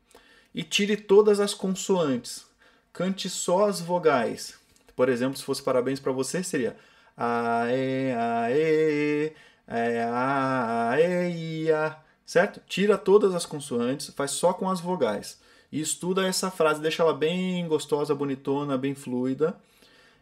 e 0.54 0.62
tire 0.62 0.96
todas 0.96 1.40
as 1.40 1.54
consoantes. 1.54 2.44
Cante 2.92 3.30
só 3.30 3.68
as 3.68 3.80
vogais. 3.80 4.58
Por 4.96 5.08
exemplo, 5.08 5.38
se 5.38 5.44
fosse 5.44 5.62
parabéns 5.62 6.00
para 6.00 6.12
você, 6.12 6.42
seria 6.42 6.76
aê, 7.16 8.12
aê, 8.12 9.32
aê, 9.66 9.98
aê, 10.00 11.32
aê, 11.32 11.94
certo? 12.30 12.62
Tira 12.68 12.96
todas 12.96 13.34
as 13.34 13.44
consoantes, 13.44 14.10
faz 14.14 14.30
só 14.30 14.52
com 14.52 14.70
as 14.70 14.78
vogais. 14.78 15.40
E 15.72 15.80
estuda 15.80 16.24
essa 16.24 16.48
frase, 16.48 16.80
deixa 16.80 17.02
ela 17.02 17.12
bem 17.12 17.66
gostosa, 17.66 18.14
bonitona, 18.14 18.78
bem 18.78 18.94
fluida. 18.94 19.58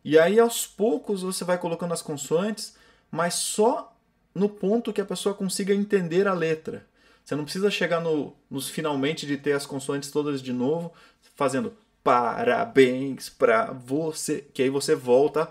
E 0.03 0.19
aí 0.19 0.41
aos 0.41 0.67
poucos 0.67 1.21
você 1.21 1.45
vai 1.45 1.59
colocando 1.59 1.93
as 1.93 2.01
consoantes, 2.01 2.75
mas 3.11 3.35
só 3.35 3.95
no 4.35 4.49
ponto 4.49 4.91
que 4.91 5.03
a 5.03 5.05
pessoa 5.05 5.35
consiga 5.35 5.75
entender 5.75 6.27
a 6.27 6.33
letra. 6.33 6.87
Você 7.23 7.37
não 7.37 7.45
precisa 7.45 7.71
chegar 7.71 8.01
no, 8.01 8.35
nos 8.51 8.71
finalmente 8.71 9.27
de 9.27 9.37
ter 9.37 9.53
as 9.53 9.67
consoantes 9.67 10.11
todas 10.11 10.41
de 10.41 10.51
novo, 10.51 10.91
fazendo 11.37 11.77
parabéns 12.03 13.29
para 13.29 13.71
você, 13.71 14.47
que 14.55 14.63
aí 14.63 14.71
você 14.71 14.95
volta 14.95 15.51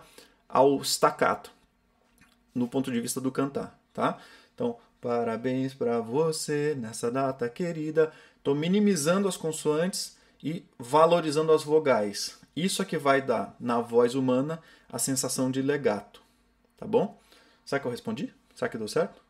ao 0.49 0.81
staccato 0.81 1.51
no 2.55 2.67
ponto 2.67 2.91
de 2.91 2.99
vista 2.99 3.21
do 3.21 3.31
cantar, 3.31 3.79
tá? 3.93 4.17
Então, 4.55 4.75
Parabéns 5.01 5.73
para 5.73 5.99
você 5.99 6.75
nessa 6.75 7.11
data 7.11 7.47
querida. 7.49 8.11
Estou 8.37 8.55
minimizando 8.55 9.27
as 9.27 9.37
consoantes 9.37 10.17
e 10.43 10.65
valorizando 10.77 11.51
as 11.51 11.63
vogais. 11.63 12.39
Isso 12.55 12.81
é 12.81 12.85
que 12.85 12.97
vai 12.97 13.21
dar 13.21 13.55
na 13.59 13.79
voz 13.79 14.15
humana 14.15 14.61
a 14.91 14.97
sensação 14.97 15.51
de 15.51 15.61
legato. 15.61 16.21
Tá 16.77 16.85
bom? 16.85 17.19
Será 17.65 17.79
que 17.79 17.85
eu 17.85 17.91
respondi? 17.91 18.33
Será 18.55 18.69
que 18.69 18.77
deu 18.77 18.87
certo? 18.87 19.21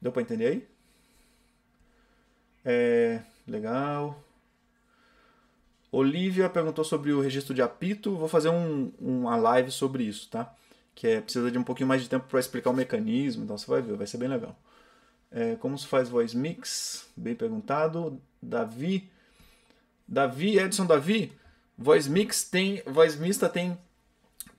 Deu 0.00 0.12
para 0.12 0.22
entender 0.22 0.46
aí? 0.46 0.68
É, 2.64 3.20
legal. 3.46 4.22
Olivia 5.90 6.48
perguntou 6.48 6.84
sobre 6.84 7.12
o 7.12 7.20
registro 7.20 7.54
de 7.54 7.62
apito. 7.62 8.16
Vou 8.16 8.28
fazer 8.28 8.50
um, 8.50 8.92
uma 9.00 9.36
live 9.36 9.70
sobre 9.70 10.04
isso, 10.04 10.28
tá? 10.28 10.54
Que 10.94 11.06
é, 11.08 11.20
precisa 11.20 11.50
de 11.50 11.58
um 11.58 11.64
pouquinho 11.64 11.88
mais 11.88 12.02
de 12.02 12.08
tempo 12.08 12.26
para 12.28 12.38
explicar 12.38 12.70
o 12.70 12.74
mecanismo, 12.74 13.44
então 13.44 13.56
você 13.56 13.66
vai 13.66 13.80
ver, 13.80 13.96
vai 13.96 14.06
ser 14.06 14.18
bem 14.18 14.28
legal. 14.28 14.54
É, 15.30 15.56
como 15.56 15.76
se 15.78 15.86
faz 15.86 16.08
voice 16.08 16.36
mix? 16.36 17.06
Bem 17.16 17.34
perguntado. 17.34 18.20
Davi. 18.42 19.10
Davi, 20.08 20.58
Edson 20.58 20.86
Davi, 20.86 21.30
Voice 21.76 22.08
Mix 22.08 22.42
tem, 22.44 22.82
Voice 22.86 23.18
Mista 23.18 23.46
tem 23.46 23.76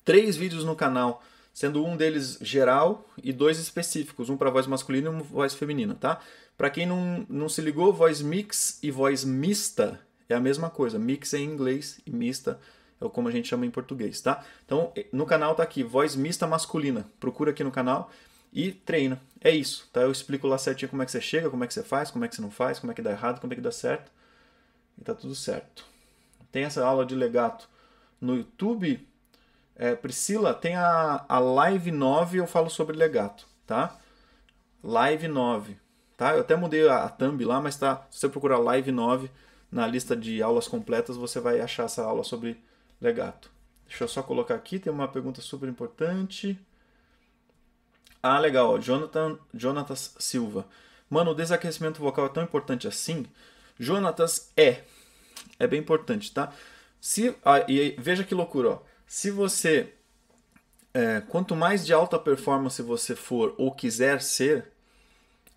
três 0.05 0.37
vídeos 0.37 0.63
no 0.63 0.75
canal, 0.75 1.23
sendo 1.51 1.83
um 1.83 1.97
deles 1.97 2.37
geral 2.39 3.03
e 3.21 3.33
dois 3.33 3.57
específicos, 3.57 4.29
um 4.29 4.37
para 4.37 4.51
voz 4.51 4.67
masculina 4.67 5.09
e 5.09 5.13
um 5.13 5.23
voz 5.23 5.55
feminina, 5.55 5.95
tá? 5.95 6.21
Para 6.55 6.69
quem 6.69 6.85
não, 6.85 7.25
não 7.27 7.49
se 7.49 7.61
ligou, 7.61 7.91
Voice 7.91 8.23
Mix 8.23 8.77
e 8.83 8.91
Voice 8.91 9.25
Mista 9.25 9.99
é 10.27 10.35
a 10.35 10.39
mesma 10.39 10.69
coisa. 10.69 10.99
Mix 10.99 11.33
é 11.33 11.39
em 11.39 11.45
inglês 11.45 11.99
e 12.05 12.11
mista 12.11 12.59
é 13.01 13.09
como 13.09 13.27
a 13.27 13.31
gente 13.31 13.47
chama 13.47 13.65
em 13.65 13.71
português, 13.71 14.21
tá? 14.21 14.43
Então, 14.65 14.93
no 15.11 15.25
canal 15.25 15.55
tá 15.55 15.63
aqui, 15.63 15.83
voz 15.83 16.15
mista 16.15 16.45
masculina. 16.45 17.05
Procura 17.19 17.51
aqui 17.51 17.63
no 17.63 17.71
canal 17.71 18.11
e 18.51 18.71
treina. 18.71 19.21
É 19.41 19.51
isso, 19.51 19.87
tá? 19.93 20.01
Eu 20.01 20.11
explico 20.11 20.47
lá 20.47 20.57
certinho 20.57 20.89
como 20.89 21.01
é 21.01 21.05
que 21.05 21.11
você 21.11 21.21
chega, 21.21 21.49
como 21.49 21.63
é 21.63 21.67
que 21.67 21.73
você 21.73 21.83
faz, 21.83 22.11
como 22.11 22.25
é 22.25 22.27
que 22.27 22.35
você 22.35 22.41
não 22.41 22.51
faz, 22.51 22.79
como 22.79 22.91
é 22.91 22.95
que 22.95 23.01
dá 23.01 23.11
errado, 23.11 23.39
como 23.39 23.53
é 23.53 23.55
que 23.55 23.61
dá 23.61 23.71
certo. 23.71 24.11
E 24.97 25.03
tá 25.03 25.13
tudo 25.13 25.33
certo. 25.35 25.85
Tem 26.51 26.63
essa 26.63 26.85
aula 26.85 27.05
de 27.05 27.15
legato 27.15 27.69
no 28.19 28.35
YouTube. 28.35 29.07
É, 29.75 29.95
Priscila, 29.95 30.53
tem 30.53 30.75
a, 30.75 31.23
a 31.27 31.39
Live 31.39 31.91
9, 31.91 32.39
eu 32.39 32.47
falo 32.47 32.69
sobre 32.69 32.97
legato, 32.97 33.47
tá? 33.65 33.97
Live 34.83 35.27
9, 35.29 35.77
tá? 36.17 36.33
Eu 36.33 36.41
até 36.41 36.55
mudei 36.55 36.87
a, 36.89 37.05
a 37.05 37.09
thumb 37.09 37.45
lá, 37.45 37.61
mas 37.61 37.77
tá, 37.77 38.05
se 38.09 38.19
você 38.19 38.27
procurar 38.27 38.57
Live 38.57 38.91
9 38.91 39.31
na 39.71 39.87
lista 39.87 40.17
de 40.17 40.41
aulas 40.41 40.67
completas, 40.67 41.15
você 41.15 41.39
vai 41.39 41.61
achar 41.61 41.83
essa 41.83 42.03
aula 42.03 42.25
sobre 42.25 42.61
legato. 42.99 43.49
Deixa 43.87 44.03
eu 44.03 44.07
só 44.07 44.21
colocar 44.21 44.55
aqui, 44.55 44.79
tem 44.79 44.91
uma 44.91 45.07
pergunta 45.07 45.41
super 45.41 45.69
importante. 45.69 46.59
Ah, 48.21 48.39
legal. 48.39 48.79
Jonathan, 48.79 49.37
Jonatas 49.53 50.15
Silva. 50.19 50.65
Mano, 51.09 51.31
o 51.31 51.35
desaquecimento 51.35 52.01
vocal 52.01 52.25
é 52.25 52.29
tão 52.29 52.43
importante 52.43 52.87
assim? 52.87 53.25
Jonatas 53.79 54.51
é. 54.55 54.83
É 55.57 55.65
bem 55.65 55.79
importante, 55.79 56.31
tá? 56.31 56.53
Se, 56.99 57.35
ah, 57.45 57.65
e 57.67 57.95
veja 57.97 58.23
que 58.23 58.35
loucura, 58.35 58.69
ó. 58.69 58.79
Se 59.07 59.31
você. 59.31 59.93
É, 60.93 61.21
quanto 61.21 61.55
mais 61.55 61.85
de 61.85 61.93
alta 61.93 62.17
performance 62.17 62.81
você 62.81 63.15
for 63.15 63.53
ou 63.57 63.71
quiser 63.71 64.21
ser, 64.21 64.71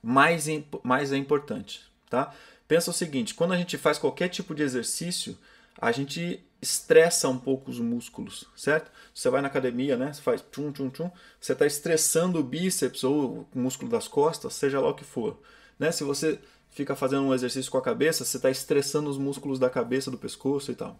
mais, 0.02 0.46
mais 0.82 1.10
é 1.10 1.16
importante, 1.16 1.82
tá? 2.08 2.34
Pensa 2.68 2.90
o 2.90 2.94
seguinte: 2.94 3.34
quando 3.34 3.52
a 3.52 3.56
gente 3.56 3.78
faz 3.78 3.98
qualquer 3.98 4.28
tipo 4.28 4.54
de 4.54 4.62
exercício, 4.62 5.36
a 5.80 5.90
gente 5.90 6.42
estressa 6.62 7.28
um 7.28 7.36
pouco 7.36 7.72
os 7.72 7.80
músculos, 7.80 8.44
certo? 8.56 8.88
Você 9.12 9.28
vai 9.28 9.42
na 9.42 9.48
academia, 9.48 9.96
né? 9.96 10.12
Você 10.12 10.22
faz 10.22 10.40
tchum, 10.52 10.70
tchum, 10.70 10.88
tchum. 10.88 11.10
Você 11.40 11.54
está 11.54 11.66
estressando 11.66 12.38
o 12.38 12.42
bíceps 12.42 13.02
ou 13.02 13.48
o 13.52 13.58
músculo 13.58 13.90
das 13.90 14.06
costas, 14.06 14.54
seja 14.54 14.80
lá 14.80 14.88
o 14.88 14.94
que 14.94 15.04
for. 15.04 15.40
Né? 15.76 15.90
Se 15.90 16.04
você 16.04 16.38
fica 16.70 16.94
fazendo 16.94 17.24
um 17.24 17.34
exercício 17.34 17.70
com 17.70 17.78
a 17.78 17.82
cabeça, 17.82 18.24
você 18.24 18.36
está 18.36 18.48
estressando 18.48 19.10
os 19.10 19.18
músculos 19.18 19.58
da 19.58 19.68
cabeça, 19.68 20.08
do 20.08 20.16
pescoço 20.16 20.70
e 20.70 20.76
tal. 20.76 20.98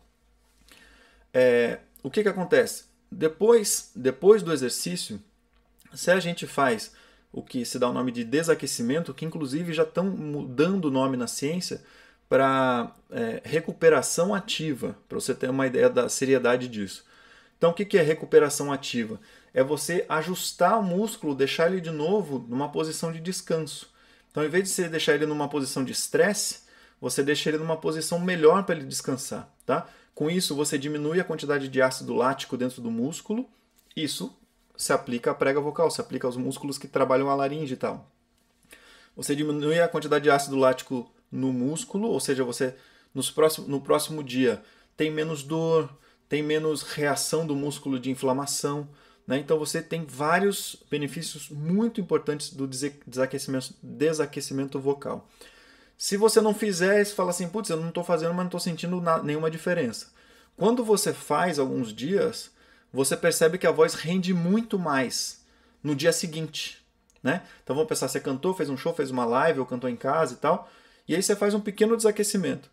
É, 1.32 1.78
o 2.02 2.10
que, 2.10 2.24
que 2.24 2.28
acontece? 2.28 2.84
Depois, 3.10 3.92
depois 3.94 4.42
do 4.42 4.52
exercício, 4.52 5.22
se 5.94 6.10
a 6.10 6.18
gente 6.18 6.44
faz 6.44 6.92
o 7.32 7.40
que 7.40 7.64
se 7.64 7.78
dá 7.78 7.88
o 7.88 7.92
nome 7.92 8.10
de 8.10 8.24
desaquecimento, 8.24 9.14
que 9.14 9.24
inclusive 9.24 9.72
já 9.72 9.84
estão 9.84 10.04
mudando 10.04 10.86
o 10.86 10.90
nome 10.90 11.16
na 11.16 11.28
ciência, 11.28 11.82
para 12.32 12.90
é, 13.10 13.42
recuperação 13.44 14.34
ativa, 14.34 14.96
para 15.06 15.20
você 15.20 15.34
ter 15.34 15.50
uma 15.50 15.66
ideia 15.66 15.90
da 15.90 16.08
seriedade 16.08 16.66
disso. 16.66 17.04
Então, 17.58 17.68
o 17.68 17.74
que 17.74 17.98
é 17.98 18.00
recuperação 18.00 18.72
ativa? 18.72 19.20
É 19.52 19.62
você 19.62 20.06
ajustar 20.08 20.80
o 20.80 20.82
músculo, 20.82 21.34
deixar 21.34 21.70
ele 21.70 21.78
de 21.78 21.90
novo 21.90 22.42
numa 22.48 22.70
posição 22.70 23.12
de 23.12 23.20
descanso. 23.20 23.92
Então, 24.30 24.42
em 24.42 24.48
vez 24.48 24.64
de 24.64 24.70
você 24.70 24.88
deixar 24.88 25.12
ele 25.12 25.26
numa 25.26 25.46
posição 25.46 25.84
de 25.84 25.92
estresse, 25.92 26.60
você 26.98 27.22
deixa 27.22 27.50
ele 27.50 27.58
numa 27.58 27.76
posição 27.76 28.18
melhor 28.18 28.64
para 28.64 28.76
ele 28.76 28.86
descansar. 28.86 29.46
Tá? 29.66 29.86
Com 30.14 30.30
isso, 30.30 30.56
você 30.56 30.78
diminui 30.78 31.20
a 31.20 31.24
quantidade 31.24 31.68
de 31.68 31.82
ácido 31.82 32.14
lático 32.14 32.56
dentro 32.56 32.80
do 32.80 32.90
músculo. 32.90 33.46
Isso 33.94 34.34
se 34.74 34.90
aplica 34.90 35.32
à 35.32 35.34
prega 35.34 35.60
vocal, 35.60 35.90
se 35.90 36.00
aplica 36.00 36.26
aos 36.26 36.38
músculos 36.38 36.78
que 36.78 36.88
trabalham 36.88 37.28
a 37.28 37.34
laringe 37.34 37.74
e 37.74 37.76
tal. 37.76 38.10
Você 39.14 39.36
diminui 39.36 39.82
a 39.82 39.86
quantidade 39.86 40.24
de 40.24 40.30
ácido 40.30 40.56
lático 40.56 41.12
no 41.32 41.52
músculo, 41.52 42.08
ou 42.08 42.20
seja, 42.20 42.44
você 42.44 42.76
nos 43.14 43.30
próximo, 43.30 43.66
no 43.66 43.80
próximo 43.80 44.22
dia 44.22 44.62
tem 44.96 45.10
menos 45.10 45.42
dor, 45.42 45.88
tem 46.28 46.42
menos 46.42 46.82
reação 46.82 47.46
do 47.46 47.56
músculo 47.56 47.98
de 47.98 48.10
inflamação. 48.10 48.88
Né? 49.26 49.38
Então 49.38 49.58
você 49.58 49.80
tem 49.80 50.04
vários 50.04 50.76
benefícios 50.90 51.48
muito 51.48 52.00
importantes 52.00 52.50
do 52.50 52.66
desaquecimento, 52.66 53.74
desaquecimento 53.82 54.78
vocal. 54.78 55.28
Se 55.96 56.16
você 56.16 56.40
não 56.40 56.54
fizer, 56.54 57.04
você 57.04 57.14
fala 57.14 57.30
assim, 57.30 57.48
putz, 57.48 57.70
eu 57.70 57.76
não 57.76 57.88
estou 57.88 58.02
fazendo, 58.02 58.30
mas 58.30 58.38
não 58.38 58.46
estou 58.46 58.60
sentindo 58.60 59.02
nenhuma 59.22 59.50
diferença. 59.50 60.12
Quando 60.56 60.84
você 60.84 61.12
faz 61.12 61.58
alguns 61.58 61.94
dias, 61.94 62.50
você 62.92 63.16
percebe 63.16 63.56
que 63.56 63.66
a 63.66 63.70
voz 63.70 63.94
rende 63.94 64.34
muito 64.34 64.78
mais 64.78 65.44
no 65.82 65.94
dia 65.94 66.12
seguinte. 66.12 66.82
Né? 67.22 67.42
Então 67.62 67.76
vamos 67.76 67.88
pensar, 67.88 68.08
você 68.08 68.20
cantou, 68.20 68.52
fez 68.52 68.68
um 68.68 68.76
show, 68.76 68.92
fez 68.92 69.10
uma 69.10 69.24
live, 69.24 69.60
ou 69.60 69.66
cantou 69.66 69.88
em 69.88 69.96
casa 69.96 70.34
e 70.34 70.36
tal. 70.36 70.68
E 71.08 71.14
aí 71.14 71.22
você 71.22 71.34
faz 71.34 71.54
um 71.54 71.60
pequeno 71.60 71.96
desaquecimento. 71.96 72.70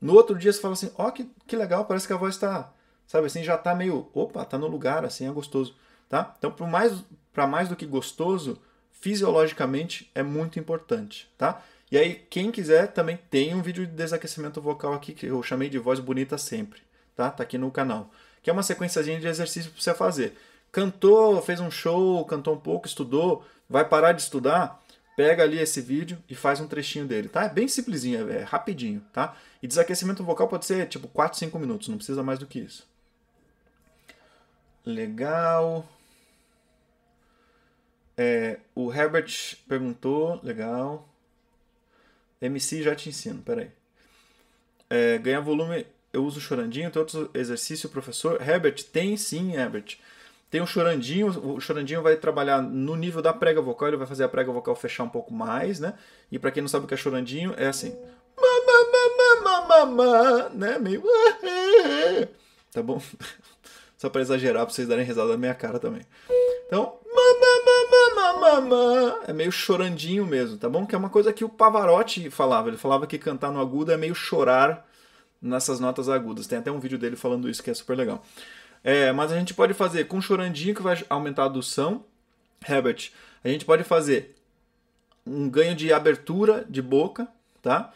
No 0.00 0.14
outro 0.14 0.36
dia 0.36 0.52
você 0.52 0.60
fala 0.60 0.74
assim, 0.74 0.90
ó, 0.96 1.08
oh, 1.08 1.12
que, 1.12 1.28
que 1.46 1.56
legal, 1.56 1.84
parece 1.84 2.06
que 2.06 2.12
a 2.12 2.16
voz 2.16 2.34
está, 2.34 2.72
sabe 3.06 3.26
assim, 3.26 3.42
já 3.42 3.54
está 3.54 3.74
meio, 3.74 4.08
opa, 4.12 4.42
está 4.42 4.58
no 4.58 4.66
lugar, 4.66 5.04
assim, 5.04 5.26
é 5.26 5.30
gostoso, 5.30 5.74
tá? 6.08 6.34
Então, 6.38 6.50
para 6.50 6.66
mais, 6.66 6.92
mais 7.48 7.68
do 7.68 7.76
que 7.76 7.86
gostoso, 7.86 8.60
fisiologicamente 8.92 10.10
é 10.14 10.22
muito 10.22 10.58
importante, 10.58 11.30
tá? 11.38 11.62
E 11.90 11.96
aí, 11.96 12.26
quem 12.28 12.50
quiser, 12.50 12.88
também 12.88 13.16
tem 13.30 13.54
um 13.54 13.62
vídeo 13.62 13.86
de 13.86 13.92
desaquecimento 13.92 14.60
vocal 14.60 14.92
aqui, 14.92 15.12
que 15.12 15.26
eu 15.26 15.42
chamei 15.42 15.68
de 15.68 15.78
voz 15.78 16.00
bonita 16.00 16.36
sempre, 16.36 16.80
tá? 17.14 17.30
Tá 17.30 17.42
aqui 17.44 17.56
no 17.56 17.70
canal. 17.70 18.10
Que 18.42 18.50
é 18.50 18.52
uma 18.52 18.62
sequenciazinha 18.62 19.20
de 19.20 19.26
exercício 19.26 19.70
para 19.70 19.80
você 19.80 19.94
fazer. 19.94 20.36
Cantou, 20.72 21.40
fez 21.40 21.60
um 21.60 21.70
show, 21.70 22.24
cantou 22.24 22.54
um 22.54 22.58
pouco, 22.58 22.86
estudou, 22.86 23.44
vai 23.68 23.84
parar 23.84 24.12
de 24.12 24.22
estudar, 24.22 24.82
pega 25.16 25.42
ali 25.42 25.58
esse 25.58 25.80
vídeo 25.80 26.22
e 26.28 26.34
faz 26.34 26.60
um 26.60 26.68
trechinho 26.68 27.06
dele, 27.06 27.28
tá? 27.28 27.44
É 27.44 27.48
bem 27.48 27.66
simplesinho, 27.66 28.30
é 28.30 28.42
rapidinho, 28.42 29.02
tá? 29.12 29.34
E 29.62 29.66
desaquecimento 29.66 30.22
vocal 30.22 30.46
pode 30.46 30.66
ser 30.66 30.86
tipo 30.86 31.08
4, 31.08 31.38
5 31.38 31.58
minutos, 31.58 31.88
não 31.88 31.96
precisa 31.96 32.22
mais 32.22 32.38
do 32.38 32.46
que 32.46 32.60
isso. 32.60 32.86
Legal. 34.84 35.88
É, 38.16 38.60
o 38.74 38.92
Herbert 38.92 39.56
perguntou, 39.66 40.38
legal. 40.42 41.08
MC 42.40 42.82
já 42.82 42.94
te 42.94 43.08
ensino, 43.08 43.42
peraí. 43.42 43.70
É, 44.88 45.18
ganhar 45.18 45.40
volume, 45.40 45.86
eu 46.12 46.24
uso 46.24 46.40
chorandinho, 46.40 46.90
tem 46.90 47.00
outro 47.00 47.30
exercício, 47.34 47.88
professor? 47.88 48.40
Herbert, 48.40 48.84
tem 48.84 49.16
sim, 49.16 49.54
Herbert. 49.54 49.98
Tem 50.48 50.60
o 50.60 50.66
chorandinho, 50.66 51.26
o 51.28 51.60
chorandinho 51.60 52.02
vai 52.02 52.16
trabalhar 52.16 52.62
no 52.62 52.94
nível 52.94 53.20
da 53.20 53.32
prega 53.32 53.60
vocal, 53.60 53.88
ele 53.88 53.96
vai 53.96 54.06
fazer 54.06 54.24
a 54.24 54.28
prega 54.28 54.52
vocal 54.52 54.76
fechar 54.76 55.02
um 55.02 55.08
pouco 55.08 55.34
mais, 55.34 55.80
né? 55.80 55.94
E 56.30 56.38
para 56.38 56.52
quem 56.52 56.62
não 56.62 56.68
sabe 56.68 56.84
o 56.84 56.88
que 56.88 56.94
é 56.94 56.96
chorandinho, 56.96 57.52
é 57.56 57.66
assim. 57.66 57.96
Né? 60.54 60.78
Meio. 60.78 61.02
Tá 62.72 62.82
bom? 62.82 63.00
Só 63.96 64.10
para 64.10 64.20
exagerar, 64.20 64.66
para 64.66 64.74
vocês 64.74 64.86
darem 64.86 65.04
risada 65.04 65.28
da 65.28 65.38
minha 65.38 65.54
cara 65.54 65.78
também. 65.78 66.02
Então. 66.66 66.98
É 69.26 69.32
meio 69.32 69.50
chorandinho 69.50 70.26
mesmo, 70.26 70.58
tá 70.58 70.68
bom? 70.68 70.84
Que 70.86 70.94
é 70.94 70.98
uma 70.98 71.08
coisa 71.08 71.32
que 71.32 71.42
o 71.42 71.48
Pavarotti 71.48 72.28
falava. 72.28 72.68
Ele 72.68 72.76
falava 72.76 73.06
que 73.06 73.16
cantar 73.16 73.50
no 73.50 73.60
agudo 73.60 73.92
é 73.92 73.96
meio 73.96 74.14
chorar 74.14 74.86
nessas 75.40 75.80
notas 75.80 76.10
agudas. 76.10 76.46
Tem 76.46 76.58
até 76.58 76.70
um 76.70 76.78
vídeo 76.78 76.98
dele 76.98 77.16
falando 77.16 77.48
isso 77.48 77.62
que 77.62 77.70
é 77.70 77.74
super 77.74 77.96
legal. 77.96 78.22
É, 78.86 79.10
mas 79.10 79.32
a 79.32 79.36
gente 79.36 79.52
pode 79.52 79.74
fazer 79.74 80.04
com 80.04 80.20
chorandinho 80.20 80.72
que 80.72 80.80
vai 80.80 81.04
aumentar 81.10 81.42
a 81.42 81.46
adução. 81.46 82.04
Herbert, 82.68 83.10
a 83.42 83.48
gente 83.48 83.64
pode 83.64 83.82
fazer 83.82 84.36
um 85.26 85.50
ganho 85.50 85.74
de 85.74 85.92
abertura 85.92 86.64
de 86.70 86.80
boca, 86.80 87.26
tá? 87.60 87.92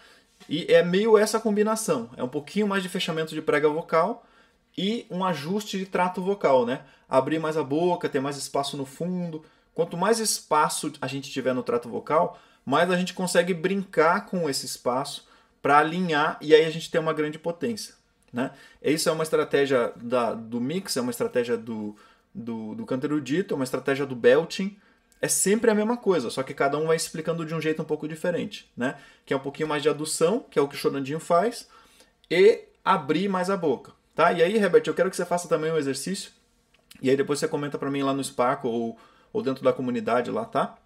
E 0.49 0.67
é 0.69 0.83
meio 0.83 1.17
essa 1.17 1.39
combinação. 1.39 2.11
É 2.17 2.25
um 2.25 2.29
pouquinho 2.29 2.67
mais 2.67 2.83
de 2.83 2.89
fechamento 2.89 3.33
de 3.33 3.41
prega 3.41 3.69
vocal 3.69 4.27
e 4.77 5.07
um 5.09 5.25
ajuste 5.25 5.79
de 5.79 5.87
trato 5.87 6.21
vocal, 6.21 6.67
né? 6.67 6.83
Abrir 7.09 7.39
mais 7.39 7.57
a 7.57 7.63
boca, 7.63 8.09
ter 8.09 8.19
mais 8.19 8.37
espaço 8.37 8.77
no 8.77 8.85
fundo. 8.85 9.45
Quanto 9.73 9.97
mais 9.97 10.19
espaço 10.19 10.93
a 11.01 11.07
gente 11.07 11.31
tiver 11.31 11.55
no 11.55 11.63
trato 11.63 11.89
vocal, 11.89 12.37
mais 12.67 12.91
a 12.91 12.97
gente 12.97 13.15
consegue 13.15 13.55
brincar 13.55 14.27
com 14.27 14.51
esse 14.51 14.67
espaço 14.67 15.25
para 15.63 15.79
alinhar 15.79 16.37
e 16.41 16.53
aí 16.53 16.65
a 16.65 16.71
gente 16.71 16.91
tem 16.91 17.01
uma 17.01 17.13
grande 17.13 17.39
potência. 17.39 18.00
Né? 18.33 18.51
Isso 18.83 19.09
é 19.09 19.13
uma 19.13 19.25
estratégia 19.25 19.93
da, 19.97 20.35
do 20.35 20.61
mix, 20.61 20.97
é 20.97 21.01
uma 21.01 21.11
estratégia 21.11 21.57
do, 21.57 21.97
do, 22.35 22.75
do 22.75 22.87
canto 22.87 23.05
erudito, 23.05 23.55
é 23.55 23.57
uma 23.57 23.65
estratégia 23.65 24.07
do 24.07 24.15
belting. 24.15 24.77
É 25.21 25.29
sempre 25.29 25.71
a 25.71 25.75
mesma 25.75 25.97
coisa, 25.97 26.31
só 26.31 26.43
que 26.43 26.55
cada 26.55 26.79
um 26.79 26.87
vai 26.87 26.97
explicando 26.97 27.45
de 27.45 27.55
um 27.55 27.61
jeito 27.61 27.83
um 27.83 27.85
pouco 27.85 28.09
diferente. 28.09 28.71
Né? 28.77 28.97
Que 29.27 29.35
é 29.35 29.37
um 29.37 29.41
pouquinho 29.41 29.69
mais 29.69 29.83
de 29.83 29.89
adução, 29.89 30.45
que 30.51 30.59
é 30.59 30.63
o 30.63 30.69
que 30.69 30.75
o 30.75 30.79
Chorandinho 30.79 31.21
faz, 31.21 31.69
e 32.31 32.65
abrir 32.85 33.29
mais 33.29 33.51
a 33.51 33.57
boca. 33.57 33.93
Tá? 34.15 34.33
E 34.33 34.43
aí, 34.43 34.57
Herbert, 34.57 34.83
eu 34.87 34.95
quero 34.95 35.11
que 35.11 35.17
você 35.17 35.25
faça 35.25 35.49
também 35.49 35.71
um 35.71 35.77
exercício, 35.77 36.33
e 37.01 37.11
aí 37.11 37.17
depois 37.17 37.39
você 37.39 37.49
comenta 37.49 37.79
para 37.79 37.91
mim 37.91 38.03
lá 38.03 38.13
no 38.13 38.23
Spark 38.23 38.65
ou, 38.65 38.99
ou 39.33 39.43
dentro 39.43 39.63
da 39.63 39.73
comunidade 39.73 40.31
lá, 40.31 40.45
tá? 40.45 40.77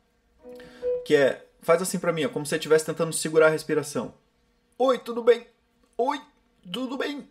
Que 1.05 1.17
é, 1.17 1.47
faz 1.61 1.83
assim 1.83 1.99
para 1.99 2.13
mim, 2.13 2.25
ó, 2.25 2.29
como 2.29 2.45
se 2.45 2.51
você 2.51 2.57
estivesse 2.57 2.85
tentando 2.85 3.13
segurar 3.13 3.47
a 3.47 3.51
respiração. 3.51 4.15
Oi, 4.79 4.99
tudo 4.99 5.23
bem? 5.23 5.47
Oi, 5.97 6.21
tudo 6.71 6.97
bem? 6.97 7.29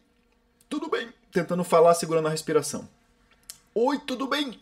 Tudo 0.73 0.89
bem? 0.89 1.07
Tentando 1.31 1.63
falar, 1.63 1.93
segurando 1.93 2.27
a 2.27 2.31
respiração. 2.31 2.89
Oi, 3.75 3.99
tudo 4.07 4.25
bem? 4.25 4.59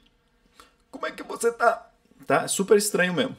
Como 0.91 1.07
é 1.07 1.11
que 1.11 1.23
você 1.23 1.53
tá? 1.53 1.89
Tá? 2.27 2.49
Super 2.49 2.77
estranho 2.77 3.13
mesmo. 3.13 3.33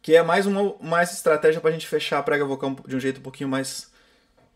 Que 0.00 0.14
é 0.14 0.22
mais 0.22 0.46
uma 0.46 0.76
mais 0.80 1.12
estratégia 1.12 1.60
pra 1.60 1.72
gente 1.72 1.88
fechar 1.88 2.20
a 2.20 2.22
prega 2.22 2.44
vocal 2.44 2.76
de 2.86 2.94
um 2.94 3.00
jeito 3.00 3.18
um 3.18 3.22
pouquinho 3.24 3.48
mais 3.48 3.90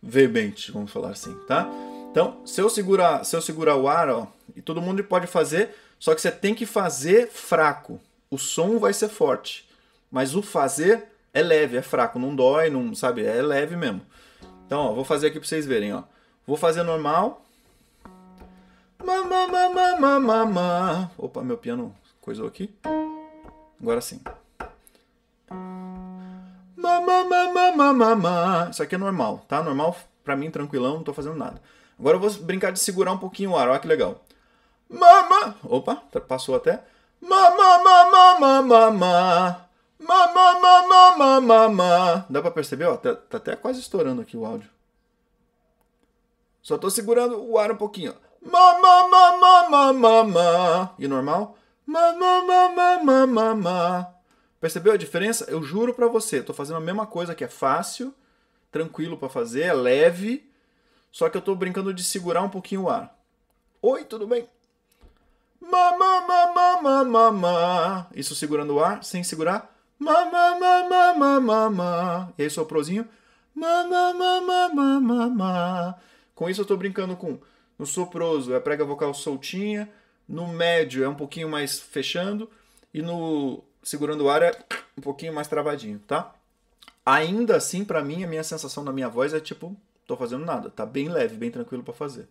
veemente, 0.00 0.70
vamos 0.70 0.92
falar 0.92 1.10
assim, 1.10 1.34
tá? 1.48 1.68
Então, 2.12 2.46
se 2.46 2.60
eu 2.60 2.70
segurar, 2.70 3.24
se 3.24 3.34
eu 3.34 3.42
segurar 3.42 3.74
o 3.74 3.88
ar, 3.88 4.08
ó, 4.08 4.28
e 4.54 4.62
todo 4.62 4.80
mundo 4.80 5.02
pode 5.02 5.26
fazer, 5.26 5.74
só 5.98 6.14
que 6.14 6.20
você 6.20 6.30
tem 6.30 6.54
que 6.54 6.64
fazer 6.64 7.28
fraco. 7.28 8.00
O 8.30 8.38
som 8.38 8.78
vai 8.78 8.92
ser 8.92 9.08
forte, 9.08 9.68
mas 10.12 10.36
o 10.36 10.42
fazer 10.42 11.08
é 11.32 11.42
leve, 11.42 11.76
é 11.76 11.82
fraco, 11.82 12.20
não 12.20 12.36
dói, 12.36 12.70
não, 12.70 12.94
sabe? 12.94 13.24
É 13.24 13.42
leve 13.42 13.74
mesmo. 13.74 14.00
Então, 14.64 14.78
ó, 14.78 14.92
vou 14.92 15.04
fazer 15.04 15.26
aqui 15.26 15.40
para 15.40 15.48
vocês 15.48 15.66
verem, 15.66 15.92
ó. 15.92 16.04
Vou 16.46 16.56
fazer 16.56 16.82
normal. 16.82 17.42
Mamá. 20.20 21.10
Opa, 21.16 21.42
meu 21.42 21.56
piano 21.56 21.94
coisou 22.20 22.46
aqui. 22.46 22.74
Agora 23.80 24.00
sim. 24.00 24.20
Mamá. 26.76 28.68
Isso 28.70 28.82
aqui 28.82 28.94
é 28.94 28.98
normal, 28.98 29.44
tá? 29.48 29.62
Normal 29.62 29.96
pra 30.22 30.36
mim, 30.36 30.50
tranquilão, 30.50 30.96
não 30.96 31.02
tô 31.02 31.14
fazendo 31.14 31.36
nada. 31.36 31.60
Agora 31.98 32.16
eu 32.16 32.20
vou 32.20 32.30
brincar 32.42 32.72
de 32.72 32.80
segurar 32.80 33.12
um 33.12 33.18
pouquinho 33.18 33.52
o 33.52 33.56
ar, 33.56 33.68
olha 33.68 33.78
que 33.78 33.86
legal. 33.86 34.22
Mamá. 34.88 35.54
Opa, 35.64 35.96
passou 36.26 36.54
até. 36.54 36.82
Mamá, 37.20 37.78
mamá. 41.40 42.26
Dá 42.28 42.42
pra 42.42 42.50
perceber? 42.50 42.84
Ó, 42.84 42.96
tá, 42.96 43.14
tá 43.14 43.38
até 43.38 43.56
quase 43.56 43.80
estourando 43.80 44.20
aqui 44.20 44.36
o 44.36 44.44
áudio. 44.44 44.73
Só 46.64 46.76
tô 46.78 46.88
segurando 46.88 47.44
o 47.44 47.58
ar 47.58 47.70
um 47.70 47.76
pouquinho. 47.76 48.14
Mamá. 49.92 50.94
E 50.98 51.06
normal? 51.06 51.58
Mamá. 51.86 53.28
Percebeu 54.58 54.94
a 54.94 54.96
diferença? 54.96 55.44
Eu 55.50 55.62
juro 55.62 55.92
pra 55.92 56.08
você, 56.08 56.42
tô 56.42 56.54
fazendo 56.54 56.78
a 56.78 56.80
mesma 56.80 57.06
coisa 57.06 57.34
que 57.34 57.44
é 57.44 57.48
fácil, 57.48 58.14
tranquilo 58.72 59.18
para 59.18 59.28
fazer, 59.28 59.64
é 59.64 59.74
leve, 59.74 60.50
só 61.12 61.28
que 61.28 61.36
eu 61.36 61.42
tô 61.42 61.54
brincando 61.54 61.92
de 61.92 62.02
segurar 62.02 62.42
um 62.42 62.48
pouquinho 62.48 62.84
o 62.84 62.88
ar. 62.88 63.14
Oi, 63.82 64.04
tudo 64.04 64.26
bem? 64.26 64.48
Mamá. 67.04 68.06
Isso 68.14 68.34
segurando 68.34 68.76
o 68.76 68.80
ar, 68.82 69.04
sem 69.04 69.22
segurar. 69.22 69.70
Mamá. 69.98 70.54
E 72.38 72.42
aí 72.42 72.48
soprozinho. 72.48 73.06
Mamá. 73.54 74.14
Com 76.34 76.48
isso 76.48 76.60
eu 76.60 76.64
estou 76.64 76.76
brincando 76.76 77.16
com 77.16 77.38
no 77.78 77.86
soproso 77.86 78.54
é 78.54 78.60
prega 78.60 78.84
vocal 78.84 79.12
soltinha, 79.12 79.88
no 80.28 80.48
médio 80.48 81.04
é 81.04 81.08
um 81.08 81.14
pouquinho 81.14 81.48
mais 81.48 81.78
fechando 81.78 82.48
e 82.92 83.02
no 83.02 83.62
segurando 83.82 84.24
o 84.24 84.30
ar 84.30 84.42
é 84.42 84.52
um 84.96 85.02
pouquinho 85.02 85.32
mais 85.32 85.48
travadinho, 85.48 85.98
tá? 86.06 86.34
Ainda 87.04 87.56
assim, 87.56 87.84
para 87.84 88.02
mim, 88.02 88.24
a 88.24 88.26
minha 88.26 88.42
sensação 88.42 88.84
da 88.84 88.92
minha 88.92 89.08
voz 89.08 89.34
é 89.34 89.40
tipo, 89.40 89.76
tô 90.06 90.16
fazendo 90.16 90.44
nada, 90.44 90.70
tá 90.70 90.86
bem 90.86 91.08
leve, 91.08 91.36
bem 91.36 91.50
tranquilo 91.50 91.82
para 91.82 91.92
fazer. 91.92 92.26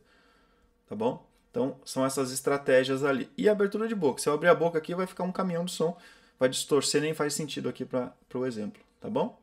Tá 0.90 0.96
bom? 0.96 1.24
Então, 1.52 1.78
são 1.86 2.04
essas 2.04 2.32
estratégias 2.32 3.04
ali. 3.04 3.30
E 3.38 3.48
abertura 3.48 3.88
de 3.88 3.94
boca. 3.94 4.20
Se 4.20 4.28
eu 4.28 4.34
abrir 4.34 4.48
a 4.48 4.56
boca 4.56 4.80
aqui, 4.80 4.96
vai 4.96 5.06
ficar 5.06 5.24
um 5.24 5.32
caminhão 5.32 5.64
de 5.64 5.72
som, 5.72 5.96
vai 6.40 6.50
distorcer, 6.50 7.02
nem 7.02 7.14
faz 7.14 7.36
sentido 7.36 7.70
aqui 7.70 7.86
para 7.86 8.12
o 8.34 8.46
exemplo, 8.46 8.82
tá 9.00 9.08
bom? 9.10 9.40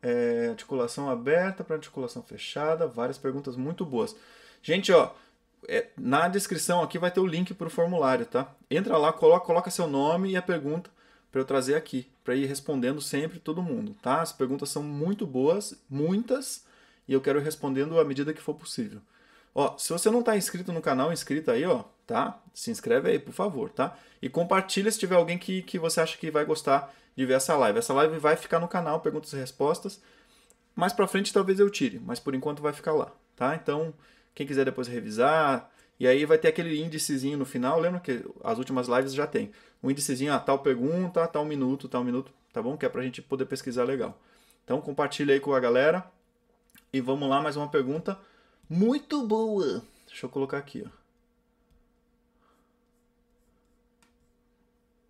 É, 0.00 0.48
articulação 0.50 1.10
aberta 1.10 1.64
para 1.64 1.76
articulação 1.76 2.22
fechada, 2.22 2.86
várias 2.86 3.18
perguntas 3.18 3.56
muito 3.56 3.84
boas. 3.84 4.14
Gente, 4.62 4.92
ó, 4.92 5.12
é, 5.66 5.86
na 5.96 6.28
descrição 6.28 6.82
aqui 6.82 6.98
vai 6.98 7.10
ter 7.10 7.20
o 7.20 7.26
link 7.26 7.52
para 7.54 7.66
o 7.66 7.70
formulário, 7.70 8.26
tá? 8.26 8.54
Entra 8.70 8.96
lá, 8.96 9.12
coloca, 9.12 9.46
coloca 9.46 9.70
seu 9.70 9.86
nome 9.86 10.30
e 10.30 10.36
a 10.36 10.42
pergunta 10.42 10.90
para 11.30 11.40
eu 11.40 11.44
trazer 11.44 11.74
aqui, 11.74 12.08
para 12.24 12.34
ir 12.34 12.46
respondendo 12.46 13.00
sempre 13.00 13.38
todo 13.38 13.62
mundo, 13.62 13.94
tá? 14.02 14.20
As 14.20 14.32
perguntas 14.32 14.70
são 14.70 14.82
muito 14.82 15.26
boas, 15.26 15.74
muitas, 15.88 16.64
e 17.06 17.12
eu 17.12 17.20
quero 17.20 17.40
respondendo 17.40 17.98
à 17.98 18.04
medida 18.04 18.32
que 18.32 18.40
for 18.40 18.54
possível. 18.54 19.00
Ó, 19.54 19.76
se 19.76 19.92
você 19.92 20.10
não 20.10 20.20
está 20.20 20.36
inscrito 20.36 20.72
no 20.72 20.80
canal, 20.80 21.12
inscrito 21.12 21.50
aí, 21.50 21.64
ó, 21.64 21.84
tá? 22.06 22.40
Se 22.54 22.70
inscreve 22.70 23.10
aí, 23.10 23.18
por 23.18 23.32
favor, 23.32 23.70
tá? 23.70 23.96
E 24.22 24.28
compartilha 24.28 24.90
se 24.90 24.98
tiver 24.98 25.16
alguém 25.16 25.38
que, 25.38 25.62
que 25.62 25.78
você 25.78 26.00
acha 26.00 26.16
que 26.16 26.30
vai 26.30 26.44
gostar 26.44 26.94
de 27.18 27.26
ver 27.26 27.34
essa 27.34 27.56
live. 27.56 27.80
Essa 27.80 27.92
live 27.92 28.16
vai 28.16 28.36
ficar 28.36 28.60
no 28.60 28.68
canal, 28.68 29.00
perguntas 29.00 29.32
e 29.32 29.36
respostas. 29.36 30.00
Mais 30.76 30.92
para 30.92 31.08
frente 31.08 31.32
talvez 31.32 31.58
eu 31.58 31.68
tire, 31.68 31.98
mas 31.98 32.20
por 32.20 32.32
enquanto 32.32 32.62
vai 32.62 32.72
ficar 32.72 32.92
lá, 32.92 33.10
tá? 33.34 33.56
Então, 33.56 33.92
quem 34.36 34.46
quiser 34.46 34.64
depois 34.64 34.86
revisar, 34.86 35.68
e 35.98 36.06
aí 36.06 36.24
vai 36.24 36.38
ter 36.38 36.46
aquele 36.46 36.80
índicezinho 36.80 37.36
no 37.36 37.44
final, 37.44 37.80
lembra 37.80 37.98
que 37.98 38.24
as 38.44 38.56
últimas 38.56 38.86
lives 38.86 39.12
já 39.12 39.26
tem. 39.26 39.50
Um 39.82 39.90
índicezinho, 39.90 40.32
ah, 40.32 40.38
tal 40.38 40.60
pergunta, 40.60 41.26
tal 41.26 41.44
minuto, 41.44 41.88
tal 41.88 42.04
minuto, 42.04 42.32
tá 42.52 42.62
bom? 42.62 42.76
Que 42.76 42.86
é 42.86 42.88
pra 42.88 43.02
gente 43.02 43.20
poder 43.20 43.46
pesquisar 43.46 43.82
legal. 43.82 44.16
Então 44.64 44.80
compartilha 44.80 45.34
aí 45.34 45.40
com 45.40 45.52
a 45.52 45.58
galera. 45.58 46.08
E 46.92 47.00
vamos 47.00 47.28
lá, 47.28 47.42
mais 47.42 47.56
uma 47.56 47.68
pergunta 47.68 48.16
muito 48.70 49.26
boa. 49.26 49.82
Deixa 50.06 50.24
eu 50.26 50.30
colocar 50.30 50.58
aqui, 50.58 50.84
ó. 50.86 50.90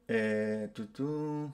É, 0.08 0.68
tutu. 0.68 1.52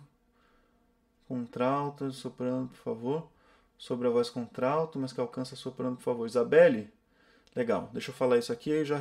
Contralto, 1.34 2.12
soprando, 2.12 2.68
por 2.68 2.76
favor. 2.76 3.28
Sobre 3.76 4.06
a 4.06 4.10
voz 4.10 4.30
contralto, 4.30 5.00
mas 5.00 5.12
que 5.12 5.20
alcança 5.20 5.56
soprando, 5.56 5.96
por 5.96 6.02
favor. 6.04 6.26
Isabelle? 6.26 6.88
Legal, 7.56 7.90
deixa 7.92 8.10
eu 8.10 8.14
falar 8.14 8.38
isso 8.38 8.52
aqui 8.52 8.70
e 8.70 8.84
já 8.84 8.98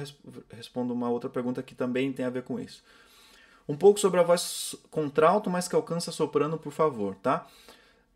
respondo 0.52 0.94
uma 0.94 1.10
outra 1.10 1.30
pergunta 1.30 1.62
que 1.62 1.76
também 1.76 2.12
tem 2.12 2.26
a 2.26 2.30
ver 2.32 2.42
com 2.44 2.60
isso. 2.60 2.84
Um 3.70 3.78
pouco 3.78 4.00
sobre 4.00 4.20
a 4.20 4.24
voz 4.24 4.76
contralto, 4.90 5.50
mas 5.50 5.68
que 5.68 5.76
alcança 5.76 6.12
soprano, 6.12 6.58
por 6.58 6.74
favor, 6.74 7.16
tá? 7.16 7.48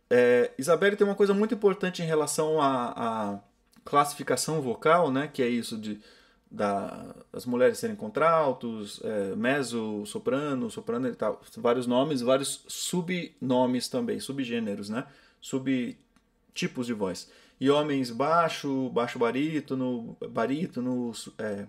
É, 0.09 0.51
Isabelle 0.57 0.95
tem 0.95 1.05
uma 1.05 1.15
coisa 1.15 1.33
muito 1.33 1.53
importante 1.53 2.01
em 2.01 2.05
relação 2.05 2.59
à 2.59 3.39
classificação 3.85 4.61
vocal, 4.61 5.11
né? 5.11 5.29
Que 5.31 5.43
é 5.43 5.47
isso 5.47 5.77
de 5.77 6.01
da, 6.49 7.15
as 7.33 7.45
mulheres 7.45 7.77
serem 7.77 7.95
contraltos, 7.95 9.01
é, 9.03 9.35
meso, 9.35 10.05
soprano, 10.05 10.69
soprano 10.69 11.07
e 11.07 11.15
tal, 11.15 11.41
vários 11.57 11.87
nomes, 11.87 12.21
vários 12.21 12.63
subnomes 12.67 13.87
também, 13.87 14.19
subgêneros, 14.19 14.89
né? 14.89 15.05
Subtipos 15.41 16.87
de 16.87 16.93
voz 16.93 17.29
e 17.59 17.69
homens 17.69 18.11
baixo, 18.11 18.89
baixo 18.89 19.17
barítono, 19.17 20.15
barítono, 20.29 21.11
é, 21.37 21.65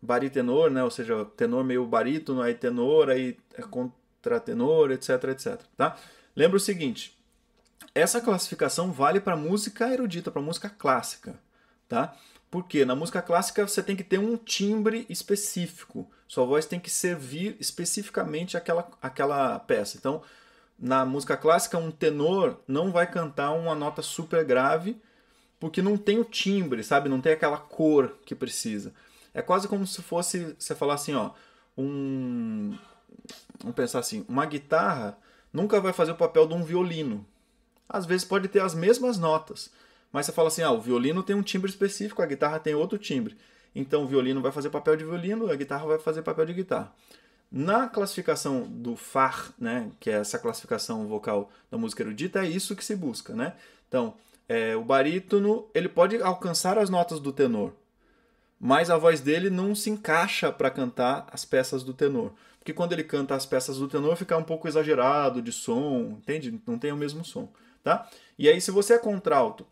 baritenor, 0.00 0.70
né? 0.70 0.82
Ou 0.84 0.90
seja, 0.90 1.24
tenor 1.36 1.64
meio 1.64 1.84
barítono, 1.86 2.42
aí 2.42 2.54
tenor, 2.54 3.10
aí 3.10 3.36
é 3.54 3.62
contratenor, 3.62 4.90
etc, 4.92 5.24
etc, 5.24 5.60
tá? 5.76 5.96
Lembra 6.34 6.56
o 6.56 6.60
seguinte, 6.60 7.18
essa 7.94 8.20
classificação 8.20 8.92
vale 8.92 9.20
para 9.20 9.36
música 9.36 9.92
erudita, 9.92 10.30
para 10.30 10.40
música 10.40 10.70
clássica, 10.70 11.38
tá? 11.88 12.16
Porque 12.50 12.84
na 12.84 12.94
música 12.94 13.20
clássica 13.20 13.66
você 13.66 13.82
tem 13.82 13.94
que 13.94 14.04
ter 14.04 14.18
um 14.18 14.36
timbre 14.36 15.06
específico. 15.08 16.10
Sua 16.26 16.44
voz 16.44 16.66
tem 16.66 16.80
que 16.80 16.90
servir 16.90 17.56
especificamente 17.60 18.56
aquela, 18.56 18.88
aquela 19.02 19.58
peça. 19.58 19.96
Então, 19.96 20.22
na 20.78 21.04
música 21.04 21.36
clássica, 21.36 21.76
um 21.76 21.90
tenor 21.90 22.60
não 22.66 22.90
vai 22.90 23.06
cantar 23.10 23.52
uma 23.52 23.74
nota 23.74 24.00
super 24.00 24.44
grave 24.44 25.00
porque 25.60 25.82
não 25.82 25.96
tem 25.96 26.18
o 26.18 26.24
timbre, 26.24 26.82
sabe? 26.84 27.08
Não 27.08 27.20
tem 27.20 27.32
aquela 27.32 27.58
cor 27.58 28.16
que 28.24 28.34
precisa. 28.34 28.94
É 29.34 29.42
quase 29.42 29.68
como 29.68 29.86
se 29.86 30.02
fosse 30.02 30.54
você 30.58 30.74
falar 30.74 30.94
assim, 30.94 31.14
ó, 31.14 31.32
um 31.76 32.76
vamos 33.60 33.74
pensar 33.74 33.98
assim, 33.98 34.24
uma 34.28 34.46
guitarra 34.46 35.18
nunca 35.52 35.80
vai 35.80 35.92
fazer 35.92 36.12
o 36.12 36.16
papel 36.16 36.46
de 36.46 36.54
um 36.54 36.62
violino. 36.62 37.26
Às 37.88 38.06
vezes 38.06 38.24
pode 38.24 38.48
ter 38.48 38.60
as 38.60 38.74
mesmas 38.74 39.18
notas, 39.18 39.70
mas 40.12 40.26
você 40.26 40.32
fala 40.32 40.48
assim, 40.48 40.62
ah, 40.62 40.70
o 40.70 40.80
violino 40.80 41.22
tem 41.22 41.36
um 41.36 41.42
timbre 41.42 41.70
específico, 41.70 42.22
a 42.22 42.26
guitarra 42.26 42.58
tem 42.58 42.74
outro 42.74 42.98
timbre. 42.98 43.36
Então 43.74 44.04
o 44.04 44.06
violino 44.06 44.40
vai 44.40 44.52
fazer 44.52 44.70
papel 44.70 44.96
de 44.96 45.04
violino, 45.04 45.50
a 45.50 45.56
guitarra 45.56 45.86
vai 45.86 45.98
fazer 45.98 46.22
papel 46.22 46.46
de 46.46 46.54
guitarra. 46.54 46.92
Na 47.50 47.88
classificação 47.88 48.62
do 48.62 48.96
FAR, 48.96 49.52
né, 49.58 49.90
que 49.98 50.10
é 50.10 50.14
essa 50.14 50.38
classificação 50.38 51.06
vocal 51.06 51.50
da 51.70 51.78
música 51.78 52.02
erudita, 52.02 52.44
é 52.44 52.48
isso 52.48 52.76
que 52.76 52.84
se 52.84 52.94
busca. 52.94 53.34
Né? 53.34 53.54
Então, 53.88 54.14
é, 54.48 54.76
o 54.76 54.82
barítono 54.82 55.66
ele 55.74 55.88
pode 55.88 56.20
alcançar 56.22 56.78
as 56.78 56.90
notas 56.90 57.20
do 57.20 57.32
tenor, 57.32 57.72
mas 58.60 58.90
a 58.90 58.98
voz 58.98 59.20
dele 59.20 59.50
não 59.50 59.74
se 59.74 59.88
encaixa 59.88 60.50
para 60.50 60.70
cantar 60.70 61.26
as 61.30 61.44
peças 61.44 61.82
do 61.82 61.94
tenor. 61.94 62.32
Porque 62.58 62.72
quando 62.72 62.92
ele 62.92 63.04
canta 63.04 63.34
as 63.34 63.46
peças 63.46 63.78
do 63.78 63.88
tenor, 63.88 64.16
fica 64.16 64.36
um 64.36 64.42
pouco 64.42 64.68
exagerado 64.68 65.40
de 65.40 65.52
som, 65.52 66.18
entende? 66.18 66.60
Não 66.66 66.78
tem 66.78 66.92
o 66.92 66.96
mesmo 66.96 67.24
som. 67.24 67.48
Tá? 67.82 68.10
E 68.38 68.48
aí, 68.48 68.60
se 68.60 68.70
você 68.70 68.94
é 68.94 68.98
contralto 68.98 69.64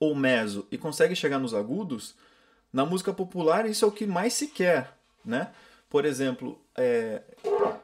ou 0.00 0.14
meso 0.14 0.66
e 0.70 0.78
consegue 0.78 1.14
chegar 1.14 1.38
nos 1.38 1.54
agudos, 1.54 2.14
na 2.72 2.84
música 2.84 3.12
popular 3.12 3.66
isso 3.66 3.84
é 3.84 3.88
o 3.88 3.92
que 3.92 4.06
mais 4.06 4.34
se 4.34 4.48
quer. 4.48 4.96
Né? 5.24 5.50
Por 5.88 6.04
exemplo, 6.04 6.60
é, 6.76 7.22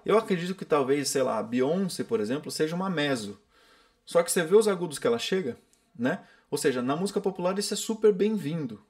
eu 0.05 0.19
acredito 0.19 0.55
que 0.55 0.65
talvez, 0.65 1.09
sei 1.09 1.23
lá, 1.23 1.39
a 1.39 1.43
Beyoncé, 1.43 2.05
por 2.05 2.21
exemplo, 2.21 2.51
seja 2.51 2.77
uma 2.77 2.91
meso. 2.91 3.39
Só 4.05 4.23
que 4.23 4.31
você 4.31 4.43
vê 4.45 4.55
os 4.55 4.69
agudos 4.69 4.99
que 4.99 5.07
ela 5.07 5.19
chega, 5.19 5.57
né? 5.99 6.21
Ou 6.51 6.59
seja, 6.59 6.83
na 6.83 6.95
música 6.95 7.21
popular 7.21 7.59
isso 7.59 7.73
é 7.73 7.77
super 7.77 8.13
bem-vindo, 8.13 8.81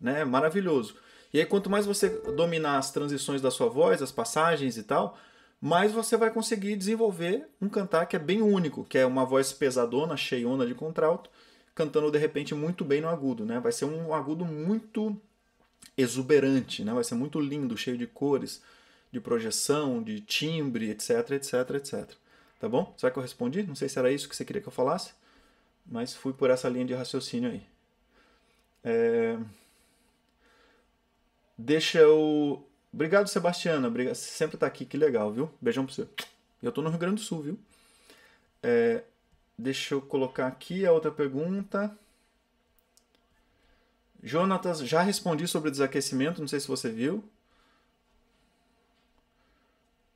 né? 0.00 0.22
É 0.22 0.24
maravilhoso. 0.24 0.96
E 1.32 1.38
aí 1.38 1.46
quanto 1.46 1.70
mais 1.70 1.86
você 1.86 2.08
dominar 2.08 2.78
as 2.78 2.90
transições 2.90 3.40
da 3.40 3.50
sua 3.50 3.68
voz, 3.68 4.02
as 4.02 4.10
passagens 4.10 4.76
e 4.76 4.82
tal, 4.82 5.16
mais 5.60 5.92
você 5.92 6.16
vai 6.16 6.30
conseguir 6.30 6.76
desenvolver 6.76 7.48
um 7.60 7.68
cantar 7.68 8.06
que 8.06 8.16
é 8.16 8.18
bem 8.18 8.42
único, 8.42 8.84
que 8.84 8.98
é 8.98 9.06
uma 9.06 9.24
voz 9.24 9.52
pesadona, 9.52 10.16
cheiona 10.16 10.66
de 10.66 10.74
contralto, 10.74 11.30
cantando 11.74 12.10
de 12.10 12.18
repente 12.18 12.54
muito 12.54 12.84
bem 12.84 13.00
no 13.00 13.08
agudo, 13.08 13.44
né? 13.44 13.58
Vai 13.60 13.72
ser 13.72 13.84
um 13.84 14.14
agudo 14.14 14.44
muito 14.44 15.16
exuberante, 15.96 16.84
né? 16.84 16.92
Vai 16.92 17.04
ser 17.04 17.14
muito 17.14 17.40
lindo, 17.40 17.76
cheio 17.76 17.98
de 17.98 18.06
cores, 18.06 18.62
de 19.10 19.20
projeção, 19.20 20.02
de 20.02 20.20
timbre, 20.20 20.90
etc, 20.90 21.30
etc, 21.32 21.70
etc. 21.76 22.10
Tá 22.60 22.68
bom? 22.68 22.94
Será 22.96 23.10
que 23.12 23.18
eu 23.18 23.22
respondi? 23.22 23.62
Não 23.62 23.74
sei 23.74 23.88
se 23.88 23.98
era 23.98 24.10
isso 24.10 24.28
que 24.28 24.34
você 24.34 24.44
queria 24.44 24.62
que 24.62 24.68
eu 24.68 24.72
falasse, 24.72 25.12
mas 25.86 26.14
fui 26.14 26.32
por 26.32 26.50
essa 26.50 26.68
linha 26.68 26.84
de 26.84 26.94
raciocínio 26.94 27.50
aí. 27.50 27.62
É... 28.82 29.38
Deixa 31.56 31.98
eu. 31.98 32.66
Obrigado, 32.92 33.28
Sebastiana. 33.28 33.88
Obrigado. 33.88 34.14
Sempre 34.14 34.56
tá 34.56 34.66
aqui, 34.66 34.84
que 34.84 34.96
legal, 34.96 35.32
viu? 35.32 35.50
Beijão 35.60 35.86
pra 35.86 35.94
você. 35.94 36.06
Eu 36.62 36.72
tô 36.72 36.82
no 36.82 36.90
Rio 36.90 36.98
Grande 36.98 37.16
do 37.16 37.20
Sul, 37.20 37.42
viu? 37.42 37.58
É... 38.62 39.02
Deixa 39.56 39.94
eu 39.94 40.02
colocar 40.02 40.46
aqui 40.46 40.84
a 40.84 40.92
outra 40.92 41.10
pergunta. 41.10 41.96
Jonatas, 44.22 44.80
já 44.80 45.02
respondi 45.02 45.46
sobre 45.46 45.70
desaquecimento, 45.70 46.40
não 46.40 46.48
sei 46.48 46.58
se 46.58 46.66
você 46.66 46.90
viu. 46.90 47.22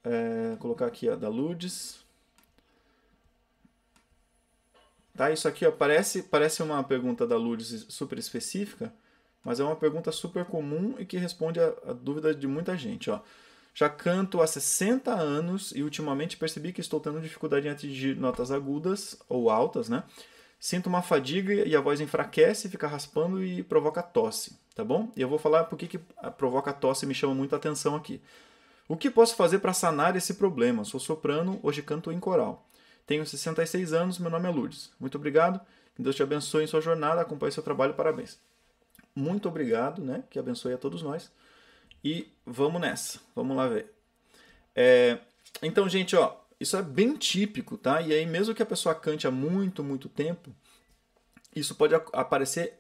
É, 0.03 0.57
colocar 0.59 0.87
aqui 0.87 1.09
a 1.09 1.15
da 1.15 1.29
Lourdes. 1.29 2.01
Tá, 5.15 5.31
isso 5.31 5.47
aqui 5.49 5.67
ó, 5.67 5.71
parece, 5.71 6.23
parece 6.23 6.63
uma 6.63 6.83
pergunta 6.83 7.27
da 7.27 7.37
Lourdes 7.37 7.87
super 7.89 8.19
específica, 8.19 8.93
mas 9.45 9.61
é 9.61 9.65
uma 9.65 9.77
pergunta 9.77 10.11
super 10.13 10.45
comum 10.45 10.95
e 10.99 11.05
que 11.05 11.17
responde 11.17 11.61
a, 11.61 11.67
a 11.87 11.93
dúvida 11.93 12.35
de 12.35 12.47
muita 12.47 12.77
gente. 12.77 13.11
Ó. 13.11 13.21
Já 13.79 13.89
canto 13.89 14.41
há 14.41 14.47
60 14.49 15.15
anos 15.15 15.71
e 15.71 15.85
ultimamente 15.85 16.37
percebi 16.37 16.73
que 16.73 16.81
estou 16.81 16.99
tendo 16.99 17.21
dificuldade 17.21 17.69
em 17.69 17.71
atingir 17.71 18.17
notas 18.17 18.51
agudas 18.51 19.17
ou 19.29 19.51
altas, 19.51 19.89
né? 19.89 20.03
Sinto 20.59 20.89
uma 20.89 21.01
fadiga 21.01 21.55
e 21.55 21.77
a 21.77 21.81
voz 21.81 22.01
enfraquece, 22.01 22.69
fica 22.69 22.89
raspando 22.89 23.41
e 23.41 23.63
provoca 23.63 24.03
tosse, 24.03 24.59
tá 24.75 24.85
bom? 24.85 25.13
E 25.17 25.21
eu 25.21 25.29
vou 25.29 25.39
falar 25.39 25.63
por 25.67 25.79
que, 25.79 25.87
que 25.87 26.01
provoca 26.37 26.73
tosse 26.73 27.07
me 27.07 27.15
chama 27.15 27.37
muita 27.37 27.55
atenção 27.55 27.95
aqui. 27.95 28.21
O 28.89 28.97
que 28.97 29.09
posso 29.09 29.37
fazer 29.37 29.61
para 29.61 29.73
sanar 29.73 30.17
esse 30.17 30.35
problema? 30.35 30.83
Sou 30.83 30.99
soprano, 30.99 31.61
hoje 31.63 31.81
canto 31.81 32.11
em 32.11 32.19
coral. 32.19 32.67
Tenho 33.07 33.25
66 33.25 33.93
anos, 33.93 34.19
meu 34.19 34.29
nome 34.29 34.49
é 34.49 34.51
Lourdes. 34.51 34.91
Muito 34.99 35.15
obrigado, 35.15 35.61
que 35.95 36.03
Deus 36.03 36.17
te 36.17 36.23
abençoe 36.25 36.65
em 36.65 36.67
sua 36.67 36.81
jornada, 36.81 37.21
acompanhe 37.21 37.53
seu 37.53 37.63
trabalho, 37.63 37.95
parabéns. 37.95 38.41
Muito 39.15 39.49
obrigado, 39.49 40.03
né? 40.03 40.25
Que 40.29 40.41
abençoe 40.41 40.73
a 40.73 40.79
todos 40.79 41.01
nós. 41.01 41.31
E 42.03 42.33
vamos 42.47 42.81
nessa, 42.81 43.21
vamos 43.35 43.57
lá 43.57 43.67
ver. 43.67 43.93
É, 44.75 45.19
então, 45.63 45.89
gente, 45.89 46.15
ó, 46.15 46.37
isso 46.61 46.77
é 46.77 46.83
bem 46.83 47.17
típico, 47.17 47.77
tá? 47.77 48.01
E 48.01 48.13
aí, 48.13 48.27
mesmo 48.27 48.55
que 48.55 48.63
a 48.63 48.67
pessoa 48.67 48.95
cante 48.95 49.27
há 49.27 49.31
muito, 49.31 49.83
muito 49.83 50.09
tempo, 50.09 50.55
isso 51.55 51.75
pode 51.75 51.95
aparecer 52.13 52.79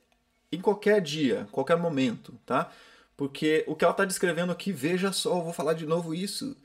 em 0.50 0.60
qualquer 0.60 1.00
dia, 1.00 1.48
qualquer 1.52 1.76
momento, 1.76 2.38
tá? 2.46 2.70
Porque 3.16 3.64
o 3.66 3.74
que 3.74 3.84
ela 3.84 3.92
está 3.92 4.04
descrevendo 4.04 4.52
aqui, 4.52 4.72
veja 4.72 5.12
só, 5.12 5.38
eu 5.38 5.42
vou 5.42 5.52
falar 5.52 5.74
de 5.74 5.86
novo 5.86 6.14
isso. 6.14 6.56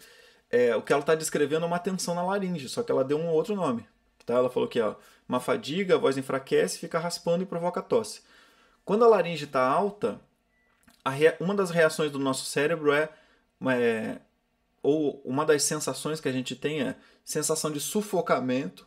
É, 0.51 0.76
o 0.76 0.84
que 0.84 0.93
ela 0.93 1.01
está 1.01 1.16
descrevendo 1.16 1.64
é 1.64 1.68
uma 1.68 1.80
tensão 1.80 2.14
na 2.14 2.24
laringe, 2.24 2.70
só 2.70 2.84
que 2.84 2.91
ela 2.91 3.04
deu 3.04 3.18
um 3.18 3.30
outro 3.30 3.56
nome. 3.56 3.88
Tá? 4.26 4.36
Ela 4.36 4.49
falou 4.49 4.70
que 4.70 4.80
ó, 4.80 4.95
uma 5.28 5.39
fadiga, 5.39 5.95
a 5.95 5.97
voz 5.97 6.18
enfraquece, 6.18 6.78
fica 6.78 6.99
raspando 6.99 7.43
e 7.43 7.47
provoca 7.47 7.82
tosse. 7.82 8.22
Quando 8.86 9.04
a 9.04 9.08
laringe 9.08 9.45
está 9.45 9.66
alta, 9.66 10.22
uma 11.39 11.56
das 11.56 11.70
reações 11.70 12.12
do 12.12 12.20
nosso 12.20 12.45
cérebro 12.45 12.91
é, 12.91 13.10
é 13.68 14.20
ou 14.82 15.22
uma 15.24 15.45
das 15.45 15.64
sensações 15.64 16.20
que 16.20 16.28
a 16.28 16.32
gente 16.32 16.56
tem 16.56 16.82
é 16.82 16.95
sensação 17.24 17.72
de 17.72 17.80
sufocamento, 17.80 18.86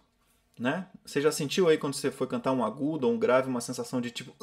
né? 0.59 0.87
Você 1.05 1.21
já 1.21 1.33
sentiu 1.33 1.69
aí 1.69 1.79
quando 1.79 1.95
você 1.95 2.11
foi 2.11 2.27
cantar 2.27 2.53
um 2.53 2.65
agudo 2.65 3.07
ou 3.07 3.15
um 3.15 3.19
grave, 3.19 3.49
uma 3.49 3.61
sensação 3.61 4.01
de 4.01 4.11
tipo. 4.11 4.35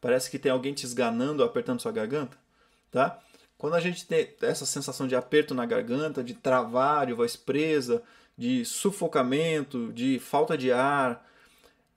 Parece 0.00 0.30
que 0.30 0.38
tem 0.38 0.50
alguém 0.50 0.72
te 0.72 0.84
esganando, 0.84 1.44
apertando 1.44 1.80
sua 1.80 1.92
garganta, 1.92 2.36
tá? 2.90 3.18
Quando 3.58 3.74
a 3.74 3.80
gente 3.80 4.06
tem 4.06 4.34
essa 4.40 4.64
sensação 4.64 5.06
de 5.06 5.14
aperto 5.14 5.54
na 5.54 5.66
garganta, 5.66 6.24
de 6.24 6.32
travar, 6.32 7.06
de 7.06 7.12
voz 7.12 7.36
presa, 7.36 8.02
de 8.36 8.64
sufocamento, 8.64 9.92
de 9.92 10.18
falta 10.18 10.56
de 10.56 10.72
ar, 10.72 11.26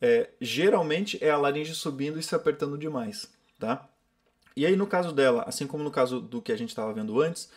é, 0.01 0.29
geralmente 0.41 1.17
é 1.23 1.29
a 1.29 1.37
laringe 1.37 1.73
subindo 1.73 2.19
e 2.19 2.23
se 2.23 2.35
apertando 2.35 2.77
demais, 2.77 3.31
tá? 3.63 3.87
E 4.57 4.65
aí, 4.65 4.75
no 4.75 4.85
caso 4.85 5.13
dela, 5.13 5.45
assim 5.47 5.65
como 5.65 5.85
no 5.85 5.89
caso 5.89 6.19
do 6.19 6.41
que 6.41 6.51
a 6.51 6.57
gente 6.57 6.69
estava 6.69 6.91
vendo 6.91 7.21
antes, 7.21 7.49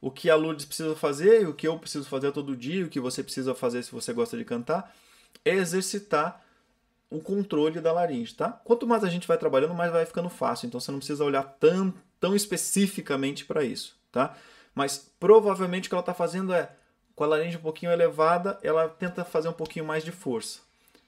o 0.00 0.10
que 0.10 0.30
a 0.30 0.36
Lourdes 0.36 0.64
precisa 0.64 0.94
fazer, 0.94 1.48
o 1.48 1.52
que 1.52 1.66
eu 1.66 1.76
preciso 1.76 2.04
fazer 2.08 2.30
todo 2.30 2.56
dia, 2.56 2.86
o 2.86 2.88
que 2.88 3.00
você 3.00 3.22
precisa 3.22 3.52
fazer 3.52 3.82
se 3.82 3.90
você 3.90 4.12
gosta 4.12 4.36
de 4.36 4.44
cantar, 4.44 4.94
é 5.44 5.54
exercitar 5.56 6.40
o 7.10 7.18
controle 7.20 7.80
da 7.80 7.92
laringe, 7.92 8.32
tá? 8.32 8.48
Quanto 8.64 8.86
mais 8.86 9.02
a 9.02 9.08
gente 9.08 9.26
vai 9.26 9.36
trabalhando, 9.36 9.74
mais 9.74 9.90
vai 9.90 10.06
ficando 10.06 10.28
fácil. 10.28 10.68
Então 10.68 10.78
você 10.78 10.92
não 10.92 11.00
precisa 11.00 11.24
olhar 11.24 11.42
tão, 11.42 11.92
tão 12.20 12.36
especificamente 12.36 13.44
para 13.44 13.64
isso, 13.64 13.96
tá? 14.12 14.36
Mas 14.72 15.10
provavelmente 15.18 15.86
o 15.86 15.90
que 15.90 15.94
ela 15.96 16.00
está 16.00 16.14
fazendo 16.14 16.54
é, 16.54 16.70
com 17.16 17.24
a 17.24 17.26
laringe 17.26 17.56
um 17.56 17.60
pouquinho 17.60 17.90
elevada, 17.90 18.56
ela 18.62 18.88
tenta 18.88 19.24
fazer 19.24 19.48
um 19.48 19.52
pouquinho 19.52 19.84
mais 19.84 20.04
de 20.04 20.12
força. 20.12 20.60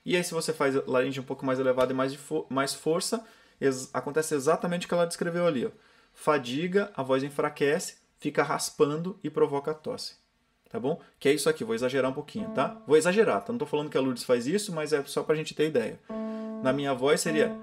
E 0.04 0.16
aí 0.16 0.24
se 0.24 0.34
você 0.34 0.52
faz 0.52 0.76
a 0.76 0.82
laringe 0.84 1.20
um 1.20 1.24
pouco 1.24 1.46
mais 1.46 1.60
elevada 1.60 1.92
e 1.92 1.96
mais, 1.96 2.10
de 2.10 2.18
fo 2.18 2.44
mais 2.50 2.74
força, 2.74 3.24
ex 3.64 3.90
acontece 3.92 4.34
exatamente 4.34 4.86
o 4.86 4.88
que 4.88 4.94
ela 4.94 5.06
descreveu 5.06 5.46
ali. 5.46 5.66
Ó. 5.66 5.70
Fadiga, 6.14 6.90
a 6.94 7.02
voz 7.02 7.22
enfraquece, 7.22 7.96
fica 8.18 8.42
raspando 8.42 9.18
e 9.22 9.30
provoca 9.30 9.72
tosse. 9.74 10.16
Tá 10.68 10.80
bom? 10.80 11.00
Que 11.20 11.28
é 11.28 11.32
isso 11.34 11.50
aqui, 11.50 11.64
vou 11.64 11.74
exagerar 11.74 12.10
um 12.10 12.14
pouquinho, 12.14 12.48
tá? 12.50 12.80
Vou 12.86 12.96
exagerar, 12.96 13.42
tá? 13.44 13.52
Não 13.52 13.58
tô 13.58 13.66
falando 13.66 13.90
que 13.90 13.98
a 13.98 14.00
Lourdes 14.00 14.24
faz 14.24 14.46
isso, 14.46 14.72
mas 14.72 14.92
é 14.92 15.02
só 15.04 15.22
pra 15.22 15.34
gente 15.34 15.54
ter 15.54 15.68
ideia. 15.68 16.00
Na 16.62 16.72
minha 16.72 16.94
voz 16.94 17.20
seria. 17.20 17.54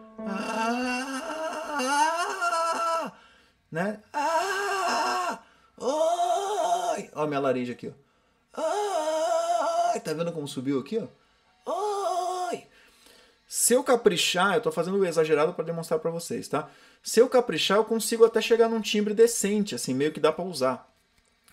Né? 3.71 3.99
Oi! 5.77 7.09
Ó 7.15 7.23
a 7.23 7.27
minha 7.27 7.39
laringe 7.39 7.71
aqui, 7.71 7.91
ó. 8.55 8.61
Oi! 9.93 9.99
Tá 10.01 10.13
vendo 10.13 10.31
como 10.31 10.47
subiu 10.47 10.79
aqui, 10.79 10.99
ó? 10.99 11.07
Se 13.51 13.73
eu 13.73 13.83
caprichar, 13.83 14.53
eu 14.53 14.57
estou 14.59 14.71
fazendo 14.71 15.03
exagerado 15.03 15.55
para 15.55 15.65
demonstrar 15.65 15.99
para 15.99 16.11
vocês, 16.11 16.47
tá? 16.47 16.69
Se 17.01 17.19
eu 17.19 17.27
caprichar, 17.27 17.79
eu 17.79 17.83
consigo 17.83 18.23
até 18.23 18.39
chegar 18.39 18.69
num 18.69 18.79
timbre 18.79 19.11
decente, 19.11 19.73
assim, 19.73 19.91
meio 19.91 20.11
que 20.11 20.19
dá 20.19 20.31
para 20.31 20.45
usar. 20.45 20.87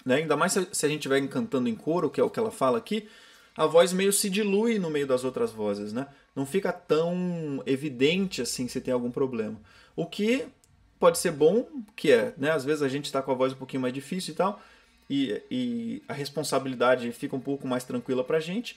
Né? 0.05 0.17
Ainda 0.17 0.37
mais 0.37 0.53
se 0.53 0.59
a 0.59 0.89
gente 0.91 0.99
estiver 0.99 1.27
cantando 1.27 1.71
em 1.71 1.75
coro, 1.75 2.11
que 2.11 2.21
é 2.21 2.23
o 2.23 2.29
que 2.29 2.39
ela 2.39 2.51
fala 2.51 2.77
aqui, 2.77 3.09
a 3.57 3.65
voz 3.65 3.95
meio 3.95 4.13
se 4.13 4.29
dilui 4.29 4.79
no 4.79 4.91
meio 4.91 5.07
das 5.07 5.25
outras 5.25 5.51
vozes, 5.51 5.91
né? 5.95 6.07
Não 6.35 6.45
fica 6.45 6.71
tão 6.71 7.63
evidente 7.65 8.43
assim 8.43 8.69
se 8.69 8.79
tem 8.79 8.93
algum 8.93 9.11
problema. 9.11 9.59
O 9.97 10.05
que 10.05 10.45
pode 11.01 11.17
ser 11.17 11.33
bom, 11.33 11.67
que 11.97 12.13
é, 12.13 12.35
né? 12.37 12.51
Às 12.51 12.63
vezes 12.63 12.83
a 12.83 12.89
gente 12.89 13.07
está 13.07 13.23
com 13.23 13.31
a 13.31 13.35
voz 13.35 13.55
um 13.55 13.57
pouquinho 13.57 13.81
mais 13.81 13.95
difícil 13.95 14.35
e 14.35 14.37
tal, 14.37 14.61
e, 15.09 15.43
e 15.51 16.03
a 16.07 16.13
responsabilidade 16.13 17.11
fica 17.13 17.35
um 17.35 17.41
pouco 17.41 17.67
mais 17.67 17.85
tranquila 17.85 18.23
para 18.23 18.37
a 18.37 18.41
gente. 18.41 18.77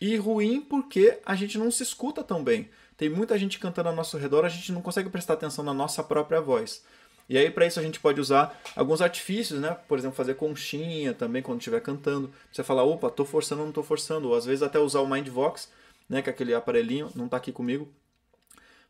E 0.00 0.16
ruim 0.16 0.60
porque 0.60 1.18
a 1.24 1.34
gente 1.34 1.58
não 1.58 1.70
se 1.70 1.82
escuta 1.82 2.22
tão 2.22 2.42
bem. 2.42 2.70
Tem 2.96 3.08
muita 3.08 3.38
gente 3.38 3.58
cantando 3.58 3.88
ao 3.88 3.94
nosso 3.94 4.16
redor, 4.18 4.44
a 4.44 4.48
gente 4.48 4.72
não 4.72 4.82
consegue 4.82 5.08
prestar 5.08 5.34
atenção 5.34 5.64
na 5.64 5.74
nossa 5.74 6.02
própria 6.02 6.40
voz. 6.40 6.84
E 7.28 7.36
aí, 7.36 7.50
para 7.50 7.66
isso, 7.66 7.78
a 7.78 7.82
gente 7.82 8.00
pode 8.00 8.20
usar 8.20 8.58
alguns 8.74 9.02
artifícios, 9.02 9.60
né? 9.60 9.76
Por 9.86 9.98
exemplo, 9.98 10.16
fazer 10.16 10.34
conchinha 10.34 11.12
também 11.12 11.42
quando 11.42 11.58
estiver 11.58 11.80
cantando. 11.80 12.32
Você 12.50 12.64
falar, 12.64 12.84
opa, 12.84 13.10
tô 13.10 13.24
forçando 13.24 13.60
ou 13.60 13.66
não 13.66 13.72
tô 13.72 13.82
forçando. 13.82 14.28
Ou 14.28 14.34
às 14.34 14.46
vezes 14.46 14.62
até 14.62 14.78
usar 14.78 15.00
o 15.00 15.06
Mindvox, 15.06 15.70
né? 16.08 16.22
Que 16.22 16.30
é 16.30 16.32
aquele 16.32 16.54
aparelhinho, 16.54 17.10
não 17.14 17.28
tá 17.28 17.36
aqui 17.36 17.52
comigo. 17.52 17.86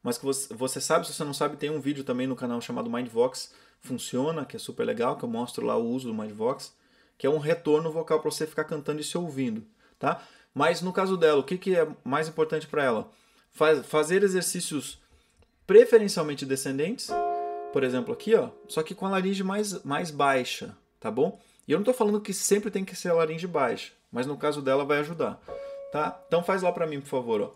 Mas 0.02 0.16
que 0.16 0.24
você, 0.24 0.54
você 0.54 0.80
sabe, 0.80 1.06
se 1.06 1.12
você 1.12 1.24
não 1.24 1.34
sabe, 1.34 1.56
tem 1.56 1.68
um 1.68 1.80
vídeo 1.80 2.04
também 2.04 2.26
no 2.26 2.36
canal 2.36 2.60
chamado 2.60 2.88
Mindvox 2.88 3.52
Funciona, 3.80 4.44
que 4.44 4.56
é 4.56 4.58
super 4.58 4.84
legal, 4.84 5.16
que 5.16 5.24
eu 5.24 5.28
mostro 5.28 5.64
lá 5.64 5.76
o 5.76 5.86
uso 5.88 6.08
do 6.08 6.14
Mindvox, 6.14 6.74
que 7.16 7.26
é 7.26 7.30
um 7.30 7.38
retorno 7.38 7.90
vocal 7.90 8.20
para 8.20 8.30
você 8.30 8.46
ficar 8.46 8.64
cantando 8.64 9.00
e 9.00 9.04
se 9.04 9.16
ouvindo, 9.16 9.64
tá? 9.98 10.22
Mas 10.58 10.82
no 10.82 10.92
caso 10.92 11.16
dela, 11.16 11.38
o 11.38 11.44
que, 11.44 11.56
que 11.56 11.76
é 11.76 11.86
mais 12.02 12.26
importante 12.26 12.66
para 12.66 12.82
ela? 12.82 13.08
Faz, 13.52 13.86
fazer 13.86 14.24
exercícios 14.24 14.98
preferencialmente 15.64 16.44
descendentes, 16.44 17.10
por 17.72 17.84
exemplo 17.84 18.12
aqui, 18.12 18.34
ó, 18.34 18.50
só 18.66 18.82
que 18.82 18.92
com 18.92 19.06
a 19.06 19.10
laringe 19.10 19.44
mais, 19.44 19.84
mais 19.84 20.10
baixa, 20.10 20.76
tá 20.98 21.12
bom? 21.12 21.40
E 21.68 21.70
eu 21.70 21.76
não 21.76 21.82
estou 21.82 21.94
falando 21.94 22.20
que 22.20 22.34
sempre 22.34 22.72
tem 22.72 22.84
que 22.84 22.96
ser 22.96 23.10
a 23.10 23.14
laringe 23.14 23.46
baixa, 23.46 23.92
mas 24.10 24.26
no 24.26 24.36
caso 24.36 24.60
dela 24.60 24.84
vai 24.84 24.98
ajudar, 24.98 25.40
tá? 25.92 26.20
Então 26.26 26.42
faz 26.42 26.60
lá 26.60 26.72
para 26.72 26.88
mim, 26.88 27.00
por 27.00 27.08
favor, 27.08 27.40
ó. 27.40 27.52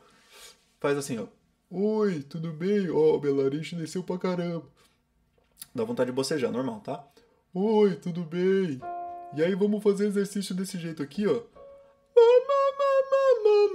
Faz 0.78 0.96
assim, 0.96 1.18
ó. 1.18 1.26
Oi, 1.72 2.22
tudo 2.22 2.52
bem? 2.52 2.88
Ó, 2.88 3.16
oh, 3.16 3.20
minha 3.20 3.34
laringe 3.34 3.74
desceu 3.74 4.04
pra 4.04 4.16
caramba. 4.16 4.64
Dá 5.74 5.82
vontade 5.82 6.10
de 6.12 6.14
bocejar, 6.14 6.52
normal, 6.52 6.78
tá? 6.78 7.04
Oi, 7.52 7.96
tudo 7.96 8.22
bem? 8.22 8.80
E 9.34 9.42
aí 9.42 9.56
vamos 9.56 9.82
fazer 9.82 10.06
exercício 10.06 10.54
desse 10.54 10.78
jeito 10.78 11.02
aqui, 11.02 11.26
ó. 11.26 11.42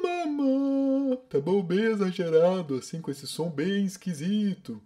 Mamamama. 0.04 1.18
Tá 1.30 1.40
bom? 1.40 1.62
Bem 1.62 1.80
exagerado, 1.80 2.76
assim, 2.76 3.02
com 3.02 3.12
esse 3.12 3.28
som 3.28 3.50
bem 3.50 3.86
esquisito. 3.86 4.82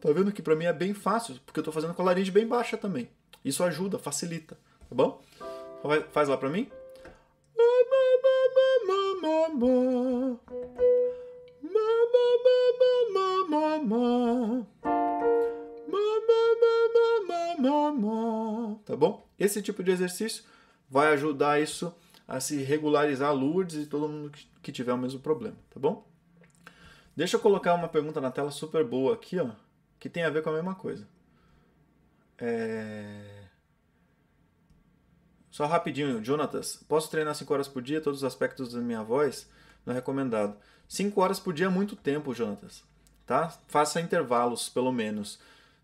Tá 0.00 0.10
vendo 0.12 0.32
que 0.32 0.42
pra 0.42 0.56
mim 0.56 0.64
é 0.64 0.72
bem 0.72 0.92
fácil, 0.92 1.36
porque 1.46 1.60
eu 1.60 1.64
tô 1.64 1.72
fazendo 1.72 1.94
com 1.94 2.02
a 2.02 2.04
laringe 2.04 2.30
bem 2.30 2.46
baixa 2.46 2.76
também. 2.76 3.08
Isso 3.44 3.62
ajuda, 3.62 3.98
facilita, 3.98 4.58
tá 4.88 4.94
bom? 4.94 5.22
Faz 6.12 6.28
lá 6.28 6.36
pra 6.36 6.48
mim. 6.48 6.70
Mamamama. 17.70 18.80
Tá 18.84 18.96
bom? 18.96 19.28
Esse 19.38 19.62
tipo 19.62 19.82
de 19.82 19.90
exercício 19.90 20.44
vai 20.88 21.12
ajudar 21.12 21.60
isso 21.60 21.94
a 22.26 22.40
se 22.40 22.62
regularizar 22.62 23.34
Lourdes 23.34 23.76
e 23.76 23.86
todo 23.86 24.08
mundo 24.08 24.32
que 24.62 24.72
tiver 24.72 24.92
o 24.92 24.98
mesmo 24.98 25.20
problema, 25.20 25.56
tá 25.70 25.78
bom? 25.78 26.06
Deixa 27.14 27.36
eu 27.36 27.40
colocar 27.40 27.74
uma 27.74 27.88
pergunta 27.88 28.20
na 28.20 28.30
tela 28.30 28.50
super 28.50 28.84
boa 28.84 29.14
aqui, 29.14 29.38
ó, 29.38 29.50
que 29.98 30.08
tem 30.08 30.22
a 30.22 30.30
ver 30.30 30.42
com 30.42 30.50
a 30.50 30.54
mesma 30.54 30.74
coisa. 30.74 31.06
É... 32.38 33.42
Só 35.50 35.66
rapidinho, 35.66 36.24
Jonatas, 36.24 36.82
posso 36.88 37.10
treinar 37.10 37.34
5 37.34 37.52
horas 37.52 37.68
por 37.68 37.82
dia, 37.82 38.00
todos 38.00 38.20
os 38.20 38.24
aspectos 38.24 38.72
da 38.72 38.80
minha 38.80 39.02
voz? 39.02 39.50
Não 39.84 39.92
é 39.92 39.96
recomendado. 39.96 40.56
5 40.88 41.20
horas 41.20 41.38
por 41.38 41.52
dia 41.52 41.66
é 41.66 41.68
muito 41.68 41.94
tempo, 41.94 42.32
Jonatas. 42.32 42.82
Tá? 43.26 43.50
Faça 43.68 44.00
intervalos, 44.00 44.70
pelo 44.70 44.90
menos. 44.90 45.38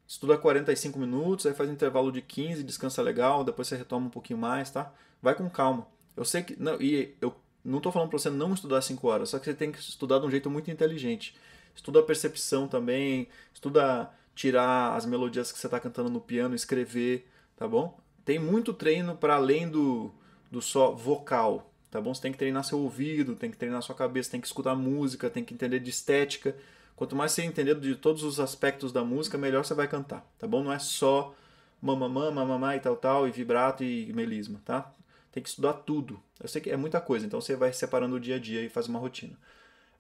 Estuda 0.09 0.39
45 0.39 0.99
minutos, 0.99 1.45
aí 1.45 1.53
faz 1.53 1.69
um 1.69 1.75
intervalo 1.75 2.11
de 2.11 2.23
15, 2.23 2.63
descansa 2.65 3.03
legal, 3.03 3.45
depois 3.45 3.69
você 3.69 3.77
retoma 3.77 4.07
um 4.07 4.11
pouquinho 4.11 4.39
mais, 4.39 4.71
tá? 4.71 4.91
Vai 5.21 5.35
com 5.35 5.51
calma. 5.51 5.87
Eu 6.17 6.25
sei 6.25 6.43
que. 6.43 6.61
Não, 6.61 6.81
e 6.81 7.15
eu 7.21 7.35
não 7.63 7.77
estou 7.77 7.93
falando 7.93 8.09
para 8.09 8.19
você 8.19 8.31
não 8.31 8.55
estudar 8.55 8.81
5 8.81 9.07
horas, 9.07 9.29
só 9.29 9.39
que 9.39 9.45
você 9.45 9.53
tem 9.53 9.71
que 9.71 9.79
estudar 9.79 10.19
de 10.19 10.27
um 10.27 10.31
jeito 10.31 10.49
muito 10.49 10.71
inteligente. 10.71 11.37
Estuda 11.75 12.01
a 12.01 12.03
percepção 12.03 12.67
também, 12.67 13.29
estuda 13.53 14.11
tirar 14.35 14.97
as 14.97 15.05
melodias 15.05 15.53
que 15.53 15.59
você 15.59 15.67
está 15.67 15.79
cantando 15.79 16.09
no 16.09 16.21
piano, 16.21 16.55
escrever, 16.55 17.29
tá 17.55 17.69
bom? 17.69 17.99
Tem 18.25 18.39
muito 18.39 18.73
treino 18.73 19.15
para 19.15 19.35
além 19.35 19.69
do, 19.69 20.11
do 20.51 20.63
só 20.63 20.93
vocal, 20.93 21.71
tá 21.91 22.01
bom? 22.01 22.15
Você 22.15 22.23
tem 22.23 22.33
que 22.33 22.39
treinar 22.39 22.65
seu 22.65 22.79
ouvido, 22.79 23.37
tem 23.37 23.51
que 23.51 23.59
treinar 23.59 23.83
sua 23.83 23.95
cabeça, 23.95 24.31
tem 24.31 24.41
que 24.41 24.47
escutar 24.47 24.75
música, 24.75 25.29
tem 25.29 25.45
que 25.45 25.53
entender 25.53 25.81
de 25.81 25.91
estética. 25.91 26.57
Quanto 26.99 27.15
mais 27.15 27.31
você 27.31 27.43
entender 27.43 27.77
de 27.77 27.95
todos 27.95 28.25
os 28.25 28.41
aspectos 28.41 28.91
da 28.91 29.05
música, 29.05 29.39
melhor 29.39 29.65
você 29.65 29.73
vai 29.73 29.87
cantar, 29.87 30.27
tá 30.37 30.49
bom? 30.49 30.65
Não 30.65 30.73
é 30.73 30.81
só 30.81 31.33
mamamã, 31.81 32.29
mamamá 32.33 32.75
e 32.75 32.81
tal, 32.81 32.97
tal, 32.97 33.29
e 33.29 33.31
vibrato 33.31 33.85
e 33.85 34.13
melisma, 34.13 34.61
tá? 34.65 34.93
Tem 35.31 35.41
que 35.41 35.49
estudar 35.49 35.75
tudo. 35.75 36.21
Eu 36.41 36.49
sei 36.49 36.61
que 36.61 36.71
é 36.71 36.77
muita 36.77 37.01
coisa, 37.01 37.25
então 37.25 37.41
você 37.41 37.55
vai 37.55 37.73
separando 37.73 38.17
o 38.17 38.21
dia 38.21 38.35
a 38.35 38.39
dia 38.41 38.63
e 38.63 38.69
faz 38.69 38.89
uma 38.89 38.99
rotina. 38.99 39.39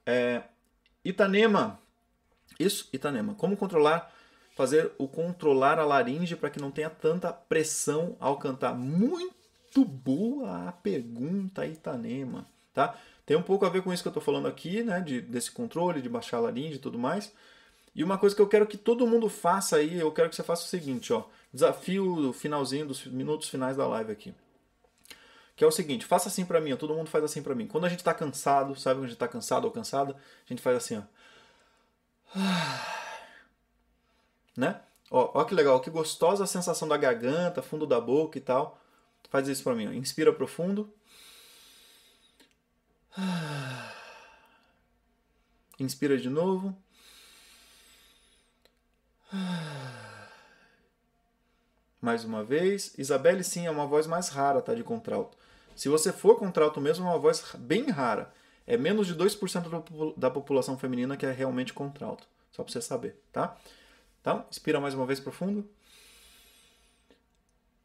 É, 0.04 0.42
Itanema. 1.04 1.78
Isso, 2.58 2.88
Itanema. 2.92 3.32
Como 3.36 3.56
controlar, 3.56 4.12
fazer 4.56 4.90
o 4.98 5.06
controlar 5.06 5.78
a 5.78 5.84
laringe 5.84 6.34
para 6.34 6.50
que 6.50 6.60
não 6.60 6.72
tenha 6.72 6.90
tanta 6.90 7.32
pressão 7.32 8.16
ao 8.18 8.38
cantar? 8.38 8.74
Muito 8.74 9.84
boa 9.84 10.66
a 10.66 10.72
pergunta, 10.72 11.64
Itanema, 11.64 12.44
tá? 12.74 12.98
Tem 13.28 13.36
um 13.36 13.42
pouco 13.42 13.66
a 13.66 13.68
ver 13.68 13.82
com 13.82 13.92
isso 13.92 14.02
que 14.02 14.08
eu 14.08 14.10
estou 14.10 14.22
falando 14.22 14.48
aqui, 14.48 14.82
né? 14.82 15.02
De, 15.02 15.20
desse 15.20 15.50
controle, 15.50 16.00
de 16.00 16.08
baixar 16.08 16.38
a 16.38 16.40
laringe 16.40 16.76
e 16.76 16.78
tudo 16.78 16.98
mais. 16.98 17.30
E 17.94 18.02
uma 18.02 18.16
coisa 18.16 18.34
que 18.34 18.40
eu 18.40 18.48
quero 18.48 18.66
que 18.66 18.78
todo 18.78 19.06
mundo 19.06 19.28
faça 19.28 19.76
aí, 19.76 20.00
eu 20.00 20.10
quero 20.10 20.30
que 20.30 20.34
você 20.34 20.42
faça 20.42 20.64
o 20.64 20.66
seguinte, 20.66 21.12
ó. 21.12 21.24
Desafio 21.52 22.32
finalzinho 22.32 22.86
dos 22.86 23.04
minutos 23.04 23.50
finais 23.50 23.76
da 23.76 23.86
live 23.86 24.12
aqui. 24.12 24.34
Que 25.54 25.62
é 25.62 25.66
o 25.66 25.70
seguinte, 25.70 26.06
faça 26.06 26.30
assim 26.30 26.46
para 26.46 26.58
mim, 26.58 26.72
ó, 26.72 26.76
todo 26.76 26.94
mundo 26.94 27.10
faz 27.10 27.22
assim 27.22 27.42
para 27.42 27.54
mim. 27.54 27.66
Quando 27.66 27.84
a 27.84 27.90
gente 27.90 28.02
tá 28.02 28.14
cansado, 28.14 28.74
sabe 28.74 28.96
quando 28.96 29.04
a 29.04 29.08
gente 29.08 29.18
tá 29.18 29.28
cansado 29.28 29.66
ou 29.66 29.72
cansada? 29.72 30.14
A 30.14 30.48
gente 30.48 30.62
faz 30.62 30.78
assim, 30.78 30.96
ó. 30.96 31.02
Né? 34.56 34.80
Ó, 35.10 35.32
ó 35.34 35.44
que 35.44 35.54
legal, 35.54 35.80
que 35.80 35.90
gostosa 35.90 36.44
a 36.44 36.46
sensação 36.46 36.88
da 36.88 36.96
garganta, 36.96 37.60
fundo 37.60 37.86
da 37.86 38.00
boca 38.00 38.38
e 38.38 38.40
tal. 38.40 38.80
Faz 39.28 39.48
isso 39.48 39.62
para 39.62 39.74
mim, 39.74 39.86
ó. 39.86 39.92
Inspira 39.92 40.32
profundo. 40.32 40.90
Inspira 45.78 46.18
de 46.18 46.28
novo. 46.28 46.76
Mais 52.00 52.24
uma 52.24 52.42
vez. 52.44 52.94
Isabelle, 52.98 53.44
sim, 53.44 53.66
é 53.66 53.70
uma 53.70 53.86
voz 53.86 54.06
mais 54.06 54.28
rara, 54.28 54.62
tá? 54.62 54.74
De 54.74 54.82
contralto. 54.82 55.36
Se 55.74 55.88
você 55.88 56.12
for 56.12 56.38
contralto 56.38 56.80
mesmo, 56.80 57.06
é 57.06 57.10
uma 57.10 57.18
voz 57.18 57.54
bem 57.56 57.90
rara. 57.90 58.32
É 58.66 58.76
menos 58.76 59.06
de 59.06 59.14
2% 59.14 60.14
da 60.16 60.30
população 60.30 60.76
feminina 60.76 61.16
que 61.16 61.24
é 61.24 61.32
realmente 61.32 61.72
contralto. 61.72 62.26
Só 62.50 62.62
pra 62.62 62.72
você 62.72 62.82
saber, 62.82 63.20
tá? 63.32 63.56
Então, 64.20 64.44
inspira 64.50 64.80
mais 64.80 64.94
uma 64.94 65.06
vez 65.06 65.20
profundo. 65.20 65.68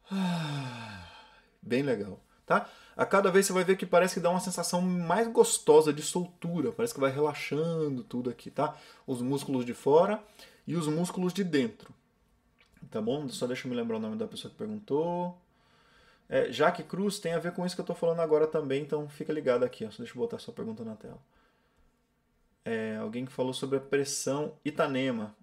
Bem 1.61 1.83
legal, 1.83 2.19
tá? 2.45 2.69
A 2.95 3.05
cada 3.05 3.31
vez 3.31 3.45
você 3.45 3.53
vai 3.53 3.63
ver 3.63 3.75
que 3.75 3.85
parece 3.85 4.15
que 4.15 4.19
dá 4.19 4.29
uma 4.29 4.39
sensação 4.39 4.81
mais 4.81 5.27
gostosa 5.27 5.91
de 5.91 6.01
soltura, 6.01 6.71
parece 6.71 6.93
que 6.93 6.99
vai 6.99 7.11
relaxando 7.11 8.03
tudo 8.03 8.29
aqui, 8.29 8.51
tá? 8.51 8.75
Os 9.07 9.21
músculos 9.21 9.65
de 9.65 9.73
fora 9.73 10.21
e 10.67 10.75
os 10.75 10.87
músculos 10.87 11.33
de 11.33 11.43
dentro. 11.43 11.93
Tá 12.91 13.01
bom? 13.01 13.27
Só 13.29 13.47
deixa 13.47 13.67
eu 13.67 13.71
me 13.71 13.75
lembrar 13.75 13.97
o 13.97 13.99
nome 13.99 14.15
da 14.15 14.27
pessoa 14.27 14.51
que 14.51 14.57
perguntou. 14.57 15.37
É, 16.29 16.51
Jaque 16.51 16.83
Cruz 16.83 17.19
tem 17.19 17.33
a 17.33 17.39
ver 17.39 17.51
com 17.53 17.65
isso 17.65 17.75
que 17.75 17.81
eu 17.81 17.83
estou 17.83 17.95
falando 17.95 18.19
agora 18.21 18.47
também, 18.47 18.81
então 18.81 19.07
fica 19.09 19.33
ligado 19.33 19.63
aqui. 19.63 19.85
Ó. 19.85 19.91
Só 19.91 19.97
deixa 19.97 20.13
eu 20.13 20.21
botar 20.21 20.39
sua 20.39 20.53
pergunta 20.53 20.83
na 20.83 20.95
tela. 20.95 21.19
É, 22.65 22.97
alguém 22.97 23.25
que 23.25 23.31
falou 23.31 23.53
sobre 23.53 23.77
a 23.77 23.81
pressão 23.81 24.53
Itanema, 24.63 25.35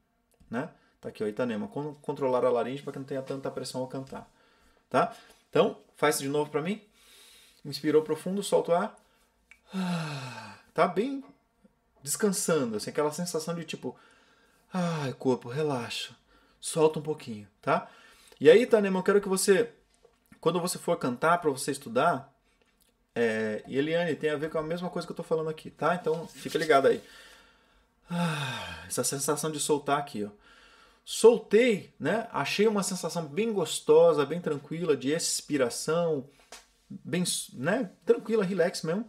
né? 0.51 0.71
Tá 1.01 1.09
aqui, 1.09 1.23
ó, 1.23 1.27
Itanema. 1.27 1.69
Como 1.69 1.95
controlar 1.97 2.45
a 2.45 2.51
laringe 2.51 2.83
para 2.83 2.93
que 2.93 2.99
não 2.99 3.07
tenha 3.07 3.23
tanta 3.23 3.51
pressão 3.51 3.81
ao 3.81 3.89
cantar, 3.89 4.31
tá? 4.89 5.15
Então, 5.49 5.79
faz 5.97 6.19
de 6.19 6.29
novo 6.29 6.51
para 6.51 6.63
mim. 6.63 6.83
Inspirou 7.65 8.03
profundo, 8.03 8.43
solta 8.43 8.73
o 8.73 8.75
ar. 8.75 8.97
Tá 10.73 10.87
bem 10.87 11.23
descansando, 12.01 12.77
assim, 12.77 12.91
aquela 12.91 13.13
sensação 13.13 13.55
de 13.55 13.65
tipo, 13.65 13.97
ai, 14.73 15.13
corpo, 15.15 15.49
relaxa. 15.49 16.15
Solta 16.61 16.99
um 16.99 17.03
pouquinho, 17.03 17.47
tá? 17.61 17.91
E 18.41 18.49
aí, 18.49 18.67
Tanema, 18.67 19.01
eu 19.01 19.03
quero 19.03 19.21
que 19.21 19.29
você, 19.29 19.71
quando 20.41 20.61
você 20.61 20.79
for 20.79 20.97
cantar, 20.97 21.39
para 21.39 21.51
você 21.51 21.73
estudar, 21.73 22.33
é, 23.15 23.63
e 23.67 23.77
Eliane, 23.77 24.15
tem 24.15 24.31
a 24.31 24.37
ver 24.37 24.51
com 24.51 24.59
a 24.59 24.63
mesma 24.63 24.89
coisa 24.89 25.07
que 25.07 25.13
eu 25.13 25.17
tô 25.17 25.23
falando 25.23 25.51
aqui, 25.51 25.71
tá? 25.71 25.95
Então, 25.95 26.27
fica 26.29 26.57
ligado 26.57 26.87
aí. 26.87 27.03
Ah, 28.09 28.85
essa 28.89 29.05
sensação 29.05 29.51
de 29.51 29.61
soltar 29.61 29.99
aqui, 29.99 30.25
ó. 30.25 30.31
Soltei, 31.05 31.93
né? 31.99 32.29
Achei 32.33 32.69
uma 32.69 32.83
sensação 32.83 33.27
bem 33.27 33.53
gostosa, 33.53 34.25
bem 34.25 34.41
tranquila, 34.41 34.97
de 34.97 35.11
expiração, 35.11 36.25
bem, 36.91 37.25
né, 37.53 37.91
tranquila, 38.05 38.45
relax 38.45 38.83
mesmo. 38.83 39.09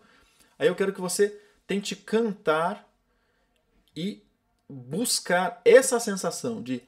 Aí 0.59 0.67
eu 0.67 0.75
quero 0.75 0.93
que 0.93 1.01
você 1.01 1.41
tente 1.65 1.95
cantar 1.95 2.87
e 3.95 4.23
buscar 4.69 5.61
essa 5.65 5.99
sensação 5.99 6.61
de 6.61 6.81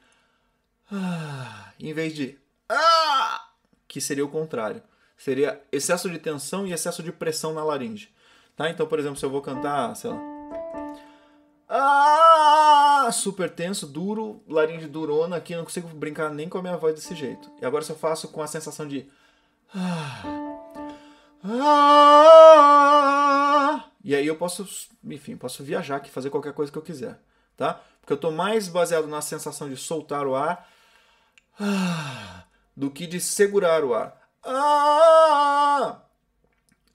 ah, 0.90 1.72
em 1.78 1.92
vez 1.92 2.14
de 2.14 2.38
ah, 2.68 3.48
que 3.88 4.00
seria 4.00 4.24
o 4.24 4.30
contrário. 4.30 4.82
Seria 5.16 5.62
excesso 5.72 6.08
de 6.10 6.18
tensão 6.18 6.66
e 6.66 6.72
excesso 6.72 7.02
de 7.02 7.12
pressão 7.12 7.52
na 7.52 7.64
laringe. 7.64 8.12
Tá? 8.56 8.70
Então, 8.70 8.86
por 8.86 8.98
exemplo, 8.98 9.16
se 9.16 9.24
eu 9.24 9.30
vou 9.30 9.42
cantar, 9.42 9.94
sei 9.96 10.10
lá, 10.10 10.20
ah, 11.68 13.10
super 13.12 13.50
tenso, 13.50 13.86
duro, 13.86 14.42
laringe 14.46 14.86
durona 14.86 15.36
aqui, 15.36 15.56
não 15.56 15.64
consigo 15.64 15.88
brincar 15.88 16.30
nem 16.30 16.48
com 16.48 16.58
a 16.58 16.62
minha 16.62 16.76
voz 16.76 16.94
desse 16.94 17.14
jeito. 17.14 17.50
E 17.60 17.64
agora 17.64 17.84
se 17.84 17.90
eu 17.90 17.96
faço 17.96 18.28
com 18.28 18.42
a 18.42 18.46
sensação 18.46 18.86
de 18.86 19.06
ah, 19.74 20.43
ah! 21.44 23.04
E 24.02 24.14
aí 24.14 24.26
eu 24.26 24.36
posso, 24.36 24.66
enfim, 25.04 25.36
posso 25.36 25.62
viajar 25.62 25.96
aqui, 25.96 26.10
fazer 26.10 26.30
qualquer 26.30 26.52
coisa 26.52 26.72
que 26.72 26.78
eu 26.78 26.82
quiser, 26.82 27.20
tá? 27.56 27.80
Porque 28.00 28.12
eu 28.12 28.16
estou 28.16 28.32
mais 28.32 28.68
baseado 28.68 29.06
na 29.06 29.20
sensação 29.22 29.68
de 29.68 29.76
soltar 29.76 30.26
o 30.26 30.34
ar 30.34 30.68
ah, 31.58 32.44
do 32.76 32.90
que 32.90 33.06
de 33.06 33.20
segurar 33.20 33.84
o 33.84 33.94
ar. 33.94 34.20
Ah! 34.42 36.02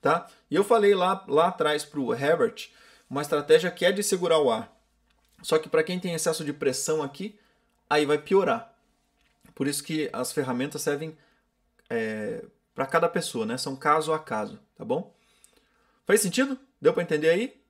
Tá? 0.01 0.27
E 0.49 0.55
eu 0.55 0.63
falei 0.63 0.95
lá, 0.95 1.25
lá 1.27 1.47
atrás 1.47 1.83
para 1.83 1.99
o 1.99 2.13
Herbert 2.13 2.69
uma 3.09 3.21
estratégia 3.21 3.71
que 3.71 3.85
é 3.85 3.91
de 3.91 4.03
segurar 4.03 4.39
o 4.39 4.51
ar. 4.51 4.71
Só 5.41 5.57
que 5.57 5.67
para 5.67 5.83
quem 5.83 5.99
tem 5.99 6.13
excesso 6.13 6.45
de 6.45 6.53
pressão 6.53 7.01
aqui, 7.01 7.39
aí 7.89 8.05
vai 8.05 8.17
piorar. 8.17 8.73
Por 9.55 9.67
isso 9.67 9.83
que 9.83 10.09
as 10.13 10.31
ferramentas 10.31 10.81
servem 10.81 11.17
é, 11.89 12.45
para 12.79 12.85
cada 12.85 13.09
pessoa, 13.09 13.45
né? 13.45 13.57
São 13.57 13.75
caso 13.75 14.13
a 14.13 14.17
caso, 14.17 14.57
tá 14.77 14.85
bom? 14.85 15.13
Faz 16.05 16.21
sentido? 16.21 16.57
Deu 16.81 16.93
para 16.93 17.03
entender 17.03 17.27
aí? 17.27 17.61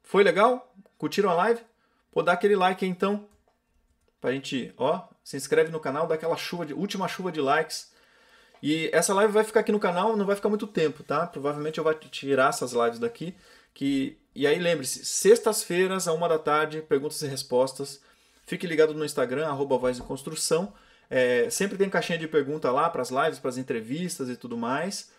Foi 0.00 0.22
legal? 0.22 0.72
Curtiram 0.96 1.28
a 1.28 1.34
live? 1.34 1.60
Pô, 2.12 2.22
dá 2.22 2.32
aquele 2.34 2.54
like 2.54 2.84
aí 2.84 2.88
então. 2.88 3.28
pra 4.20 4.30
gente, 4.30 4.72
ó, 4.76 5.08
se 5.24 5.36
inscreve 5.36 5.72
no 5.72 5.80
canal, 5.80 6.06
dá 6.06 6.14
aquela 6.14 6.36
chuva 6.36 6.64
de 6.64 6.72
última 6.72 7.08
chuva 7.08 7.32
de 7.32 7.40
likes. 7.40 7.90
E 8.62 8.88
essa 8.92 9.12
live 9.12 9.32
vai 9.32 9.42
ficar 9.42 9.58
aqui 9.58 9.72
no 9.72 9.80
canal, 9.80 10.16
não 10.16 10.24
vai 10.24 10.36
ficar 10.36 10.50
muito 10.50 10.68
tempo, 10.68 11.02
tá? 11.02 11.26
Provavelmente 11.26 11.78
eu 11.78 11.82
vou 11.82 11.92
tirar 11.92 12.50
essas 12.50 12.74
lives 12.74 13.00
daqui, 13.00 13.34
que 13.74 14.16
e 14.36 14.46
aí 14.46 14.60
lembre-se, 14.60 15.04
sextas-feiras, 15.04 16.06
a 16.06 16.12
uma 16.12 16.28
da 16.28 16.38
tarde, 16.38 16.80
perguntas 16.80 17.20
e 17.22 17.26
respostas. 17.26 18.00
Fique 18.46 18.68
ligado 18.68 18.94
no 18.94 19.04
Instagram, 19.04 19.48
arroba 19.48 19.76
Voz 19.76 19.96
de 19.96 20.04
Construção. 20.04 20.72
É, 21.08 21.48
sempre 21.50 21.78
tem 21.78 21.88
caixinha 21.88 22.18
de 22.18 22.26
pergunta 22.28 22.70
lá 22.70 22.90
para 22.90 23.02
as 23.02 23.10
lives, 23.10 23.38
para 23.38 23.50
as 23.50 23.58
entrevistas 23.58 24.28
e 24.28 24.36
tudo 24.36 24.56
mais. 24.56 25.10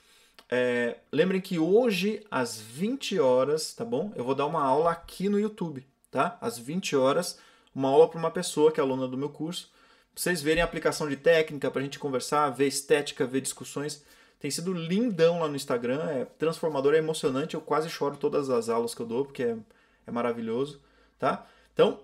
É, 0.50 0.98
lembrem 1.12 1.42
que 1.42 1.60
hoje, 1.60 2.26
às 2.32 2.60
20 2.60 3.20
horas, 3.20 3.74
tá 3.74 3.84
bom? 3.84 4.12
Eu 4.16 4.24
vou 4.24 4.36
dar 4.36 4.46
uma 4.46 4.62
aula 4.62 4.92
aqui 4.92 5.28
no 5.28 5.40
YouTube, 5.40 5.86
tá? 6.10 6.38
Às 6.40 6.58
20 6.58 6.96
horas, 6.96 7.40
uma 7.74 7.90
aula 7.90 8.08
para 8.08 8.20
uma 8.20 8.32
pessoa 8.32 8.72
que 8.72 8.80
é 8.80 8.84
aluna 8.84 9.08
do 9.08 9.18
meu 9.18 9.30
curso. 9.30 9.70
Pra 10.14 10.24
vocês 10.24 10.42
verem 10.42 10.62
a 10.62 10.66
aplicação 10.66 11.08
de 11.08 11.16
técnica, 11.16 11.70
para 11.70 11.82
a 11.82 11.84
gente 11.84 12.00
conversar, 12.00 12.50
ver 12.50 12.68
estética, 12.68 13.26
ver 13.26 13.42
discussões. 13.42 14.04
Tem 14.40 14.50
sido 14.50 14.74
lindão 14.74 15.40
lá 15.40 15.48
no 15.48 15.56
Instagram, 15.56 16.04
é 16.10 16.26
transformador, 16.26 16.94
é 16.94 16.98
emocionante. 16.98 17.56
Eu 17.56 17.62
quase 17.62 17.90
choro 17.90 18.18
todas 18.18 18.50
as 18.50 18.70
aulas 18.70 18.96
que 18.96 19.02
eu 19.02 19.06
dou, 19.06 19.26
porque 19.26 19.44
é, 19.44 19.58
é 20.06 20.12
maravilhoso, 20.12 20.82
tá? 21.20 21.46
Então, 21.74 22.00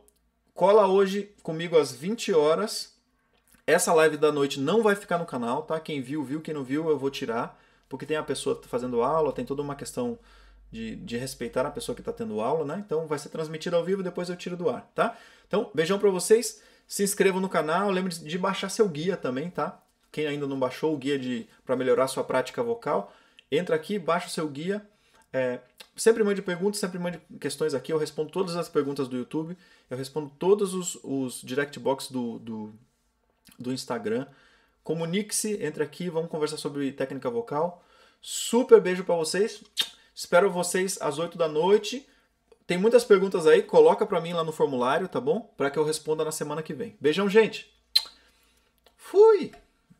cola 0.53 0.87
hoje 0.87 1.33
comigo 1.41 1.77
às 1.77 1.91
20 1.91 2.33
horas. 2.33 2.92
Essa 3.65 3.93
live 3.93 4.17
da 4.17 4.31
noite 4.31 4.59
não 4.59 4.83
vai 4.83 4.95
ficar 4.95 5.17
no 5.17 5.25
canal, 5.25 5.63
tá? 5.63 5.79
Quem 5.79 6.01
viu, 6.01 6.23
viu. 6.23 6.41
Quem 6.41 6.53
não 6.53 6.63
viu, 6.63 6.89
eu 6.89 6.97
vou 6.97 7.09
tirar. 7.09 7.59
Porque 7.87 8.05
tem 8.05 8.17
a 8.17 8.23
pessoa 8.23 8.59
fazendo 8.67 9.01
aula, 9.01 9.31
tem 9.31 9.45
toda 9.45 9.61
uma 9.61 9.75
questão 9.75 10.17
de, 10.71 10.95
de 10.95 11.15
respeitar 11.15 11.65
a 11.65 11.71
pessoa 11.71 11.95
que 11.95 12.01
está 12.01 12.11
tendo 12.11 12.41
aula, 12.41 12.65
né? 12.65 12.83
Então 12.85 13.07
vai 13.07 13.19
ser 13.19 13.29
transmitido 13.29 13.75
ao 13.75 13.83
vivo, 13.83 14.01
depois 14.01 14.29
eu 14.29 14.35
tiro 14.35 14.57
do 14.57 14.69
ar, 14.69 14.91
tá? 14.95 15.15
Então, 15.47 15.69
beijão 15.73 15.99
para 15.99 16.09
vocês. 16.09 16.61
Se 16.87 17.03
inscrevam 17.03 17.39
no 17.39 17.47
canal, 17.47 17.91
lembre 17.91 18.13
de 18.13 18.37
baixar 18.37 18.69
seu 18.69 18.89
guia 18.89 19.15
também, 19.15 19.49
tá? 19.49 19.79
Quem 20.11 20.25
ainda 20.27 20.47
não 20.47 20.59
baixou 20.59 20.93
o 20.93 20.97
guia 20.97 21.17
de 21.17 21.47
para 21.65 21.75
melhorar 21.75 22.07
sua 22.07 22.23
prática 22.23 22.61
vocal, 22.61 23.13
entra 23.51 23.75
aqui, 23.75 23.97
baixa 23.99 24.27
o 24.27 24.31
seu 24.31 24.47
guia. 24.47 24.85
É, 25.31 25.59
sempre 25.95 26.23
mande 26.23 26.41
perguntas, 26.41 26.79
sempre 26.79 26.99
mande 26.99 27.19
questões 27.39 27.73
aqui. 27.73 27.93
Eu 27.93 27.97
respondo 27.97 28.31
todas 28.31 28.55
as 28.55 28.67
perguntas 28.67 29.07
do 29.07 29.15
YouTube. 29.15 29.57
Eu 29.89 29.97
respondo 29.97 30.31
todos 30.37 30.73
os, 30.73 30.97
os 31.03 31.41
direct 31.41 31.79
box 31.79 32.11
do, 32.11 32.39
do, 32.39 32.73
do 33.57 33.71
Instagram. 33.71 34.27
Comunique-se, 34.83 35.63
entre 35.63 35.83
aqui, 35.83 36.09
vamos 36.09 36.29
conversar 36.29 36.57
sobre 36.57 36.91
técnica 36.91 37.29
vocal. 37.29 37.83
Super 38.21 38.81
beijo 38.81 39.03
para 39.03 39.15
vocês. 39.15 39.63
Espero 40.13 40.51
vocês 40.51 40.97
às 41.01 41.19
8 41.19 41.37
da 41.37 41.47
noite. 41.47 42.07
Tem 42.65 42.77
muitas 42.77 43.03
perguntas 43.03 43.45
aí, 43.45 43.61
coloca 43.61 44.05
para 44.05 44.21
mim 44.21 44.33
lá 44.33 44.43
no 44.43 44.51
formulário, 44.51 45.07
tá 45.07 45.19
bom? 45.19 45.53
Para 45.57 45.69
que 45.69 45.77
eu 45.77 45.83
responda 45.83 46.23
na 46.23 46.31
semana 46.31 46.63
que 46.63 46.73
vem. 46.73 46.95
Beijão, 46.99 47.29
gente. 47.29 47.73
Fui. 48.95 49.51